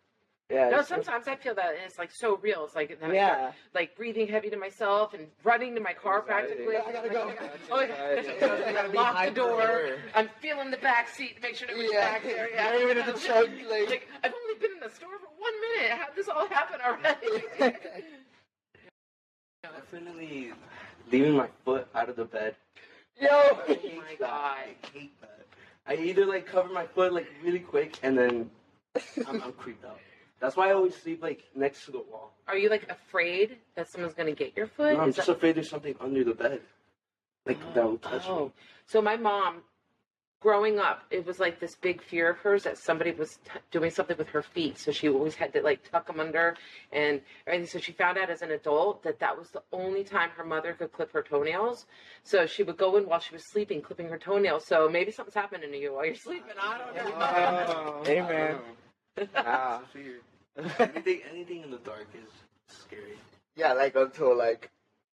[0.51, 0.71] yeah.
[0.71, 2.65] No, sometimes I feel that and it's like so real.
[2.65, 3.53] It's like then I start, Yeah.
[3.75, 6.65] like breathing heavy to myself and running to my car Anxiety.
[6.65, 6.77] practically.
[6.77, 7.33] I gotta go.
[7.73, 8.29] Oh, Anxiety.
[8.41, 9.97] I gotta lock the door.
[10.15, 12.13] I'm feeling the back seat to make sure nobody's Yeah.
[12.13, 12.51] back there.
[12.51, 12.65] Yeah.
[12.71, 15.53] Not even in the trunk, like- like I've only been in the store for one
[15.61, 15.91] minute.
[15.99, 17.43] How did this all happen already?
[19.63, 20.53] Definitely
[21.11, 22.55] leaving my foot out of the bed.
[23.21, 23.29] Yo.
[23.31, 24.31] oh my god.
[24.31, 25.47] I hate that.
[25.87, 28.51] I either like cover my foot like really quick and then
[29.27, 29.99] I'm, I'm creeped out.
[30.41, 32.35] That's why I always sleep like next to the wall.
[32.47, 34.95] Are you like afraid that someone's gonna get your foot?
[34.95, 36.61] No, I'm Is just that- afraid there's something under the bed.
[37.47, 38.47] Like that will touch oh.
[38.47, 38.53] me.
[38.87, 39.63] So my mom,
[40.41, 43.91] growing up, it was like this big fear of hers that somebody was t- doing
[43.91, 44.79] something with her feet.
[44.79, 46.57] So she always had to like tuck them under
[46.93, 47.67] and everything.
[47.67, 50.75] So she found out as an adult that that was the only time her mother
[50.75, 51.87] could clip her toenails.
[52.23, 54.65] So she would go in while she was sleeping, clipping her toenails.
[54.65, 56.53] So maybe something's happening to you while you're sleeping.
[56.61, 57.15] I don't know.
[57.17, 58.03] Oh.
[58.05, 58.59] Hey, man.
[59.35, 59.83] Ah.
[59.93, 60.21] Fear.
[60.79, 62.31] anything, anything in the dark is
[62.69, 63.19] scary.
[63.57, 64.71] Yeah, like until like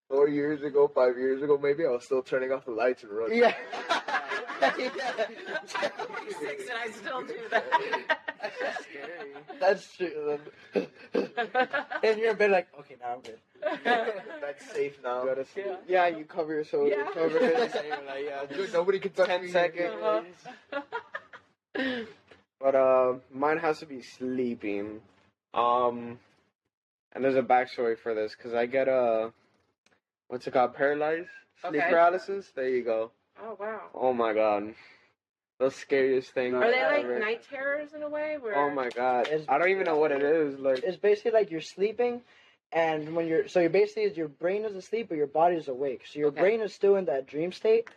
[0.08, 3.12] four years ago, five years ago, maybe I was still turning off the lights and
[3.12, 3.40] running.
[3.40, 3.56] Yeah.
[4.66, 7.63] I'm 46 and I still do that.
[8.61, 9.32] That's scary.
[9.59, 10.39] That's true.
[12.03, 13.39] and you're in bed like, okay, now I'm good.
[14.41, 15.24] That's safe now.
[15.24, 15.45] You.
[15.55, 15.76] Yeah.
[15.88, 17.11] Yeah, you cover your shoulders, Yeah.
[17.13, 17.57] cover it,
[18.07, 19.47] like, yeah, Dude, nobody can touch 10 me.
[19.51, 19.93] seconds.
[20.03, 20.82] Uh-huh.
[22.59, 25.01] But uh, mine has to be sleeping.
[25.53, 26.20] Um,
[27.13, 29.32] and there's a backstory for this because I get a
[30.28, 31.28] what's it called, paralyzed
[31.61, 31.89] sleep Okay.
[31.89, 32.51] paralysis.
[32.55, 33.11] There you go.
[33.42, 33.82] Oh wow.
[33.94, 34.74] Oh my god,
[35.60, 36.56] the scariest thing.
[36.56, 37.20] Are they like ever.
[37.20, 38.38] night terrors in a way?
[38.40, 40.60] Where Oh my god, It's- I don't even know what it is.
[40.60, 42.22] Like, It's basically like you're sleeping,
[42.72, 46.06] and when you're so you're basically your brain is asleep, but your body is awake.
[46.06, 46.42] So your Okay.
[46.42, 47.90] brain is still in that dream state,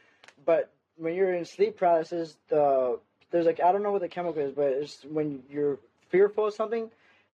[0.44, 2.98] but when you're in sleep paralysis, the
[3.30, 5.78] there's like I don't know what the chemical is, but it's when you're
[6.08, 6.90] fearful of something,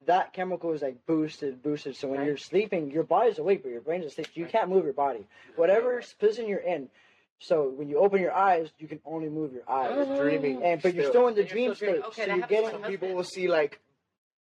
[0.07, 1.97] that chemical is like boosted, boosted.
[1.97, 2.27] So when Okay.
[2.27, 4.29] you're sleeping, your body's awake, but your brain's asleep.
[4.35, 5.27] You can't move your body.
[5.57, 6.89] Whatever position you're in,
[7.41, 9.91] So when you open your eyes, you can only move your eyes.
[9.93, 10.20] Oh.
[10.22, 10.62] dreaming.
[10.62, 11.12] And but you're Still.
[11.12, 12.03] still in the And you're dream still dreaming.
[12.12, 12.22] state.
[12.22, 13.16] Okay, so you're happens to Some my people husband.
[13.16, 13.80] will see like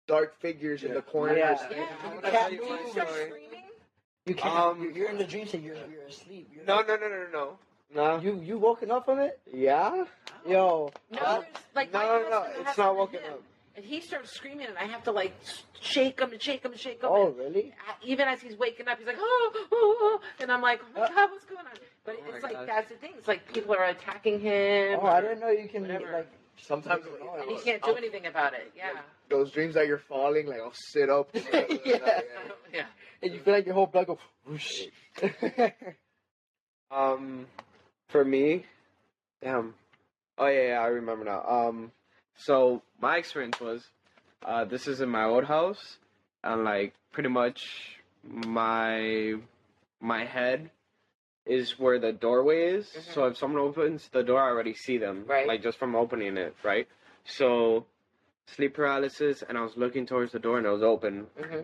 [0.08, 1.38] dark figures in the corners.
[1.40, 1.62] Yeah.
[1.66, 1.82] and- Yeah.
[2.16, 2.70] You can't tell you move.
[2.70, 3.26] my You start story.
[3.30, 3.50] screaming?
[4.26, 4.56] you can't.
[4.60, 5.62] Um, you're, you're in the dream state.
[5.64, 6.50] You're you're asleep.
[6.54, 7.58] You're No, no, no, no, no,
[7.94, 8.20] no.
[8.22, 9.40] You you woken up from it?
[9.54, 10.06] Yeah?
[10.48, 10.92] Yo.
[11.12, 13.34] No, uh, there's like No, my no, no, husband it's has not something woken him,
[13.34, 13.42] up.
[13.76, 15.34] And he starts screaming, and I have to like
[15.82, 17.10] shake him and shake him and shake him.
[17.12, 17.74] oh and really?
[17.88, 21.00] I- even as he's waking up, he's like, oh, oh, oh, and I'm like, oh
[21.00, 21.74] my Uh, god, what's going on?
[22.06, 22.68] But Oh my it's like gosh.
[22.68, 23.12] that's the thing.
[23.18, 25.00] It's like people are attacking him.
[25.02, 26.12] Oh, I didn't know you can whatever.
[26.12, 26.28] like.
[26.58, 28.72] Sometimes and he can't do anything about it.
[28.78, 28.92] Yeah,
[29.30, 31.30] those dreams that you're falling, like I'll sit up.
[31.86, 32.22] Yeah.
[32.74, 32.86] yeah.
[33.22, 34.84] And you feel like your whole blood go whoosh.
[36.92, 37.48] Um,
[38.10, 38.64] for me,
[39.42, 39.74] damn.
[40.38, 41.44] Oh yeah, yeah, I remember now.
[41.44, 41.92] Um,
[42.38, 43.84] so my experience was,
[44.46, 45.98] uh, this is in my old house,
[46.44, 47.60] and like pretty much
[48.24, 49.34] my
[50.00, 50.70] my head
[51.46, 52.88] is where the doorway is.
[52.88, 53.14] Mhm.
[53.14, 55.48] So if someone opens the door, I already see them, Right.
[55.48, 56.88] Like just from opening it, right?
[57.26, 57.86] So
[58.48, 61.28] sleep paralysis, and I was looking towards the door, and it was open.
[61.38, 61.62] hmm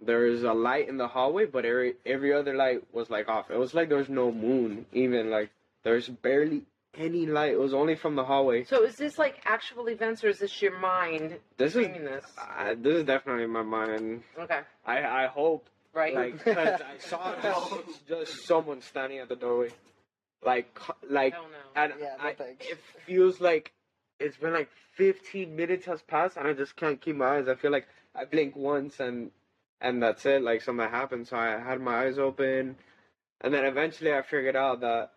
[0.00, 3.50] There is a light in the hallway, but every every other light was like off.
[3.50, 5.50] It was like there was no moon, even like
[5.84, 6.62] there's barely
[6.98, 7.52] any light.
[7.52, 8.64] It was only from the hallway.
[8.64, 12.24] So is this like actual events, or is this your mind This is this?
[12.38, 14.22] uh, this is definitely my mind.
[14.38, 16.14] Okay, I I hope right?
[16.14, 19.70] like because I saw just, just someone standing at the doorway,
[20.44, 20.78] like
[21.08, 21.34] like
[21.74, 22.28] I and Yeah, I,
[22.60, 23.72] it feels like
[24.20, 27.48] it's been like 15 minutes has passed and I just can't keep my eyes.
[27.48, 29.30] I feel like I blink once and
[29.80, 30.42] and that's it.
[30.42, 32.76] Like something happened, so I had my eyes open,
[33.40, 35.10] and then eventually I figured out that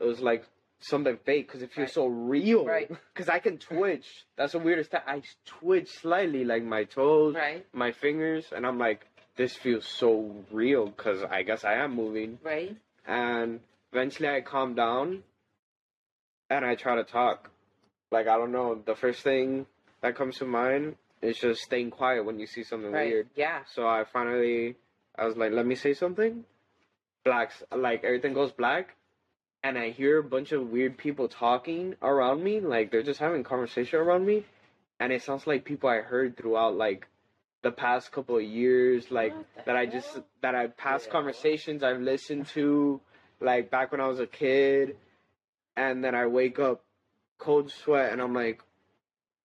[0.00, 0.44] it was like
[0.80, 1.94] something fake because it feels Right.
[1.94, 2.64] so real.
[2.66, 2.90] Right.
[3.14, 4.06] Because I can twitch.
[4.36, 5.00] That's the weirdest thing.
[5.06, 9.06] I twitch slightly, like my toes, Right, my fingers, and I'm like,
[9.36, 12.38] this feels so real because I guess I am moving.
[12.42, 12.76] right.
[13.06, 13.60] And
[13.92, 15.22] eventually I calm down
[16.50, 17.50] and I try to talk.
[18.10, 19.66] Like, I don't know, the first thing
[20.00, 23.08] that comes to mind is just staying quiet when you see something Right.
[23.12, 23.28] weird.
[23.34, 23.60] Yeah.
[23.74, 24.76] So I finally,
[25.18, 26.44] I was like, let me say something.
[27.24, 28.94] Blacks, like, everything goes black.
[29.64, 32.60] And I hear a bunch of weird people talking around me.
[32.60, 34.44] Like, they're just having conversation around me.
[35.00, 37.06] And it sounds like people I heard throughout, like,
[37.66, 39.10] the past couple of years.
[39.10, 41.12] Like, What the that I just, that I past Yeah.
[41.12, 43.00] conversations I've listened to,
[43.40, 44.96] like, back when I was a kid.
[45.76, 46.84] And then I wake up
[47.38, 48.62] cold sweat and I'm like,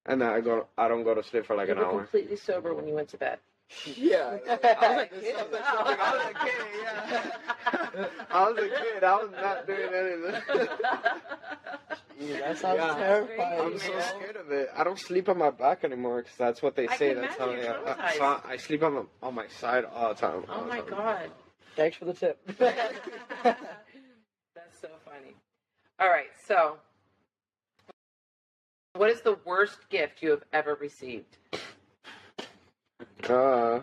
[0.05, 1.99] and then I go, I don't go to sleep for like you an were hour.
[1.99, 3.39] completely sober when you went to bed.
[3.95, 4.37] Yeah.
[4.47, 5.35] I was a kid.
[5.35, 6.65] I was a kid.
[6.83, 8.07] Yeah.
[8.31, 9.03] I was a kid.
[9.03, 10.41] I was not doing anything.
[12.19, 12.95] Dude, that sounds Yeah.
[12.95, 13.59] terrifying.
[13.73, 14.01] I'm so man.
[14.03, 14.69] scared of it.
[14.75, 17.13] I don't sleep on my back anymore because that's what they I say.
[17.13, 19.47] can That's imagine how you're I, I, so I, I sleep on, the, on my
[19.47, 20.43] side all the time.
[20.47, 20.89] oh all the my time.
[20.89, 21.31] god.
[21.75, 22.37] Thanks for the tip.
[22.59, 23.59] That's
[24.81, 25.33] so funny.
[25.99, 26.77] All right, so
[28.95, 31.37] what is the worst gift you have ever received?
[33.31, 33.81] Uh,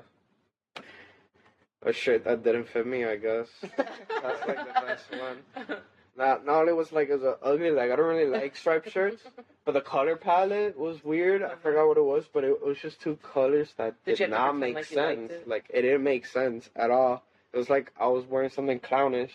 [1.83, 3.47] a shirt that didn't fit me, I guess.
[3.63, 5.79] That's like the best one.
[6.17, 8.91] Not, not only was like it was a ugly, like I don't really like striped
[8.91, 9.23] shirts,
[9.65, 11.45] but the color palette was weird.
[11.45, 14.35] I forgot what it was, but it, was just two colors that Did did, you
[14.35, 15.31] have to not make like sense.
[15.31, 15.47] it?
[15.47, 17.23] Like it didn't make sense at all.
[17.53, 19.33] It was like I was wearing something clownish,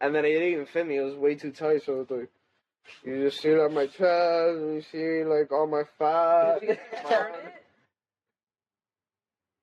[0.00, 0.98] and then it didn't even fit me.
[0.98, 2.30] It was way too tight, so it was like
[3.04, 6.60] you just see like my chest, and you see like all my fat.
[6.60, 7.54] Did you return it?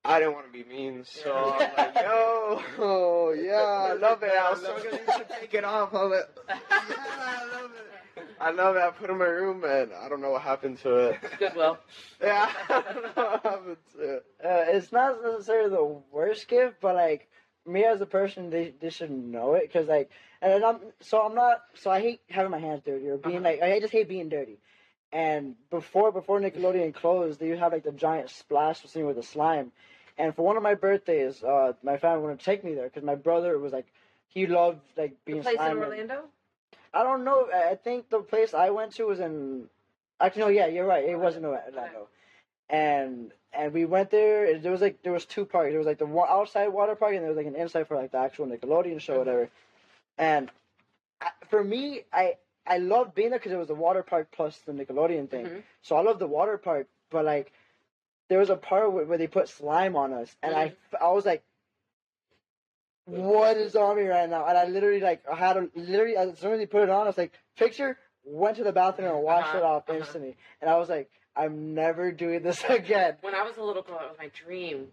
[0.03, 4.31] I didn't want to be mean, so I'm like, yo, oh, yeah, I love it.
[4.31, 5.93] I was so gonna to take it off.
[5.93, 8.23] I was like, yeah, I love it.
[8.39, 8.79] I love it.
[8.81, 11.19] I put it in my room, and I don't know what happened to it.
[11.37, 11.77] Goodwill.
[12.21, 14.25] Yeah, I don't know what happened to it.
[14.43, 17.29] uh, it's not necessarily the worst gift, but like
[17.67, 20.09] me as a person, they they should know it because like,
[20.41, 23.45] and I'm so I'm not so I hate having my hands dirty or being Uh-huh.
[23.45, 24.57] like I just hate being dirty.
[25.13, 29.23] And before before Nickelodeon closed, they would have like the giant splash scene with the
[29.23, 29.71] slime.
[30.17, 33.03] And for one of my birthdays, uh, my family wanted to take me there because
[33.03, 33.87] my brother was like,
[34.27, 36.23] he loved like The being place in Orlando?
[36.93, 37.49] I don't know.
[37.51, 39.69] I think the place I went to was in.
[40.19, 40.47] Actually, no.
[40.49, 41.03] Yeah, you're right.
[41.05, 42.07] It wasn't Orlando.
[42.69, 44.57] And and we went there.
[44.59, 45.69] There was like there was two parks.
[45.71, 48.11] There was like the outside water park, and there was like an inside for like
[48.11, 49.49] the actual Nickelodeon show, or whatever.
[50.17, 50.51] And
[51.21, 54.59] I, for me, I I loved being there because it was the water park plus
[54.59, 55.45] the Nickelodeon thing.
[55.45, 55.63] Mhm.
[55.81, 57.51] So I love the water park, but like
[58.31, 61.27] there was a part where, where they put slime on us, and I I was
[61.27, 61.43] like.
[63.05, 64.45] What is on me right now?
[64.47, 67.03] And I literally like I had to literally as soon as they put it on,
[67.03, 69.99] I was like, picture, went to the bathroom and washed Uh-huh, it off uh-huh.
[69.99, 70.37] instantly.
[70.61, 73.17] And I was like, I'm never doing this again.
[73.21, 74.87] When I was a little girl, it was my dream.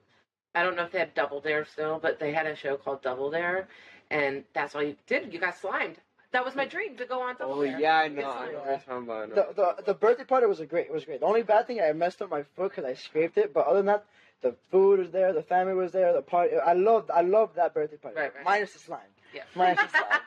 [0.55, 3.02] I don't know if they have Double Dare still, but they had a show called
[3.02, 3.69] Double Dare,
[4.10, 5.32] and that's all you did.
[5.32, 5.97] You got slimed.
[6.32, 7.80] That was my dream to go on double Oh dare.
[7.80, 8.30] yeah, I know.
[8.30, 8.70] I know yeah.
[8.70, 9.34] what talking about.
[9.34, 9.46] The,
[9.76, 10.86] the the birthday party was a great.
[10.86, 11.20] It was great.
[11.20, 13.55] The only bad thing I messed up my foot because I scraped it.
[13.55, 14.05] But other than that,
[14.42, 16.56] the food was there, the family was there, the party.
[16.56, 18.16] I loved I loved that birthday party.
[18.18, 18.44] Right, right.
[18.44, 19.00] Minus the slime.
[19.34, 19.42] Yeah.
[19.55, 20.20] Minus the slime.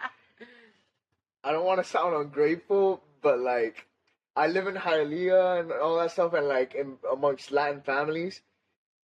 [1.43, 3.87] I don't want to sound ungrateful, but like,
[4.35, 8.41] I live in Hialeah and all that stuff, and like in amongst Latin families,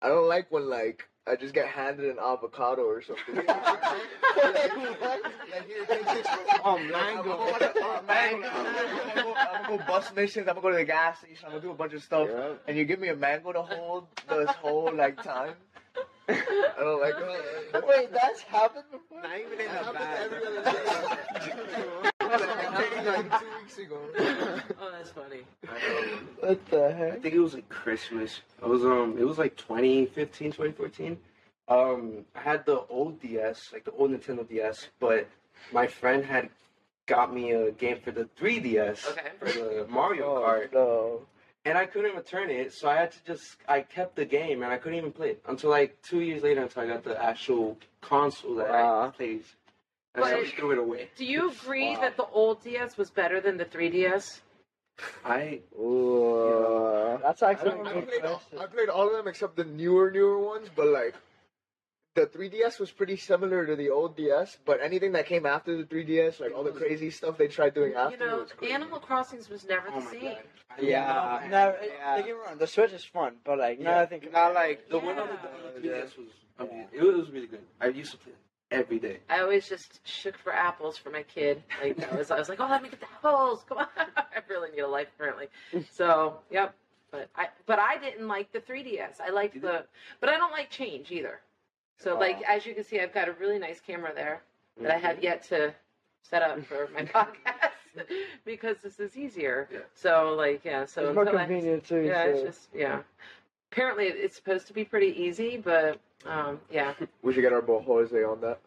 [0.02, 3.36] I don't like when like I just get handed an avocado or something.
[3.36, 3.46] like,
[5.66, 6.26] here, take this.
[6.64, 7.22] Oh, I'm mango.
[7.22, 8.48] gonna, go- oh, mango.
[8.48, 10.48] I'm gonna go- I'm gonna go bus missions.
[10.48, 11.44] I'm gonna go to the gas station.
[11.46, 12.52] I'm gonna do a bunch of stuff, Yeah.
[12.66, 15.55] and you give me a mango to hold this whole like time.
[16.28, 17.14] I don't like.
[17.16, 19.22] Oh, Wait, that's happened before.
[19.22, 20.64] Not even in That the happens
[22.05, 22.12] bag.
[22.32, 22.52] other day.
[22.52, 24.00] That happened like two weeks ago.
[24.80, 25.42] oh, that's funny.
[26.40, 28.40] What the I think it was like Christmas.
[28.62, 31.18] It was um it was like 2015, 2014.
[31.68, 35.28] Um I had the old DS, like the old Nintendo DS, but
[35.72, 36.48] my friend had
[37.06, 39.28] got me a game for the 3DS Okay.
[39.38, 41.22] for the Mario Oh, Kart no.
[41.64, 44.72] and I couldn't return it, so I had to just I kept the game and
[44.72, 47.78] I couldn't even play it until like 2 years later until I got the actual
[48.00, 49.12] console that I Wow.
[50.20, 50.23] Played.
[50.23, 51.11] And so I But- just threw it away.
[51.16, 52.01] Do you agree Wow.
[52.03, 54.40] that the old DS was better than the 3DS?
[55.24, 57.19] I Ooh.
[57.23, 58.43] That's actually don't- a I good played all.
[58.59, 60.69] I played all of them except the newer, newer ones.
[60.74, 61.15] But like,
[62.15, 64.59] the 3DS was pretty similar to the old DS.
[64.65, 67.95] But anything that came after the 3DS, like all the crazy stuff they tried doing
[67.95, 68.70] after, You after, know, was.
[68.73, 70.23] Animal Crossings was never oh the my same.
[70.23, 70.43] god.
[70.81, 71.15] Yeah.
[71.15, 72.16] love No, Animal it- Yeah.
[72.16, 72.59] don't get me wrong.
[72.59, 75.36] The Switch is fun, but like now I think Not like The one on Yeah.
[75.43, 76.28] the, on the 3DS was
[76.59, 76.89] amazing.
[76.93, 77.65] It was really good.
[77.81, 78.39] I used to play it
[78.70, 79.19] every day.
[79.28, 81.62] I always just shook for apples for my kid.
[81.82, 83.65] Like I was, I was like, oh, let me get the apples.
[83.69, 85.47] Come on, I really need a life apparently.
[85.90, 86.74] So, yep.
[87.11, 89.20] But I, but I didn't like the 3ds.
[89.20, 89.85] I liked the,
[90.20, 91.40] but I don't like change either.
[91.97, 94.43] So, like as you can see, I've got a really nice camera there
[94.81, 95.24] that I have mm-hmm.
[95.24, 95.74] yet to
[96.23, 98.07] set up for my podcast
[98.45, 99.69] because this is easier.
[99.73, 99.78] Yeah.
[99.95, 100.85] So, like, yeah.
[100.85, 102.03] So it's more until I- convenient too.
[102.03, 102.31] yeah, so.
[102.31, 103.01] it's just yeah.
[103.73, 106.95] Apparently, it's supposed to be pretty easy, but um, yeah.
[107.23, 108.61] We should get our boy Jose on that.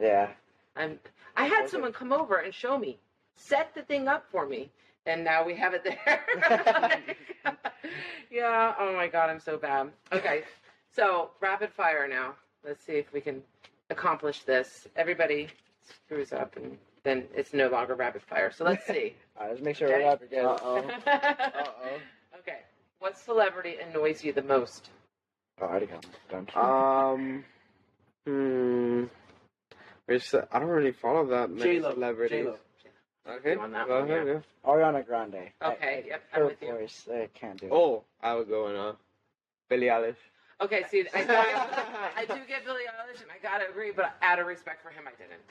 [0.00, 0.28] yeah.
[0.76, 0.98] I'm.
[1.36, 2.98] I had someone come over and show me,
[3.36, 4.70] set the thing up for me,
[5.06, 6.24] and now we have it there.
[8.30, 8.74] yeah.
[8.78, 9.90] Oh my god, I'm so bad.
[10.12, 10.42] Okay,
[10.94, 12.34] so rapid fire now.
[12.64, 13.42] Let's see if we can
[13.90, 14.86] accomplish this.
[14.96, 15.48] Everybody
[16.04, 18.50] screws up, and then it's no longer rapid fire.
[18.50, 19.14] So let's see.
[19.36, 19.98] All right, let's make sure Okay.
[20.02, 20.26] we're happy.
[20.30, 20.44] guys.
[20.44, 20.76] Uh-oh.
[20.78, 20.92] okay.
[21.06, 21.98] Uh-oh.
[22.40, 22.58] Okay.
[22.98, 24.90] What celebrity annoys you the most?
[26.54, 27.44] Um.
[28.26, 29.04] Hmm.
[30.06, 31.94] There's, I don't really follow that many J-Lo.
[31.94, 32.44] celebrities.
[32.44, 32.56] J-Lo.
[33.38, 33.56] Okay.
[33.56, 34.32] On that go one, ahead, yeah.
[34.34, 34.70] yeah.
[34.70, 35.50] Ariana Grande.
[35.64, 36.72] Okay, I, yep, I'm her with you.
[36.72, 37.68] voice, I can't do.
[37.72, 38.92] Oh, I would go in uh,
[39.68, 40.14] Billie Eilish.
[40.60, 41.20] Okay, see, I,
[42.16, 45.04] I do get Billie Eilish, and I gotta agree, but out of respect for him,
[45.08, 45.42] I didn't.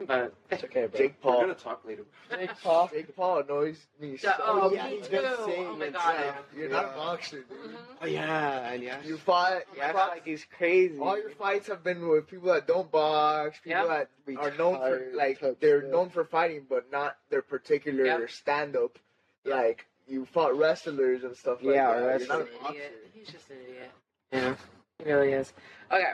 [0.06, 0.98] But It's okay, bro.
[0.98, 2.02] Jake We're gonna talk later.
[2.30, 2.90] Jake Paul.
[2.92, 5.20] Jake Paul annoys me so Yeah, oh, yeah, me he's too.
[5.22, 6.14] Oh my god.
[6.18, 6.34] yeah.
[6.56, 7.48] You're not a boxer, dude.
[7.70, 7.76] Mhm.
[8.00, 8.96] Oh yeah, and yeah.
[9.04, 9.62] You fight.
[9.72, 10.98] He You acts like he's crazy.
[10.98, 14.08] all your fights have been with people that don't box, people Yep.
[14.26, 15.92] that are known for like type they're stuff.
[15.92, 18.30] known for fighting, but not their particular Yep.
[18.30, 18.98] stand up.
[19.44, 19.54] Yep.
[19.54, 22.00] Like you fought wrestlers and stuff like Yeah, that.
[22.02, 23.10] You're He's not an idiot.
[23.14, 23.90] He's just an idiot.
[24.32, 24.56] Yeah.
[24.98, 25.52] He really is.
[25.92, 26.12] Okay.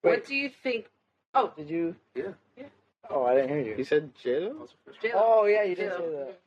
[0.00, 0.86] What do you think?
[1.34, 1.94] Oh, Did you?
[2.14, 2.24] Yeah.
[2.56, 2.64] Yeah.
[3.10, 3.84] Oh, I didn't hear You you.
[3.84, 4.48] said J-Lo?
[4.50, 5.20] That was the first J-Lo.
[5.24, 5.98] Oh yeah, you did J-Lo.
[5.98, 6.40] say that.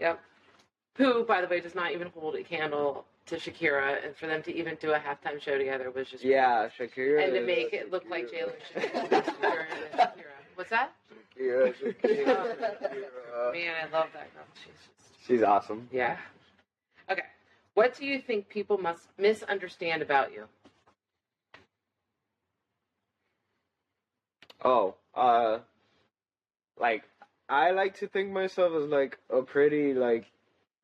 [0.00, 0.20] Yep.
[0.98, 4.42] Who, by the way, does not even hold a candle to Shakira, and for them
[4.44, 7.24] to even do a halftime show together was just Yeah, Shakira.
[7.24, 9.66] and to make it look like J Lo and Shakira.
[10.54, 10.92] What's that?
[11.38, 12.54] Yeah, Shakira, oh.
[12.60, 13.52] Shakira.
[13.52, 14.44] Man, I love that girl.
[14.54, 15.88] She's just She's awesome.
[15.92, 16.16] yeah.
[17.10, 17.22] Okay.
[17.74, 20.44] What do you think people must misunderstand about you?
[24.64, 25.58] Oh, uh,
[26.78, 27.04] like
[27.48, 30.26] I like to think myself as like a pretty like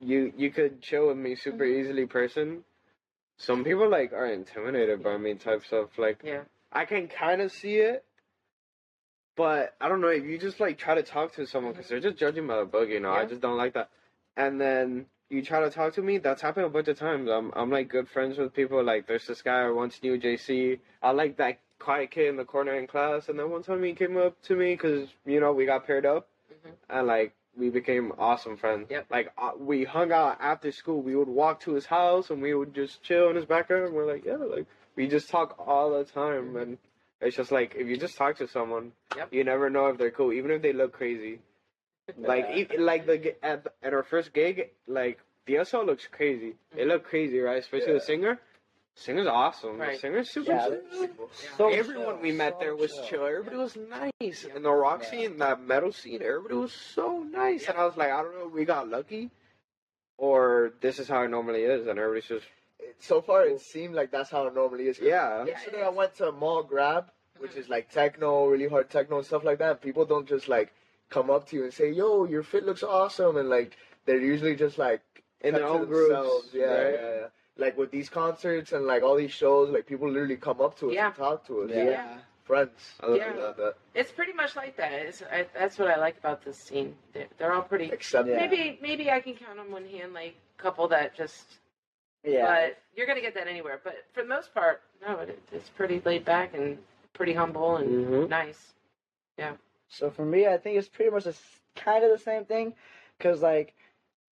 [0.00, 1.80] you you could chill with me super Mhm.
[1.80, 2.64] easily person.
[3.36, 5.98] Some people like are intimidated by me type stuff.
[5.98, 6.44] Like Yeah.
[6.72, 8.04] I can kind of see it,
[9.36, 12.00] but I don't know if you just like try to talk to someone because they're
[12.00, 12.88] just judging by the book.
[12.88, 13.90] You know, I just don't like that.
[14.36, 16.18] And then you try to talk to me.
[16.18, 17.28] That's happened a bunch of times.
[17.28, 18.82] I'm I'm like good friends with people.
[18.82, 20.78] Like there's this guy I once knew, JC.
[21.02, 23.28] I like that quiet kid in the corner in class.
[23.28, 26.06] And then one time he came up to me because you know we got paired
[26.06, 26.72] up, Mhm.
[26.90, 28.86] and like we became awesome friends.
[28.90, 29.06] Yep.
[29.10, 31.02] Like uh, we hung out after school.
[31.02, 33.84] We would walk to his house and we would just chill in his backyard.
[33.86, 36.56] And we're like, yeah, like we just talk all the time.
[36.56, 36.78] And
[37.20, 39.28] it's just like if you just talk to someone, Yep.
[39.34, 41.40] you never know if they're cool, even if they look crazy.
[42.18, 46.54] Like e- like the at, at our first gig, like DSL looks crazy.
[46.76, 47.58] It looked crazy, right?
[47.58, 47.94] Especially Yeah.
[47.94, 48.40] the singer.
[48.94, 49.78] Singer's awesome.
[49.78, 49.98] Right.
[49.98, 50.52] Singer's super.
[50.52, 51.30] Yeah, chill.
[51.56, 53.04] So Everyone chill, we met so there was chill.
[53.04, 53.26] chill.
[53.26, 54.44] Everybody was nice.
[54.54, 55.10] And the rock Yeah.
[55.10, 57.66] scene, that metal scene, everybody was so nice.
[57.68, 59.30] And I was like, I don't know we got lucky
[60.18, 61.86] or this is how it normally is.
[61.86, 62.46] And everybody's just,
[62.98, 64.98] So far, it seemed like that's how it normally is.
[65.00, 65.44] yeah.
[65.44, 69.42] Yesterday, I went to Mall Grab, which is like techno, really hard techno and stuff
[69.44, 69.80] like that.
[69.80, 70.72] People don't just like
[71.08, 74.54] come up to you and say, "Yo, your fit looks awesome," and like they're usually
[74.56, 75.00] just like
[75.40, 76.08] In their kept to own groups.
[76.08, 76.48] themselves.
[76.54, 76.94] Yeah, right?
[76.94, 77.26] yeah, yeah.
[77.62, 80.88] Like with these concerts and like all these shows, like people literally come up to
[80.90, 81.06] us Yeah.
[81.06, 81.70] and talk to us.
[81.72, 81.84] Yeah.
[81.84, 82.18] Yeah.
[82.44, 82.94] Friends.
[83.00, 83.32] I love Yeah.
[83.34, 83.56] that.
[83.56, 83.74] that.
[83.94, 84.92] It's pretty much like that.
[84.92, 86.96] It's, I, that's what I like about this scene.
[87.12, 87.88] They're, they're all pretty.
[87.92, 88.36] Except Yeah.
[88.36, 91.44] Maybe maybe I can count on one hand like a couple that just.
[92.24, 92.46] Yeah.
[92.46, 93.80] But you're gonna get that anywhere.
[93.82, 96.78] But for the most part, no, it, it's pretty laid back and
[97.14, 98.28] pretty humble and Mhm.
[98.28, 98.72] nice.
[99.38, 99.52] Yeah.
[99.88, 101.34] So for me, I think it's pretty much a,
[101.76, 102.74] kind of the same thing,
[103.20, 103.74] cause like,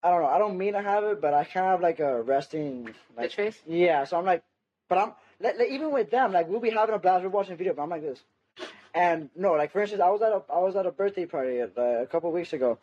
[0.02, 2.00] I don't know, I don't mean to have it, but I kind of have like
[2.00, 3.58] a resting, like, Bitch face.
[3.66, 4.04] yeah.
[4.04, 4.42] So I'm like,
[4.88, 7.52] but I'm like, like, even with them, like we'll be having a blast, we're watching
[7.52, 8.20] a video, but I'm like this,
[8.94, 11.60] and no, like for instance, I was at a I was at a birthday party
[11.60, 12.78] uh, a couple weeks ago,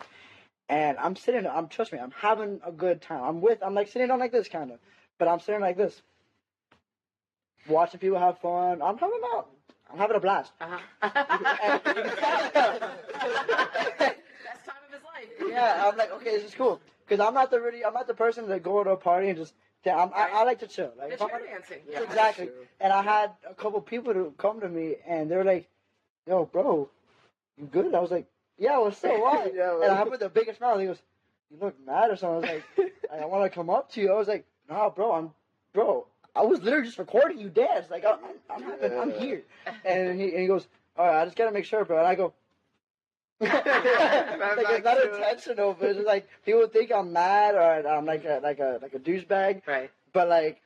[0.70, 3.24] and I'm sitting, I'm trust me, I'm having a good time.
[3.24, 4.78] I'm with, I'm like sitting on like this kind of,
[5.18, 6.00] but I'm sitting like this,
[7.68, 8.80] watching people have fun.
[8.82, 9.44] I'm having a,
[9.92, 10.52] I'm having a blast.
[10.62, 10.78] Uh-huh.
[11.02, 11.16] Best
[14.66, 15.30] time of his life.
[15.50, 16.80] yeah, I'm like, okay, this is cool.
[17.08, 19.38] Because I'm not the really, I'm not the person that go to a party and
[19.38, 19.54] just,
[19.86, 20.92] yeah, I'm, I, I like to chill.
[20.98, 21.78] Like, The if I'm chair dancing.
[21.90, 22.50] Yeah, exactly.
[22.82, 25.70] And I had a couple people to come to me, and they were like,
[26.28, 26.90] "Yo, bro,
[27.58, 28.28] you good?" I was like,
[28.58, 29.12] "Yeah, what's up?
[29.12, 30.78] Why?" Yeah, and I put with the biggest smile.
[30.78, 31.02] He goes,
[31.50, 34.12] "You look mad or something." I was like, "I want to come up to you."
[34.12, 35.32] I was like, "No, bro, I'm,
[35.74, 36.06] bro,
[36.36, 37.90] I was literally just recording you dance.
[37.90, 38.20] Like, I'm,
[38.50, 39.44] I'm, having, I'm here."
[39.86, 40.68] And he, and he goes,
[40.98, 42.34] "All right, I just gotta make sure, bro." And I go.
[43.40, 48.40] Like it's not intentional, but it's like people think I'm mad or I'm like a
[48.42, 49.62] like a like a douchebag.
[49.68, 49.92] Right.
[50.14, 50.62] But like,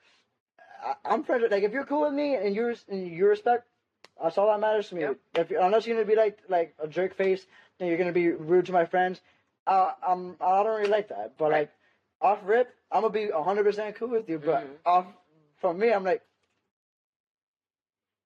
[0.83, 3.67] I, I'm friends with like if you're cool with me and you're and you respect,
[4.21, 5.01] that's all that matters to me.
[5.01, 5.17] Yep.
[5.35, 7.45] If you unless you're gonna be like like a jerk face,
[7.79, 9.19] then you're gonna be rude to my friends.
[9.67, 11.33] Uh, I'm I don't really like that.
[11.37, 11.71] But like
[12.21, 14.39] off rip, I'm gonna be 100 percent cool with you.
[14.39, 14.77] But Mhm.
[14.85, 15.05] off
[15.59, 16.21] from me, I'm like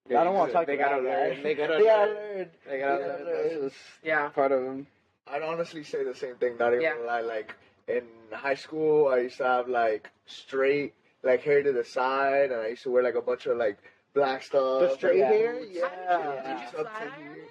[0.10, 1.44] I don't want to talk They to gotta that learn.
[1.44, 2.16] They gotta They gotta learn.
[2.38, 2.50] learn.
[2.68, 3.24] They gotta They learn.
[3.26, 4.30] gotta That's just Yeah.
[4.30, 4.88] part of them.
[5.28, 6.58] I'd honestly say the same thing.
[6.58, 6.94] Not even Yeah.
[6.96, 7.22] gonna lie.
[7.22, 7.56] Like
[7.88, 12.62] in high school, I used to have like straight like hair to the side, and
[12.62, 13.78] I used to wear like a bunch of like
[14.14, 14.82] black stuff.
[14.82, 15.54] The straight like, hair?
[15.60, 15.72] boots.
[15.74, 16.42] Yeah.
[16.46, 17.44] Did you Up to flat iron here.
[17.44, 17.50] it?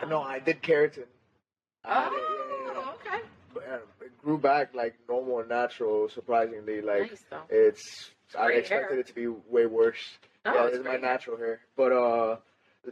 [0.00, 0.06] Yeah.
[0.08, 1.06] No, I did keratin.
[1.84, 2.72] I had it, yeah, yeah, yeah.
[2.76, 3.20] Oh, okay.
[3.52, 3.64] But,
[4.00, 6.08] it grew back like normal and natural.
[6.08, 7.42] Surprisingly, like nice though.
[7.50, 8.10] it's.
[8.38, 9.00] I expected hair.
[9.00, 10.16] it to be way worse.
[10.44, 11.60] Oh, yeah, it's this is my natural hair.
[11.76, 12.36] But uh,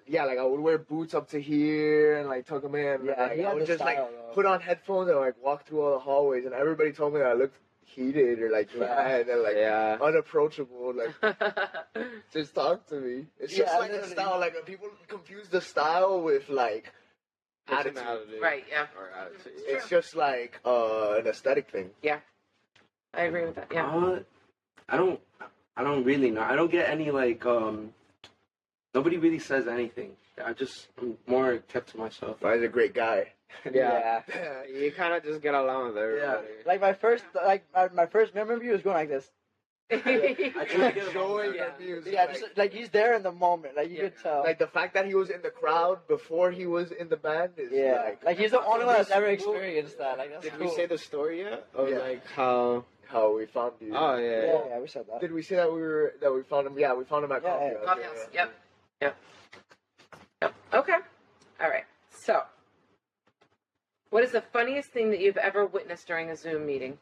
[0.07, 3.05] yeah, like I would wear boots up to here and like tuck them in.
[3.05, 4.31] Yeah, and, like, he I would the just like though.
[4.35, 7.27] put on headphones and like walk through all the hallways, and everybody told me that
[7.29, 8.81] I looked heated or like Yeah.
[8.81, 9.99] mad and like Yeah.
[10.01, 10.95] unapproachable.
[10.95, 11.15] Like
[12.33, 13.27] just talk to me.
[13.41, 14.39] It's just Yeah, like the style.
[14.39, 16.93] Like people confuse the style with like
[17.69, 18.39] attitude.
[18.41, 18.65] Right.
[18.71, 18.87] Yeah.
[18.97, 19.53] Or attitude.
[19.67, 21.91] It's just like uh, an aesthetic thing.
[22.03, 22.21] Yeah,
[23.13, 23.67] I agree with that.
[23.73, 23.87] Yeah.
[23.87, 24.21] Uh,
[24.89, 25.21] I don't.
[25.81, 26.43] I don't really know.
[26.43, 27.45] I don't get any like.
[27.47, 27.93] um
[28.95, 30.11] Nobody really says anything.
[30.45, 32.37] I just I'm more kept to myself.
[32.41, 33.33] But he's a great guy.
[33.73, 34.23] Yeah.
[34.69, 36.47] you kind of just get along with everybody.
[36.49, 36.63] Yeah.
[36.71, 39.31] Like my first like my, my first memory of you was going like this.
[39.93, 41.73] I try to get Showing Yeah.
[41.73, 42.05] reviews.
[42.07, 43.75] Yeah, like, just like he's there in the moment.
[43.77, 44.03] Like you Yeah.
[44.11, 44.43] could tell.
[44.45, 47.53] like the fact that he was in the crowd before he was in the band
[47.57, 50.19] is yeah, like, like, he's the only one that's ever experienced that.
[50.19, 50.69] Like that's Did cool.
[50.69, 51.67] we say the story yet?
[51.75, 51.99] Of Yeah.
[51.99, 52.85] like how?
[53.11, 53.93] How we found you.
[53.95, 54.31] Oh yeah.
[54.31, 54.61] Yeah, yeah.
[54.71, 55.21] yeah, we said that.
[55.21, 56.79] Did we say that we were that we found him?
[56.79, 57.65] Yeah, we found him at Yeah, coffee.
[57.65, 57.79] yeah.
[57.79, 58.29] House, Coffee house.
[58.33, 58.41] yeah.
[58.41, 58.55] Yep.
[59.03, 59.17] Yep.
[60.43, 60.55] Yep.
[60.75, 60.97] Okay.
[61.63, 61.85] All right.
[62.11, 62.43] So,
[64.11, 66.99] what is the funniest thing that you've ever witnessed during a Zoom meeting?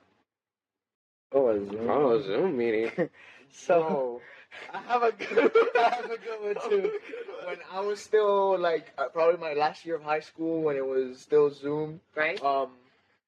[1.33, 1.91] Oh, a Zoom.
[1.91, 2.91] Oh, Zoom meeting.
[3.51, 4.21] So Oh,
[4.75, 5.51] I have a good.
[5.75, 6.93] I have a good one too.
[7.47, 10.87] when I was still like uh, probably my last year of high school when it
[10.87, 11.99] was still Zoom.
[12.15, 12.43] Right.
[12.45, 12.69] Um,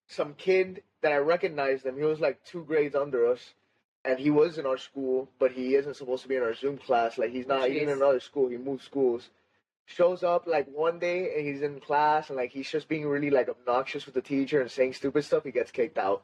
[0.08, 1.96] some kid that I recognized him.
[1.96, 3.40] He was like two grades under us,
[4.04, 6.78] and he was in our school, but he isn't supposed to be in our Zoom
[6.78, 7.18] class.
[7.18, 7.68] Like he's not.
[7.68, 8.48] He's in another school.
[8.48, 9.28] He moved schools.
[9.86, 13.30] Shows up like one day and he's in class and like he's just being really
[13.30, 15.42] like obnoxious with the teacher and saying stupid stuff.
[15.42, 16.22] He gets kicked out.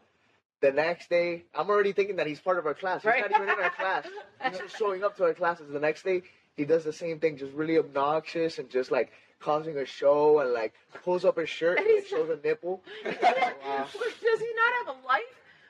[0.61, 3.03] The next day, I'm already thinking that he's part of our class.
[3.03, 3.29] He's Right.
[3.29, 4.07] not even in our class.
[4.49, 5.67] He's just showing up to our classes.
[5.71, 6.23] The next day,
[6.57, 10.53] he does the same thing, just really obnoxious and just like causing a show and
[10.53, 12.83] like pulls up his shirt and And like, shows a nipple.
[13.05, 13.87] Wow.
[14.23, 15.23] Does he not have a life?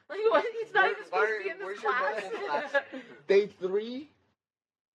[0.09, 0.45] Like, what?
[0.63, 2.71] He's not Where- even supposed to be in this class.
[2.71, 2.83] class?
[3.27, 4.09] Day three,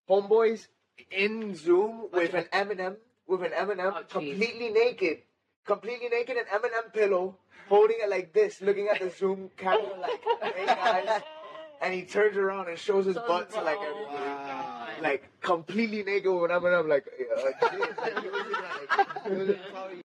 [0.09, 0.67] homeboys
[1.11, 2.95] in Zoom with an Eminem,
[3.27, 5.19] with an Eminem, Oh, completely naked,
[5.65, 7.35] completely naked, an Eminem pillow,
[7.67, 10.21] holding it like this, looking at the Zoom camera like,
[10.55, 11.21] hey guys.
[11.81, 14.17] And he turns around and shows his So- butt to like oh everybody.
[14.17, 14.89] my God.
[15.03, 18.19] like completely naked when I'm, and I'm like, uh, he like,
[19.25, 20.01] he was probably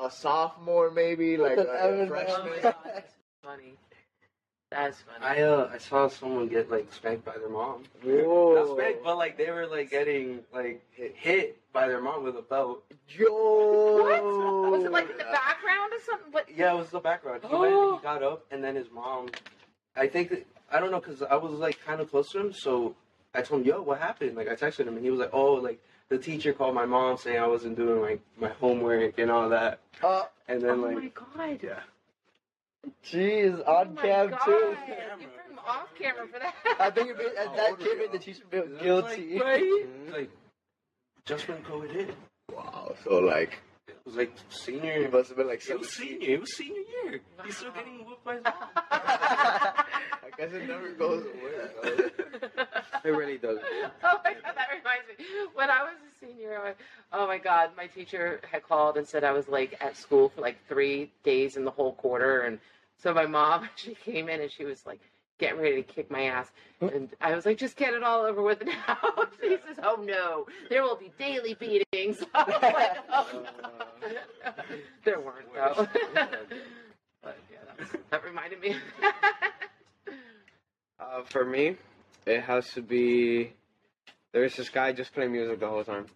[0.00, 2.50] a sophomore maybe, like a, Evan- Oh freshman.
[2.50, 3.14] my that's
[3.44, 3.74] funny.
[4.70, 5.24] That's funny.
[5.40, 7.84] I uh I saw someone get like spanked by their mom.
[8.04, 8.76] Not Whoa.
[8.76, 12.42] spanked, but like they were like getting like hit, hit by their mom with a
[12.42, 12.84] belt.
[13.08, 13.26] Yo,
[14.02, 14.22] what?
[14.22, 16.32] Was it like in the background or something?
[16.32, 16.48] What?
[16.54, 17.42] Yeah, it was the background.
[17.48, 19.28] He, went, he got up and then his mom.
[19.96, 22.52] I think that, I don't know because I was like kind of close to him,
[22.52, 22.94] so
[23.34, 25.54] I told him, "Yo, what happened?" Like I texted him and he was like, "Oh,
[25.54, 29.48] like the teacher called my mom saying I wasn't doing like my homework and all
[29.50, 31.60] that." Uh, And then like Oh my god.
[31.62, 31.80] yeah.
[33.04, 34.40] jeez, Oh on my cam god.
[34.44, 34.52] too.
[34.52, 36.54] You bring him off camera for that.
[36.80, 38.34] I think it made, How that old kid were made the you?
[38.34, 39.34] teacher feel guilty.
[39.34, 39.86] Like, right?
[40.12, 40.30] Like
[41.24, 42.14] just when COVID hit.
[42.54, 42.94] wow.
[43.04, 43.58] So like,
[43.88, 45.02] It was like senior.
[45.02, 46.28] he must have been like It was senior.
[46.30, 47.20] It was senior year.
[47.44, 48.54] He's still getting whooped by his mom.
[50.38, 52.06] I guess it never goes away.
[52.54, 52.64] bro.
[53.04, 53.58] It really does.
[54.04, 55.24] Oh my god, that reminds me.
[55.54, 56.74] When I was a senior, I,
[57.12, 60.40] oh my god, my teacher had called and said I was like at school for
[60.40, 62.58] like three days in the whole quarter, and
[62.96, 65.00] so my mom she came in and she was like
[65.38, 66.50] getting ready to kick my ass,
[66.80, 68.98] and I was like, just get it all over with now.
[69.40, 72.22] she says, oh no, there will be daily beatings.
[72.34, 74.52] Like, oh, no.
[75.04, 75.86] there weren't though.
[77.22, 78.76] but yeah, that, was, that reminded me.
[80.98, 81.18] Of that.
[81.20, 81.76] Uh, for me,
[82.26, 83.52] it has to be.
[84.32, 86.06] There's this guy just playing music the whole time,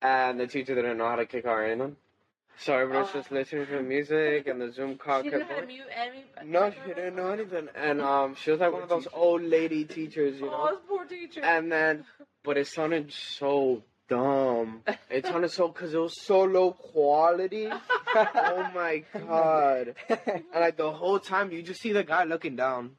[0.00, 1.96] and the teacher didn't know how to kick our in.
[2.58, 3.18] So everyone's Oh.
[3.18, 5.66] just listening to the music, and the Zoom call she kept didn't know how to
[5.66, 5.76] going.
[5.76, 6.24] mute any.
[6.44, 9.84] No, she didn't know anything, and um, she was like one of those old lady
[9.84, 10.70] teachers, you Oh, know.
[10.72, 11.40] this poor teacher.
[11.42, 12.04] And then,
[12.44, 14.82] but it sounded so dumb.
[15.08, 17.68] It sounded so because it was so low quality.
[18.14, 19.94] oh my god!
[20.08, 22.96] And like the whole time, you just see the guy looking down.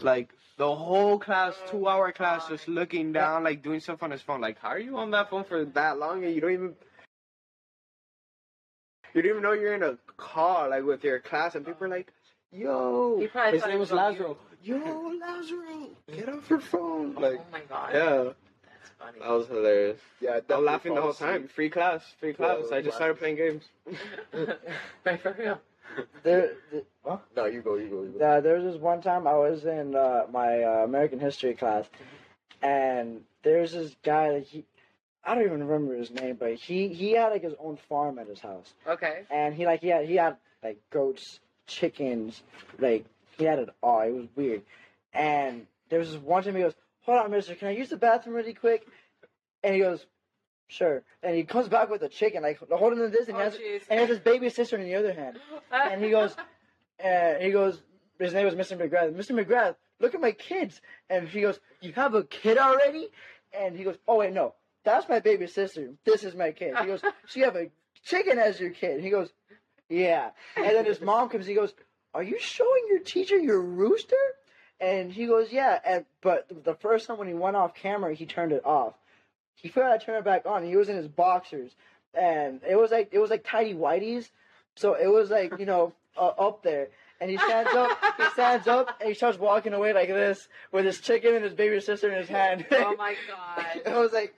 [0.00, 4.10] Like the whole class, oh two hour class, just looking down, like doing stuff on
[4.10, 4.40] his phone.
[4.40, 6.74] Like, how are you on that phone for that long and you don't even.
[9.14, 11.88] You don't even know you're in a call like with your class, and people are
[11.88, 12.12] like,
[12.52, 13.18] "Yo,
[13.50, 14.36] his name was was on Lazaro.
[14.62, 14.76] Yo,
[15.20, 17.90] Lazaro, get off your phone!" Oh like, oh my god.
[17.94, 18.32] yeah,
[18.64, 19.18] That's funny.
[19.20, 20.00] that was hilarious.
[20.20, 21.48] Yeah, I I was laughing the whole time.
[21.48, 22.58] Free class, free class.
[22.70, 23.64] Yeah, I just started playing games.
[25.04, 25.58] right for real.
[26.22, 27.18] There, there, huh?
[27.36, 28.24] No, you go, you go, you go.
[28.24, 31.86] Uh, there was this one time I was in uh, my uh, American history class,
[32.62, 34.64] and there's this guy that he,
[35.24, 38.28] I don't even remember his name, but he he had like his own farm at
[38.28, 39.22] his house, Okay.
[39.30, 42.42] and he like he had he had like goats, chickens,
[42.78, 43.04] like
[43.36, 44.00] he had it all.
[44.02, 44.62] It was weird,
[45.12, 47.96] and there was this one time he goes, "Hold on, Mister, can I use the
[47.96, 48.86] bathroom really quick?"
[49.64, 50.04] And he goes,
[50.68, 53.58] "Sure," and he comes back with a chicken, like holding this, and he Oh, has
[53.90, 55.38] and has his baby sister in the other hand
[55.72, 56.36] and he goes,
[56.98, 57.80] and uh, he goes,
[58.18, 58.76] his name was Mr.
[58.76, 59.14] McGrath.
[59.14, 59.32] Mr.
[59.32, 60.80] McGrath, look at my kids.
[61.08, 63.08] And she goes, you have a kid already?
[63.52, 64.54] And he goes, oh wait, no,
[64.84, 65.90] that's my baby sister.
[66.04, 66.76] This is my kid.
[66.78, 67.70] He goes, so you have a
[68.04, 69.00] chicken as your kid?
[69.00, 69.30] He goes,
[69.88, 70.30] yeah.
[70.56, 71.46] And then his mom comes.
[71.46, 71.72] He goes,
[72.12, 74.16] are you showing your teacher your rooster?
[74.80, 75.78] And he goes, yeah.
[75.84, 78.94] And but the first time when he went off camera, he turned it off.
[79.60, 80.64] He forgot to turn it back on.
[80.64, 81.72] He was in his boxers,
[82.14, 84.30] and it was like it was like tidy whities.
[84.76, 86.88] So it was like you know uh, up there,
[87.20, 87.98] and he stands up.
[88.16, 91.54] He stands up and he starts walking away like this with his chicken and his
[91.54, 92.66] baby sister in his hand.
[92.70, 93.82] oh my god.
[93.86, 94.34] I was like,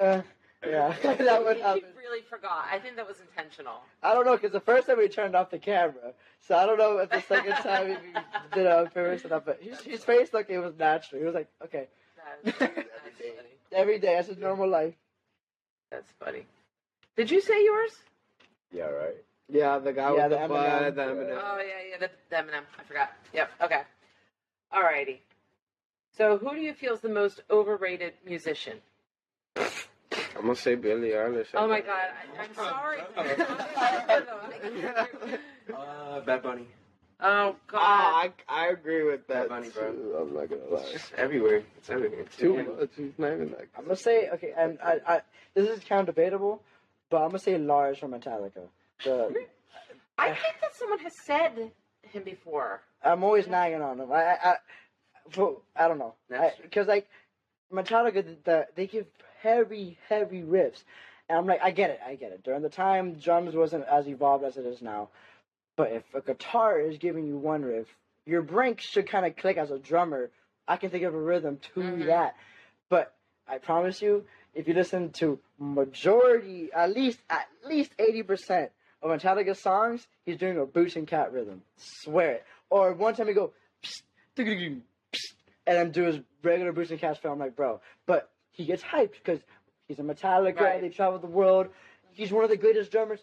[0.00, 0.22] uh,
[0.66, 1.62] yeah, that would he
[1.96, 2.66] really forgot.
[2.70, 3.80] I think that was intentional.
[4.02, 6.78] I don't know because the first time we turned off the camera, so I don't
[6.78, 7.94] know if the second time he
[8.54, 9.46] did it on purpose or not.
[9.46, 11.20] But his, his face looked it was natural.
[11.20, 11.86] He was like, okay,
[12.44, 12.72] that's funny.
[13.72, 14.94] Every day that's his normal life.
[15.90, 16.46] That's funny.
[17.16, 17.92] Did you say yours?
[18.72, 19.16] Yeah, right.
[19.50, 21.38] Yeah, the guy Yeah, with the the, butt, the M&M.
[21.42, 21.98] Oh yeah, yeah.
[21.98, 22.62] The, the Eminem.
[22.78, 23.12] I forgot.
[23.32, 23.50] Yep.
[23.62, 23.82] Okay.
[24.72, 25.18] Alrighty.
[26.16, 28.80] So, who do you feel is the most overrated musician?
[29.56, 31.48] I'm gonna say Billie Eilish.
[31.54, 33.00] Oh my god, I, I'm sorry.
[35.74, 36.68] Uh, Bad Bunny.
[37.20, 37.80] Oh god.
[37.80, 39.48] Ah, I, I agree with that.
[39.48, 39.92] Bad Bunny, bro.
[39.92, 40.92] too, I'm not gonna It's lie.
[40.92, 41.62] just everywhere.
[41.76, 42.20] It's everywhere.
[42.20, 42.80] It's Too everywhere.
[42.80, 42.90] much.
[42.96, 43.66] He's not even that.
[43.76, 45.20] I'm gonna say okay, and I, I
[45.54, 46.62] this is kind of debatable,
[47.10, 48.68] but I'm gonna say Lars from Metallica.
[49.04, 49.34] The,
[50.18, 51.70] I think that someone has said
[52.02, 52.82] him before.
[53.04, 54.10] I'm always nagging on him.
[54.10, 54.36] I, I,
[55.36, 57.08] I, I don't know, That's- because like
[57.72, 59.06] Metallica, the, the, they give
[59.40, 60.82] heavy, heavy riffs,
[61.28, 62.42] and I'm like, I get it, I get it.
[62.42, 65.10] During the time, drums wasn't as evolved as it is now,
[65.78, 67.86] but if a guitar is giving you one riff,
[68.26, 70.28] your brain should kind of click as a drummer.
[70.66, 72.06] I can think of a rhythm to Mhm.
[72.06, 72.34] that,
[72.90, 73.14] but
[73.46, 79.10] I promise you, if you listen to majority, at least at least eighty percent of
[79.12, 81.62] Metallica songs, he's doing a boots and cat rhythm.
[81.76, 82.44] Swear it.
[82.70, 83.52] Or one time he go,
[83.82, 84.02] psst,
[84.36, 85.34] psst,
[85.66, 87.34] and then do his regular boots and cat film.
[87.34, 89.40] I'm like, bro, but he gets hyped because
[89.86, 90.60] he's a Metallica.
[90.60, 90.80] Right.
[90.80, 91.68] They travel the world.
[92.14, 93.20] He's one of the greatest drummers.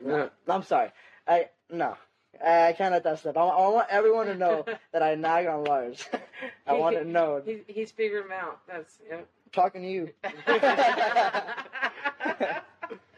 [0.00, 0.28] No, Yeah.
[0.48, 0.90] I'm sorry.
[1.26, 1.96] I no.
[2.44, 3.36] I I can't let that slip.
[3.36, 6.08] I, want- I want everyone to know that I nag on Lars.
[6.66, 7.42] I want to know.
[7.44, 8.60] He's, he's figured him out.
[8.66, 9.20] That's yeah.
[9.52, 10.10] Talking to you.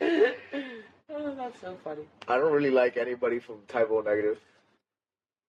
[0.00, 2.02] oh, that's so funny.
[2.28, 4.38] I don't really like anybody from Type O Negative.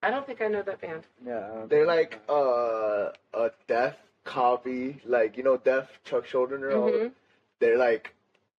[0.04, 1.04] I don't think I know that band.
[1.26, 1.66] Yeah.
[1.68, 6.76] They're like uh, a death copy, like you know, death Chuck Schuldiner.
[6.76, 7.12] all- Mhm.
[7.60, 8.14] They're like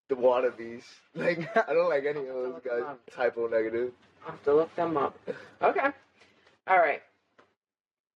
[0.08, 0.82] the wannabes.
[1.14, 2.82] Like I don't like any of those guys.
[3.10, 3.92] Type O Negative.
[4.24, 5.18] I'll have to look them up.
[5.62, 5.88] Okay.
[6.68, 7.02] All right.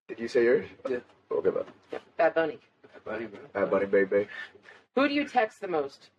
[0.09, 0.67] Did you say yours?
[0.89, 0.99] Yeah.
[1.31, 1.67] Okay, bud.
[1.93, 2.03] Yep.
[2.17, 2.59] Bad Bunny.
[3.05, 3.41] Buddy, bro.
[3.55, 4.29] Bad Bunny, baby.
[4.97, 6.11] Who do you text the most?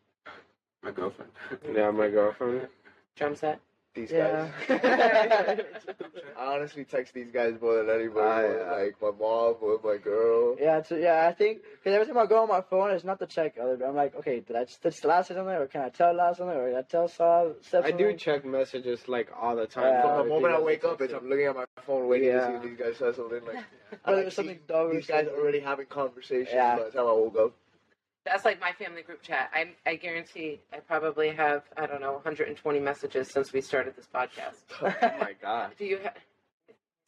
[0.81, 1.31] My girlfriend.
[1.73, 2.67] Yeah, my girlfriend.
[3.15, 3.59] Drum set.
[3.93, 4.47] These Yeah.
[4.67, 5.59] guys.
[6.39, 8.21] I honestly text these guys more than anybody.
[8.21, 8.71] Ah, yeah.
[8.83, 10.55] Like my mom or my girl.
[10.59, 13.19] Yeah, it's, yeah, I think because every time I go on my phone, it's not
[13.19, 13.83] to check other.
[13.85, 16.37] I'm like, okay, did I just did Last say something, or can I tell Last
[16.37, 17.53] something, or did I tell Saul?
[17.61, 19.87] Steph I do check messages like all the time.
[19.93, 20.01] Yeah.
[20.03, 21.21] From the moment I wake up, text it's.
[21.23, 23.41] I'm looking at my phone waiting to see if these guys say something.
[23.45, 23.63] Like,
[24.05, 25.41] Whether like, something see, dumb or These guys something.
[25.41, 26.77] already having conversations Yeah.
[26.77, 27.53] by the time I woke up.
[28.25, 29.49] That's like my family group chat.
[29.53, 34.07] I I guarantee I probably have I don't know 120 messages since we started this
[34.13, 34.61] podcast.
[34.81, 35.71] Oh my god.
[35.77, 36.15] Do you have?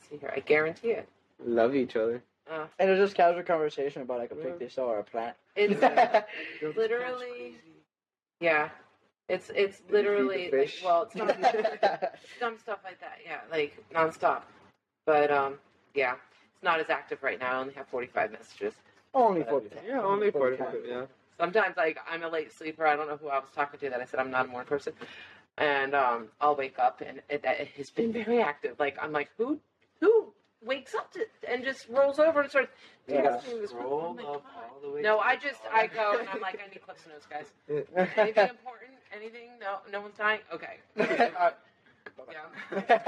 [0.09, 1.07] See here, I guarantee it.
[1.43, 2.23] Love each other.
[2.49, 4.43] Uh, And it's just casual conversation about like a Mm.
[4.43, 5.35] pic they saw or a plant.
[5.55, 5.81] it's
[6.77, 7.55] literally,
[8.39, 8.69] yeah.
[9.29, 11.27] It's it's Did you feed the literally like, well, it's not
[12.39, 13.19] dumb stuff like that.
[13.25, 14.41] Yeah, like nonstop.
[15.05, 15.59] But um,
[15.93, 16.15] yeah,
[16.53, 17.53] it's not as active right now.
[17.53, 18.73] I only have 45 messages.
[19.13, 19.69] Only forty.
[19.87, 20.75] Yeah, only 45.
[20.87, 21.05] Yeah.
[21.37, 22.85] Sometimes like I'm a late sleeper.
[22.85, 24.67] I don't know who I was talking to that I said I'm not a morning
[24.67, 24.93] person,
[25.57, 28.79] and um, I'll wake up and it, it has been very active.
[28.79, 29.59] Like I'm like who
[29.99, 30.33] who
[30.65, 32.71] wakes up to, and just rolls over and starts.
[33.07, 33.21] Yeah.
[33.21, 33.79] texting this person?
[33.79, 35.01] Scroll Oh up all the way.
[35.01, 35.59] No, I just.
[35.71, 37.45] I go and I'm like I need clips notes, guys.
[38.17, 38.91] Anything important?
[39.15, 39.49] Anything?
[39.59, 40.39] No, no one's dying.
[40.53, 40.77] Okay.
[42.31, 42.99] Yeah.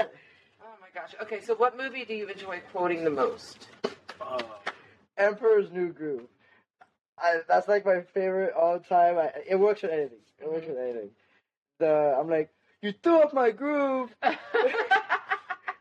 [0.62, 1.14] Oh my gosh.
[1.22, 3.68] Okay, so what movie do you enjoy quoting the most?
[4.20, 4.42] Uh,
[5.16, 6.26] Emperor's New Groove.
[7.18, 9.18] I, that's like my favorite all time.
[9.18, 10.18] I, it works with anything.
[10.38, 10.74] It works mm-hmm.
[10.74, 11.10] with anything.
[11.78, 12.50] The I'm like,
[12.82, 14.14] you threw up my groove.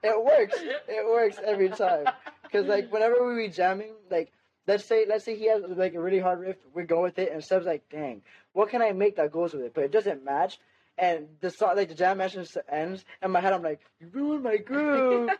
[0.05, 0.55] It works.
[0.87, 2.05] It works every time.
[2.43, 4.31] Because like whenever we be jamming, like
[4.67, 7.31] let's say let's say he has like a really hard riff, we go with it,
[7.31, 8.21] and Seb's like, dang,
[8.53, 9.73] what can I make that goes with it?
[9.73, 10.59] But it doesn't match.
[10.97, 12.37] And the song, like the jam match
[12.69, 15.31] ends, in my head I'm like, you ruined my groove.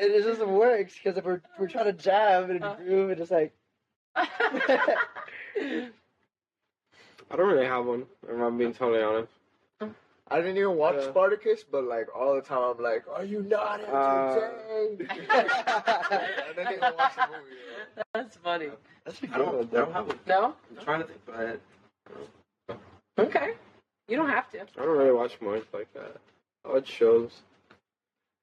[0.00, 2.74] It, it just works because if we're we're trying to jam and Uh.
[2.76, 3.52] groove, it's just like.
[4.16, 4.26] I
[7.36, 9.32] don't really have one, if I'm being totally honest.
[10.32, 11.10] I didn't even watch Yeah.
[11.10, 14.36] Spartacus, but like all the time I'm like, are you not Uh.
[14.36, 15.10] entertained?
[15.30, 17.56] I didn't even watch the movie.
[17.96, 18.68] you That's funny.
[19.04, 20.18] That's a I don't, I don't have one.
[20.26, 20.54] No?
[20.70, 21.60] I'm trying to think about it.
[23.18, 23.54] Okay.
[24.08, 24.60] You don't have to.
[24.60, 26.16] I don't really watch much like that.
[26.64, 27.42] I watch shows.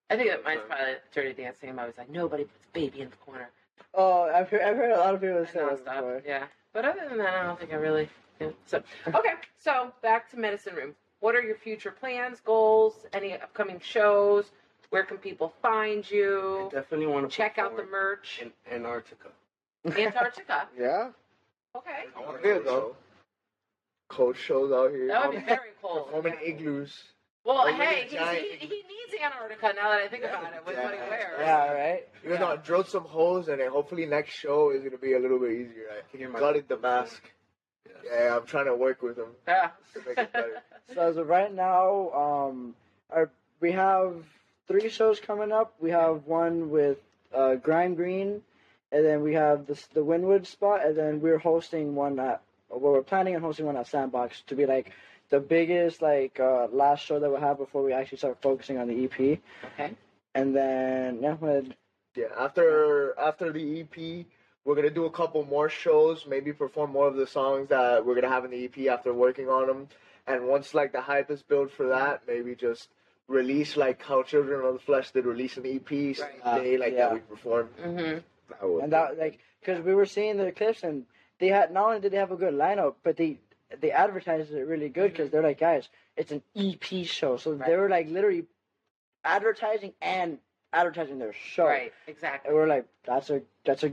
[0.10, 1.78] I think that mine's probably Dirty Dancing.
[1.78, 3.50] I was like, nobody puts baby in the corner.
[3.94, 5.96] Oh, I've heard, I've heard a lot of people say that Nonstop.
[5.96, 6.22] before.
[6.26, 6.46] Yeah.
[6.74, 8.10] But other than that, I don't think I really.
[8.40, 8.50] Yeah.
[8.68, 9.34] So okay.
[9.60, 10.96] So back to medicine room.
[11.20, 14.52] What are your future plans, goals, any upcoming shows?
[14.92, 16.70] Where can people find I you?
[16.72, 18.40] definitely want to Check out the merch.
[18.42, 19.30] in Antarctica.
[19.86, 20.68] Antarctica.
[20.80, 21.10] Yeah?
[21.76, 22.06] Okay.
[22.16, 22.96] I want to go.
[24.10, 25.08] Cold shows out here.
[25.08, 26.06] That would be very cold.
[26.06, 26.48] Performing Yeah.
[26.50, 27.04] igloos.
[27.48, 30.66] Well, Like, hey, really he's, he, he needs Antarctica now that I think about it
[30.66, 31.10] with what he Yeah.
[31.10, 31.40] wears.
[31.40, 32.08] Yeah, right.
[32.26, 35.20] Even though I drilled some holes and then hopefully next show is gonna be a
[35.20, 35.88] little bit easier.
[36.14, 37.24] I Hear my- gutted the mask.
[38.06, 39.70] Yeah, I'm trying to work with him Yeah.
[39.94, 40.62] to make it better.
[40.94, 42.76] So as of right now, um,
[43.12, 43.30] our
[43.62, 44.24] we have
[44.68, 45.74] three shows coming up.
[45.82, 46.98] We have one with
[47.34, 48.42] uh, Grime Green,
[48.94, 52.80] and then we have the the Wynwood spot, and then we're hosting one at well,
[52.80, 54.92] we're planning on hosting one at Sandbox to be like
[55.30, 58.88] the biggest like uh, last show that we'll have before we actually start focusing on
[58.88, 59.40] the EP.
[59.74, 59.94] Okay.
[60.36, 61.64] And then yeah, well,
[62.16, 64.26] Yeah, after after the EP,
[64.66, 66.26] we're gonna do a couple more shows.
[66.28, 69.50] Maybe perform more of the songs that we're gonna have in the EP after working
[69.50, 69.88] on them.
[70.28, 72.90] And once like the hype is built for that, maybe just
[73.28, 76.64] release like how Children of the Flesh did release an EP same Right.
[76.64, 77.08] day like Yeah.
[77.10, 77.70] that we performed.
[77.78, 78.20] Mm-hmm.
[78.50, 81.06] That and that like because we were seeing the clips and
[81.40, 83.40] they had not only did they have a good lineup, but they
[83.82, 87.72] they advertised it really good because they're like guys, it's an EP show, so they
[87.72, 87.78] Right.
[87.78, 88.46] were like literally
[89.24, 90.40] advertising and
[90.74, 91.66] advertising their show.
[91.66, 91.94] Right.
[92.08, 92.50] Exactly.
[92.50, 93.92] And we're like, that's a that's a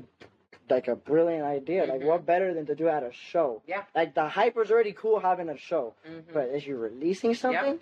[0.71, 1.85] like a brilliant idea.
[1.85, 2.07] Like, Mhm.
[2.07, 3.63] what better than to do at a show?
[3.67, 3.85] Yeah.
[3.95, 6.33] Like the hype was already cool having a show, Mm-hmm.
[6.33, 7.81] but as you're releasing something,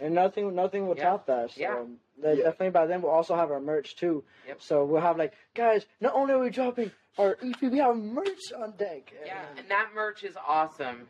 [0.00, 1.02] and nothing nothing will Yeah.
[1.10, 1.50] top that.
[1.50, 1.84] So Yeah.
[2.18, 2.44] that- Yeah.
[2.44, 4.22] definitely by then we'll also have our merch too.
[4.46, 4.60] Yep.
[4.62, 8.52] So we'll have like guys, not only are we dropping our EP, we have merch
[8.52, 9.12] on deck.
[9.24, 11.08] Yeah, and that merch is awesome.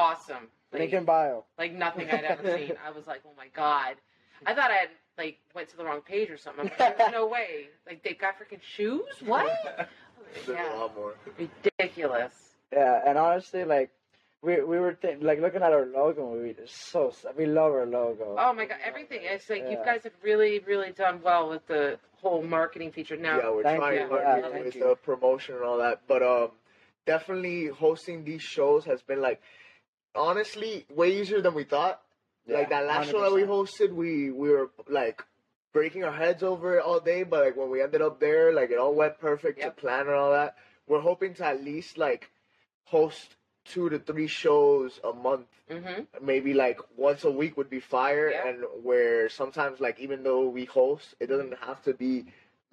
[0.00, 0.48] Awesome.
[0.72, 1.44] Like, Link in bio.
[1.58, 2.72] like nothing I'd ever seen.
[2.86, 3.96] I was like, oh my god.
[4.46, 6.70] I thought I had like went to the wrong page or something.
[6.70, 7.68] I'm like, There's no way.
[7.86, 9.02] Like they've got freaking shoes.
[9.24, 9.50] What?
[10.34, 11.14] There's a yeah, lot more.
[11.38, 12.32] ridiculous.
[12.72, 13.90] Yeah, and honestly, like
[14.42, 17.84] we we were th- like looking at our logo, we it's so we love our
[17.86, 18.36] logo.
[18.38, 19.20] Oh my god, everything.
[19.22, 23.16] It's like you guys have really, really done well with the whole marketing feature.
[23.16, 24.08] Now, yeah, we're Thank trying you.
[24.08, 24.84] hard Yeah, with- with you.
[24.88, 26.02] the promotion and all that.
[26.06, 26.50] But um,
[27.06, 29.40] definitely hosting these shows has been like,
[30.14, 32.00] honestly, way easier than we thought.
[32.46, 35.22] like that last show that we hosted, we we were like
[35.72, 37.22] breaking our heads over it all day.
[37.22, 39.76] But like when we ended up there, like it all went perfect Yep.
[39.76, 40.56] to plan and all that.
[40.88, 42.30] We're hoping to at least like
[42.84, 47.78] host two to three shows a month hmm maybe like once a week would be
[47.78, 48.48] fire Yeah.
[48.48, 52.24] and where sometimes like even though we host it doesn't have to be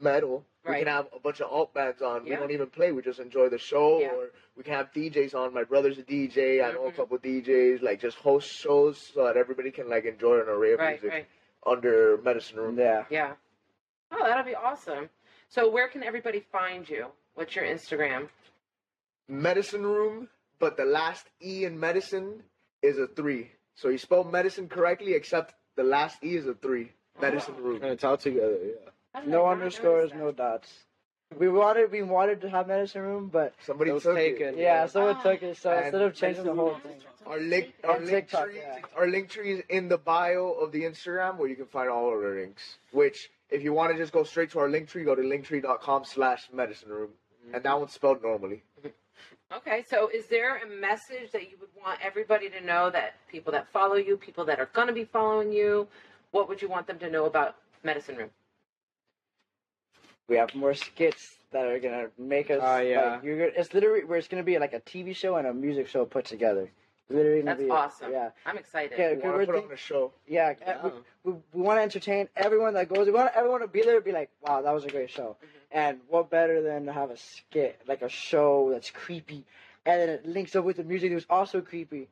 [0.01, 3.01] metal we can have a bunch of alt bands on we don't even play we
[3.01, 4.07] just enjoy the show Yeah.
[4.07, 6.97] or we can have djs on my brother's a dj i know a mm-hmm.
[6.97, 10.79] couple djs like just host shows so that everybody can like enjoy an array of
[10.79, 11.27] Right, music right.
[11.65, 13.05] under medicine room Yeah.
[13.09, 13.33] Yeah.
[14.11, 15.09] Oh, that'll be awesome.
[15.49, 17.07] So where can everybody find you?
[17.35, 18.29] What's your Instagram?
[19.27, 20.29] medicine room
[20.59, 22.41] but the last e in medicine
[22.81, 26.91] is a three so you spell medicine correctly except the last e is a three
[27.21, 27.61] medicine oh.
[27.61, 28.89] room And it's all together, yeah.
[29.17, 30.71] How did I No underscores, no dots.
[31.39, 34.49] We wanted we wanted to have medicine room, but somebody It was took taken.
[34.49, 35.23] it yeah, someone Ah.
[35.23, 35.57] took it.
[35.57, 38.59] So And instead of changing the whole thing, Our link, our And link TikTok, tree,
[38.59, 38.79] yeah.
[38.95, 42.07] our link tree is in the bio of the Instagram where you can find all
[42.07, 42.77] of our links.
[42.91, 46.05] Which, if you want to just go straight to our link tree, go to linktree.com
[46.05, 47.09] slash medicine room,
[47.53, 48.61] and that one's spelled normally.
[49.51, 53.51] Okay, so is there a message that you would want everybody to know that people
[53.53, 55.87] that follow you, people that are going to be following you,
[56.31, 58.29] what would you want them to know about Medicine Room?
[60.27, 62.59] We have more skits that are gonna make us.
[62.61, 63.11] Oh, yeah.
[63.13, 65.87] like, you're it's literally where it's gonna be like a TV show and a music
[65.87, 66.69] show put together.
[67.09, 68.11] Literally, gonna That's be, awesome.
[68.11, 68.97] Yeah, I'm excited.
[68.99, 70.11] Yeah, We good want to we're put think- on a show.
[70.27, 70.53] yeah.
[70.59, 70.89] Yeah.
[71.23, 73.05] We, we, we want to entertain everyone that goes.
[73.07, 75.37] We want everyone to be there, and be like, "Wow, that was a great show."
[75.37, 75.57] Mm-hmm.
[75.71, 79.45] And what better than to have a skit, like a show that's creepy,
[79.85, 82.09] and then it links up with the music that's also creepy.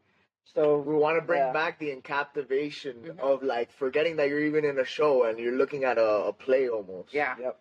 [0.54, 1.52] So We want to bring Yeah.
[1.52, 3.20] back the encaptivation Mhm.
[3.20, 6.34] of like forgetting that you're even in a show and you're looking at a, a
[6.34, 7.14] play almost.
[7.14, 7.36] Yeah.
[7.40, 7.60] Yep.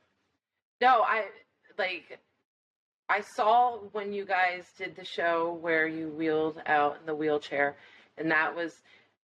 [0.81, 1.25] No, I
[1.79, 2.19] like.
[3.09, 7.77] I saw when you guys did the show where you wheeled out in the wheelchair,
[8.17, 8.73] and that was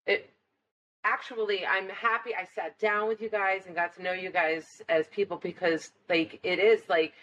[0.07, 0.31] it.
[1.03, 4.83] Actually, I'm happy I sat down with you guys and got to know you guys
[4.89, 7.15] as people because, like, it is like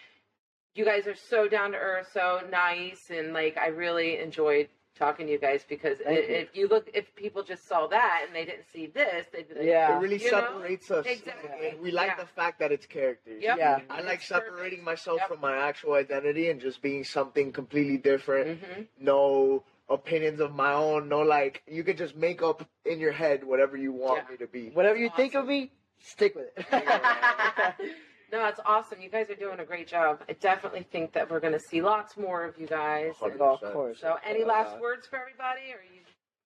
[0.73, 5.25] you guys are so down to earth, so nice, and like I really enjoyed talking
[5.27, 6.35] to you guys because Thank i you.
[6.35, 9.55] if you look, if people just saw that and they didn't see this, they'd be
[9.55, 9.97] like, Yeah.
[9.97, 10.39] It really You know?
[10.41, 11.05] separates us.
[11.05, 11.69] Exactly.
[11.69, 12.21] And we like Yeah.
[12.23, 13.41] the fact that it's characters.
[13.43, 13.57] Yep.
[13.57, 13.79] Yeah.
[13.89, 14.85] I like It's separating perfect.
[14.85, 15.27] myself Yep.
[15.29, 18.59] from my actual identity and just being something completely different.
[18.61, 21.07] hmm no opinions of my own.
[21.07, 24.31] No, like you could just make up in your head whatever you want Yeah.
[24.31, 24.69] me to be.
[24.71, 27.75] whatever you That's think of me, stick with it.
[28.31, 29.01] no, it's awesome.
[29.01, 30.21] You guys are doing a great job.
[30.27, 33.13] I definitely think that we're going to see lots more of you guys.
[33.19, 33.99] Hundred Oh, of course.
[34.01, 35.71] So, any last words for everybody?
[35.71, 36.01] Or you?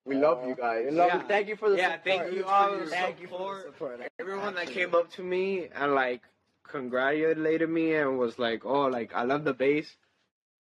[0.05, 0.85] We love you guys.
[0.89, 1.21] We love Yeah.
[1.21, 1.27] you.
[1.27, 2.03] Thank you for the Yeah, support.
[2.03, 3.99] thank you all for Thank you for the support.
[3.99, 4.11] support.
[4.19, 6.21] Everyone that came up to me and like
[6.63, 9.95] congratulated me and was like, "Oh, like I love the bass."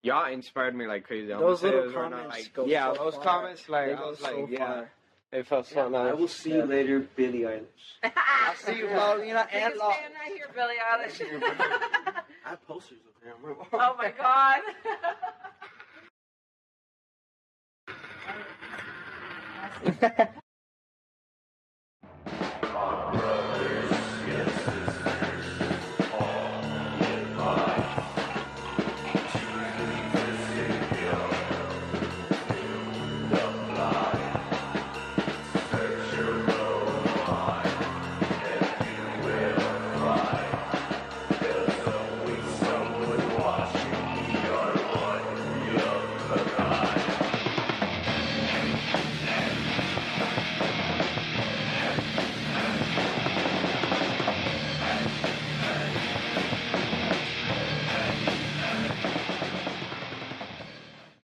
[0.03, 1.33] Y'all inspired me like crazy.
[1.33, 3.23] I'm Those gonna say little this right now, comments like, go yeah, so those far.
[3.25, 4.91] comments, like They I go was so like, yeah, far.
[5.33, 7.63] It felt so I will see you later, Billie Eilish.
[8.03, 9.93] I'll see you, Paulina and Biggest Law.
[9.93, 11.21] fan right here, Billie Eilish.
[12.45, 13.35] I have posters up there.
[13.35, 14.13] I'm oh my
[20.03, 20.35] God.